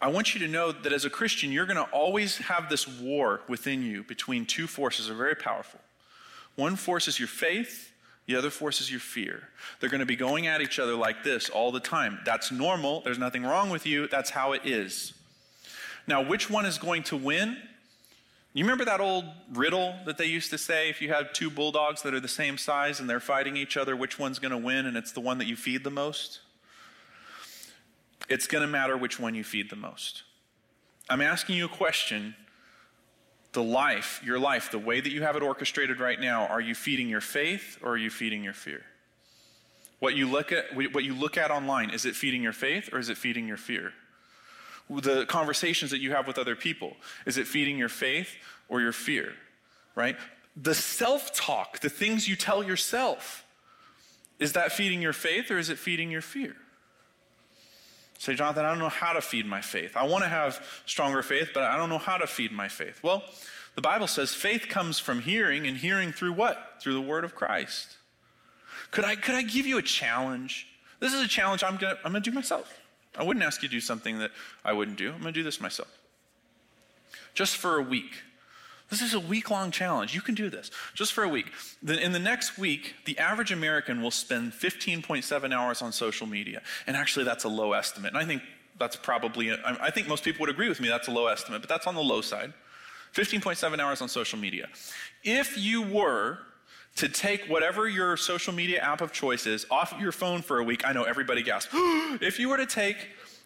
I 0.00 0.08
want 0.08 0.32
you 0.32 0.40
to 0.40 0.48
know 0.48 0.72
that 0.72 0.92
as 0.92 1.04
a 1.04 1.10
Christian, 1.10 1.52
you're 1.52 1.66
going 1.66 1.76
to 1.76 1.90
always 1.92 2.38
have 2.38 2.70
this 2.70 2.88
war 2.88 3.42
within 3.48 3.82
you 3.82 4.02
between 4.02 4.46
two 4.46 4.66
forces 4.66 5.08
that 5.08 5.12
are 5.12 5.16
very 5.16 5.34
powerful. 5.34 5.80
One 6.60 6.76
force 6.76 7.08
is 7.08 7.18
your 7.18 7.26
faith, 7.26 7.90
the 8.26 8.36
other 8.36 8.50
force 8.50 8.82
is 8.82 8.90
your 8.90 9.00
fear. 9.00 9.48
They're 9.80 9.88
going 9.88 10.00
to 10.00 10.06
be 10.06 10.14
going 10.14 10.46
at 10.46 10.60
each 10.60 10.78
other 10.78 10.94
like 10.94 11.24
this 11.24 11.48
all 11.48 11.72
the 11.72 11.80
time. 11.80 12.20
That's 12.26 12.52
normal. 12.52 13.00
There's 13.00 13.18
nothing 13.18 13.44
wrong 13.44 13.70
with 13.70 13.86
you. 13.86 14.08
That's 14.08 14.28
how 14.28 14.52
it 14.52 14.66
is. 14.66 15.14
Now, 16.06 16.22
which 16.22 16.50
one 16.50 16.66
is 16.66 16.76
going 16.76 17.04
to 17.04 17.16
win? 17.16 17.56
You 18.52 18.64
remember 18.64 18.84
that 18.84 19.00
old 19.00 19.24
riddle 19.54 19.94
that 20.04 20.18
they 20.18 20.26
used 20.26 20.50
to 20.50 20.58
say 20.58 20.90
if 20.90 21.00
you 21.00 21.08
have 21.08 21.32
two 21.32 21.48
bulldogs 21.48 22.02
that 22.02 22.12
are 22.12 22.20
the 22.20 22.28
same 22.28 22.58
size 22.58 23.00
and 23.00 23.08
they're 23.08 23.20
fighting 23.20 23.56
each 23.56 23.78
other, 23.78 23.96
which 23.96 24.18
one's 24.18 24.38
going 24.38 24.52
to 24.52 24.58
win? 24.58 24.84
And 24.84 24.98
it's 24.98 25.12
the 25.12 25.20
one 25.20 25.38
that 25.38 25.46
you 25.46 25.56
feed 25.56 25.82
the 25.82 25.90
most? 25.90 26.40
It's 28.28 28.46
going 28.46 28.62
to 28.62 28.68
matter 28.68 28.98
which 28.98 29.18
one 29.18 29.34
you 29.34 29.44
feed 29.44 29.70
the 29.70 29.76
most. 29.76 30.24
I'm 31.08 31.22
asking 31.22 31.56
you 31.56 31.64
a 31.64 31.68
question 31.68 32.34
the 33.52 33.62
life, 33.62 34.20
your 34.24 34.38
life, 34.38 34.70
the 34.70 34.78
way 34.78 35.00
that 35.00 35.10
you 35.10 35.22
have 35.22 35.36
it 35.36 35.42
orchestrated 35.42 35.98
right 36.00 36.20
now, 36.20 36.46
are 36.46 36.60
you 36.60 36.74
feeding 36.74 37.08
your 37.08 37.20
faith 37.20 37.78
or 37.82 37.92
are 37.92 37.96
you 37.96 38.10
feeding 38.10 38.44
your 38.44 38.52
fear? 38.52 38.82
What 39.98 40.14
you 40.16 40.28
look 40.28 40.52
at, 40.52 40.74
what 40.74 41.04
you 41.04 41.14
look 41.14 41.36
at 41.36 41.50
online, 41.50 41.90
is 41.90 42.06
it 42.06 42.16
feeding 42.16 42.42
your 42.42 42.52
faith 42.52 42.88
or 42.92 42.98
is 42.98 43.08
it 43.08 43.18
feeding 43.18 43.46
your 43.46 43.56
fear? 43.56 43.92
The 44.88 45.26
conversations 45.26 45.90
that 45.90 46.00
you 46.00 46.12
have 46.12 46.26
with 46.26 46.38
other 46.38 46.56
people, 46.56 46.96
is 47.26 47.36
it 47.36 47.46
feeding 47.46 47.76
your 47.76 47.88
faith 47.88 48.34
or 48.68 48.80
your 48.80 48.92
fear? 48.92 49.34
Right? 49.94 50.16
The 50.56 50.74
self 50.74 51.32
talk, 51.32 51.80
the 51.80 51.90
things 51.90 52.28
you 52.28 52.36
tell 52.36 52.64
yourself, 52.64 53.44
is 54.38 54.54
that 54.54 54.72
feeding 54.72 55.02
your 55.02 55.12
faith 55.12 55.50
or 55.50 55.58
is 55.58 55.68
it 55.68 55.78
feeding 55.78 56.10
your 56.10 56.22
fear? 56.22 56.56
Say, 58.20 58.34
Jonathan, 58.34 58.66
I 58.66 58.68
don't 58.68 58.80
know 58.80 58.90
how 58.90 59.14
to 59.14 59.22
feed 59.22 59.46
my 59.46 59.62
faith. 59.62 59.96
I 59.96 60.02
want 60.02 60.24
to 60.24 60.28
have 60.28 60.62
stronger 60.84 61.22
faith, 61.22 61.52
but 61.54 61.62
I 61.62 61.78
don't 61.78 61.88
know 61.88 61.96
how 61.96 62.18
to 62.18 62.26
feed 62.26 62.52
my 62.52 62.68
faith. 62.68 63.02
Well, 63.02 63.22
the 63.76 63.80
Bible 63.80 64.06
says 64.06 64.34
faith 64.34 64.66
comes 64.68 64.98
from 64.98 65.22
hearing, 65.22 65.66
and 65.66 65.78
hearing 65.78 66.12
through 66.12 66.34
what? 66.34 66.82
Through 66.82 66.92
the 66.92 67.00
word 67.00 67.24
of 67.24 67.34
Christ. 67.34 67.96
Could 68.90 69.06
I, 69.06 69.16
could 69.16 69.36
I 69.36 69.40
give 69.40 69.66
you 69.66 69.78
a 69.78 69.82
challenge? 69.82 70.68
This 70.98 71.14
is 71.14 71.22
a 71.22 71.28
challenge 71.28 71.64
I'm 71.64 71.78
going 71.78 71.96
to 71.96 72.00
I'm 72.04 72.12
going 72.12 72.22
to 72.22 72.30
do 72.30 72.34
myself. 72.34 72.70
I 73.16 73.22
wouldn't 73.22 73.42
ask 73.42 73.62
you 73.62 73.70
to 73.70 73.74
do 73.74 73.80
something 73.80 74.18
that 74.18 74.32
I 74.66 74.74
wouldn't 74.74 74.98
do. 74.98 75.06
I'm 75.06 75.22
going 75.22 75.32
to 75.32 75.40
do 75.40 75.42
this 75.42 75.58
myself. 75.58 75.88
Just 77.32 77.56
for 77.56 77.78
a 77.78 77.82
week. 77.82 78.22
This 78.90 79.02
is 79.02 79.14
a 79.14 79.20
week 79.20 79.50
long 79.50 79.70
challenge. 79.70 80.14
You 80.14 80.20
can 80.20 80.34
do 80.34 80.50
this 80.50 80.70
just 80.94 81.12
for 81.12 81.22
a 81.22 81.28
week. 81.28 81.46
In 81.86 82.12
the 82.12 82.18
next 82.18 82.58
week, 82.58 82.96
the 83.06 83.18
average 83.18 83.52
American 83.52 84.02
will 84.02 84.10
spend 84.10 84.52
15.7 84.52 85.54
hours 85.54 85.80
on 85.80 85.92
social 85.92 86.26
media. 86.26 86.60
And 86.86 86.96
actually, 86.96 87.24
that's 87.24 87.44
a 87.44 87.48
low 87.48 87.72
estimate. 87.72 88.12
And 88.12 88.18
I 88.18 88.24
think 88.26 88.42
that's 88.78 88.96
probably, 88.96 89.52
I 89.52 89.90
think 89.90 90.08
most 90.08 90.24
people 90.24 90.40
would 90.40 90.50
agree 90.50 90.68
with 90.68 90.80
me 90.80 90.88
that's 90.88 91.06
a 91.06 91.12
low 91.12 91.28
estimate, 91.28 91.60
but 91.60 91.68
that's 91.68 91.86
on 91.86 91.94
the 91.94 92.02
low 92.02 92.20
side. 92.20 92.52
15.7 93.14 93.78
hours 93.78 94.00
on 94.02 94.08
social 94.08 94.38
media. 94.38 94.68
If 95.22 95.56
you 95.56 95.82
were 95.82 96.38
to 96.96 97.08
take 97.08 97.46
whatever 97.46 97.88
your 97.88 98.16
social 98.16 98.52
media 98.52 98.80
app 98.80 99.00
of 99.00 99.12
choice 99.12 99.46
is 99.46 99.66
off 99.70 99.92
of 99.92 100.00
your 100.00 100.12
phone 100.12 100.42
for 100.42 100.58
a 100.58 100.64
week, 100.64 100.82
I 100.84 100.92
know 100.92 101.04
everybody 101.04 101.42
gasps. 101.42 101.72
if 102.20 102.38
you 102.38 102.48
were 102.48 102.56
to 102.56 102.66
take 102.66 102.96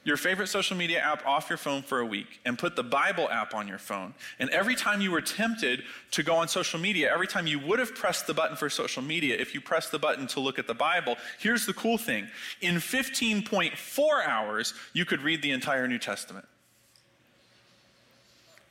your 0.05 0.19
favorite 0.19 0.49
social 0.49 0.77
media 0.77 1.01
app 1.01 1.27
off 1.27 1.49
your 1.49 1.57
phone 1.57 1.83
for 1.83 2.01
a 2.01 2.07
week 2.07 2.41
and 2.45 2.59
put 2.59 2.77
the 2.77 2.83
Bible 2.83 3.29
app 3.31 3.55
on 3.55 3.67
your 3.67 3.79
phone. 3.79 4.15
And 4.39 4.51
every 4.51 4.77
time 4.77 5.01
you 5.01 5.11
were 5.11 5.23
tempted 5.23 5.83
to 6.13 6.23
go 6.23 6.37
on 6.37 6.47
social 6.47 6.79
media, 6.79 7.13
every 7.13 7.27
time 7.27 7.47
you 7.47 7.59
would 7.59 7.79
have 7.79 7.95
pressed 7.95 8.27
the 8.27 8.35
button 8.35 8.57
for 8.57 8.69
social 8.69 9.03
media, 9.03 9.37
if 9.37 9.55
you 9.55 9.61
pressed 9.63 9.91
the 9.91 9.99
button 9.99 10.27
to 10.29 10.41
look 10.41 10.59
at 10.59 10.67
the 10.67 10.75
Bible, 10.75 11.17
here's 11.39 11.65
the 11.65 11.73
cool 11.73 11.97
thing. 11.97 12.29
In 12.61 12.77
15.4 12.77 14.27
hours, 14.27 14.75
you 14.93 15.07
could 15.07 15.23
read 15.23 15.41
the 15.41 15.51
entire 15.51 15.89
New 15.89 15.99
Testament. 15.99 16.47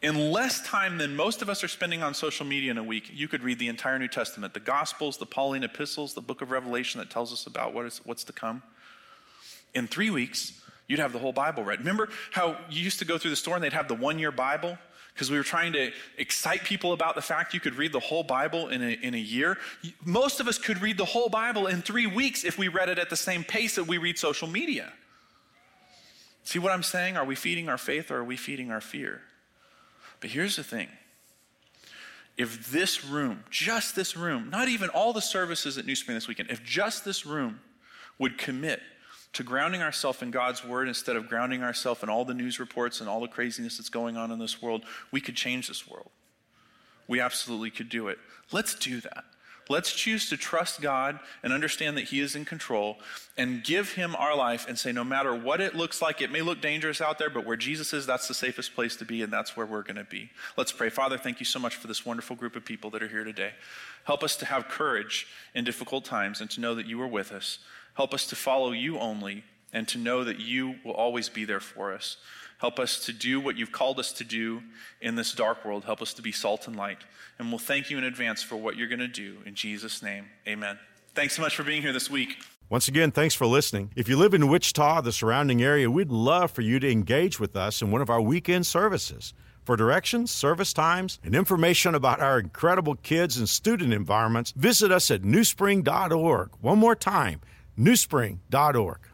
In 0.03 0.31
less 0.31 0.61
time 0.67 0.97
than 0.97 1.15
most 1.15 1.41
of 1.41 1.49
us 1.49 1.63
are 1.63 1.69
spending 1.69 2.03
on 2.03 2.13
social 2.13 2.45
media 2.45 2.69
in 2.69 2.77
a 2.77 2.83
week, 2.83 3.09
you 3.13 3.29
could 3.29 3.41
read 3.41 3.57
the 3.57 3.69
entire 3.69 3.97
New 3.97 4.09
Testament 4.09 4.53
the 4.53 4.59
Gospels, 4.59 5.17
the 5.17 5.25
Pauline 5.25 5.63
epistles, 5.63 6.13
the 6.13 6.21
book 6.21 6.41
of 6.41 6.51
Revelation 6.51 6.99
that 6.99 7.09
tells 7.09 7.31
us 7.31 7.47
about 7.47 7.73
what 7.73 7.85
is, 7.85 8.01
what's 8.03 8.25
to 8.25 8.33
come. 8.33 8.61
In 9.73 9.87
three 9.87 10.09
weeks, 10.09 10.61
you'd 10.93 10.99
have 10.99 11.11
the 11.11 11.17
whole 11.17 11.33
Bible 11.33 11.63
read. 11.63 11.79
Remember 11.79 12.09
how 12.29 12.55
you 12.69 12.83
used 12.83 12.99
to 12.99 13.05
go 13.05 13.17
through 13.17 13.31
the 13.31 13.35
store 13.35 13.55
and 13.55 13.63
they'd 13.63 13.73
have 13.73 13.87
the 13.87 13.95
one 13.95 14.19
year 14.19 14.31
Bible? 14.31 14.77
because 15.13 15.29
we 15.29 15.37
were 15.37 15.43
trying 15.43 15.73
to 15.73 15.91
excite 16.17 16.63
people 16.63 16.91
about 16.91 17.13
the 17.13 17.21
fact 17.21 17.53
you 17.53 17.59
could 17.59 17.75
read 17.75 17.91
the 17.91 17.99
whole 17.99 18.23
Bible 18.23 18.69
in 18.69 18.81
a, 18.81 18.97
in 19.03 19.13
a 19.13 19.19
year. 19.19 19.59
Most 20.03 20.39
of 20.39 20.47
us 20.47 20.57
could 20.57 20.81
read 20.81 20.97
the 20.97 21.05
whole 21.05 21.29
Bible 21.29 21.67
in 21.67 21.83
three 21.83 22.07
weeks 22.07 22.43
if 22.43 22.57
we 22.57 22.67
read 22.67 22.89
it 22.89 22.97
at 22.97 23.11
the 23.11 23.15
same 23.15 23.43
pace 23.43 23.75
that 23.75 23.83
we 23.83 23.99
read 23.99 24.17
social 24.17 24.47
media. 24.47 24.91
See 26.43 26.57
what 26.57 26.71
I'm 26.71 26.81
saying? 26.81 27.15
Are 27.15 27.25
we 27.25 27.35
feeding 27.35 27.69
our 27.69 27.77
faith 27.77 28.09
or 28.09 28.17
are 28.17 28.23
we 28.23 28.37
feeding 28.37 28.71
our 28.71 28.81
fear? 28.81 29.21
But 30.19 30.31
here's 30.31 30.55
the 30.55 30.63
thing 30.63 30.89
if 32.35 32.71
this 32.71 33.05
room, 33.05 33.43
just 33.51 33.95
this 33.95 34.17
room, 34.17 34.49
not 34.49 34.67
even 34.67 34.89
all 34.89 35.13
the 35.13 35.21
services 35.21 35.77
at 35.77 35.85
New 35.85 35.95
Spring 35.95 36.15
this 36.15 36.27
weekend, 36.27 36.49
if 36.49 36.63
just 36.63 37.05
this 37.05 37.23
room 37.23 37.59
would 38.17 38.39
commit 38.39 38.81
to 39.33 39.43
grounding 39.43 39.81
ourselves 39.81 40.21
in 40.21 40.31
God's 40.31 40.63
word 40.63 40.87
instead 40.87 41.15
of 41.15 41.27
grounding 41.27 41.63
ourselves 41.63 42.03
in 42.03 42.09
all 42.09 42.23
the 42.23 42.33
news 42.33 42.59
reports 42.59 42.99
and 42.99 43.09
all 43.09 43.19
the 43.19 43.27
craziness 43.27 43.77
that's 43.77 43.89
going 43.89 44.15
on 44.15 44.31
in 44.31 44.39
this 44.39 44.61
world, 44.61 44.83
we 45.11 45.21
could 45.21 45.35
change 45.35 45.67
this 45.67 45.87
world. 45.87 46.11
We 47.07 47.19
absolutely 47.19 47.71
could 47.71 47.89
do 47.89 48.07
it. 48.07 48.19
Let's 48.51 48.75
do 48.75 49.01
that. 49.01 49.25
Let's 49.69 49.93
choose 49.93 50.29
to 50.29 50.37
trust 50.37 50.81
God 50.81 51.19
and 51.41 51.53
understand 51.53 51.95
that 51.97 52.05
He 52.05 52.19
is 52.19 52.35
in 52.35 52.43
control 52.43 52.97
and 53.37 53.63
give 53.63 53.93
Him 53.93 54.15
our 54.17 54.35
life 54.35 54.67
and 54.67 54.77
say, 54.77 54.91
no 54.91 55.05
matter 55.05 55.33
what 55.33 55.61
it 55.61 55.73
looks 55.73 56.01
like, 56.01 56.21
it 56.21 56.31
may 56.31 56.41
look 56.41 56.61
dangerous 56.61 56.99
out 56.99 57.17
there, 57.17 57.29
but 57.29 57.45
where 57.45 57.55
Jesus 57.55 57.93
is, 57.93 58.05
that's 58.05 58.27
the 58.27 58.33
safest 58.33 58.75
place 58.75 58.95
to 58.97 59.05
be, 59.05 59.21
and 59.21 59.31
that's 59.31 59.55
where 59.55 59.65
we're 59.65 59.83
going 59.83 59.95
to 59.95 60.03
be. 60.03 60.31
Let's 60.57 60.73
pray. 60.73 60.89
Father, 60.89 61.17
thank 61.17 61.39
you 61.39 61.45
so 61.45 61.59
much 61.59 61.77
for 61.77 61.87
this 61.87 62.05
wonderful 62.05 62.35
group 62.35 62.57
of 62.57 62.65
people 62.65 62.89
that 62.89 63.01
are 63.01 63.07
here 63.07 63.23
today. 63.23 63.51
Help 64.03 64.21
us 64.21 64.35
to 64.37 64.45
have 64.45 64.67
courage 64.67 65.27
in 65.55 65.63
difficult 65.63 66.03
times 66.03 66.41
and 66.41 66.49
to 66.51 66.59
know 66.59 66.75
that 66.75 66.85
you 66.85 67.01
are 67.01 67.07
with 67.07 67.31
us. 67.31 67.59
Help 67.93 68.13
us 68.13 68.25
to 68.27 68.35
follow 68.35 68.71
you 68.71 68.97
only 68.99 69.43
and 69.71 69.87
to 69.87 69.97
know 69.97 70.23
that 70.23 70.39
you 70.39 70.75
will 70.83 70.93
always 70.93 71.29
be 71.29 71.45
there 71.45 71.59
for 71.59 71.93
us. 71.93 72.17
Help 72.59 72.79
us 72.79 73.05
to 73.05 73.11
do 73.11 73.39
what 73.39 73.57
you've 73.57 73.71
called 73.71 73.99
us 73.99 74.13
to 74.13 74.23
do 74.23 74.63
in 75.01 75.15
this 75.15 75.33
dark 75.33 75.65
world. 75.65 75.83
Help 75.83 76.01
us 76.01 76.13
to 76.13 76.21
be 76.21 76.31
salt 76.31 76.67
and 76.67 76.75
light. 76.75 76.99
And 77.37 77.49
we'll 77.49 77.59
thank 77.59 77.89
you 77.89 77.97
in 77.97 78.03
advance 78.03 78.41
for 78.41 78.55
what 78.55 78.77
you're 78.77 78.87
going 78.87 78.99
to 78.99 79.07
do. 79.07 79.37
In 79.45 79.55
Jesus' 79.55 80.01
name, 80.01 80.27
amen. 80.47 80.79
Thanks 81.13 81.35
so 81.35 81.41
much 81.41 81.55
for 81.55 81.63
being 81.63 81.81
here 81.81 81.93
this 81.93 82.09
week. 82.09 82.37
Once 82.69 82.87
again, 82.87 83.11
thanks 83.11 83.35
for 83.35 83.45
listening. 83.45 83.91
If 83.95 84.07
you 84.07 84.17
live 84.17 84.33
in 84.33 84.47
Wichita, 84.47 85.01
the 85.01 85.11
surrounding 85.11 85.61
area, 85.61 85.91
we'd 85.91 86.09
love 86.09 86.51
for 86.51 86.61
you 86.61 86.79
to 86.79 86.89
engage 86.89 87.39
with 87.39 87.55
us 87.55 87.81
in 87.81 87.91
one 87.91 88.01
of 88.01 88.09
our 88.09 88.21
weekend 88.21 88.65
services. 88.65 89.33
For 89.65 89.77
directions, 89.77 90.31
service 90.31 90.73
times, 90.73 91.19
and 91.23 91.35
information 91.35 91.95
about 91.95 92.19
our 92.19 92.39
incredible 92.39 92.95
kids 92.95 93.37
and 93.37 93.47
student 93.47 93.93
environments, 93.93 94.51
visit 94.51 94.91
us 94.91 95.11
at 95.11 95.21
newspring.org. 95.21 96.49
One 96.61 96.79
more 96.79 96.95
time, 96.95 97.41
newspring.org. 97.77 99.12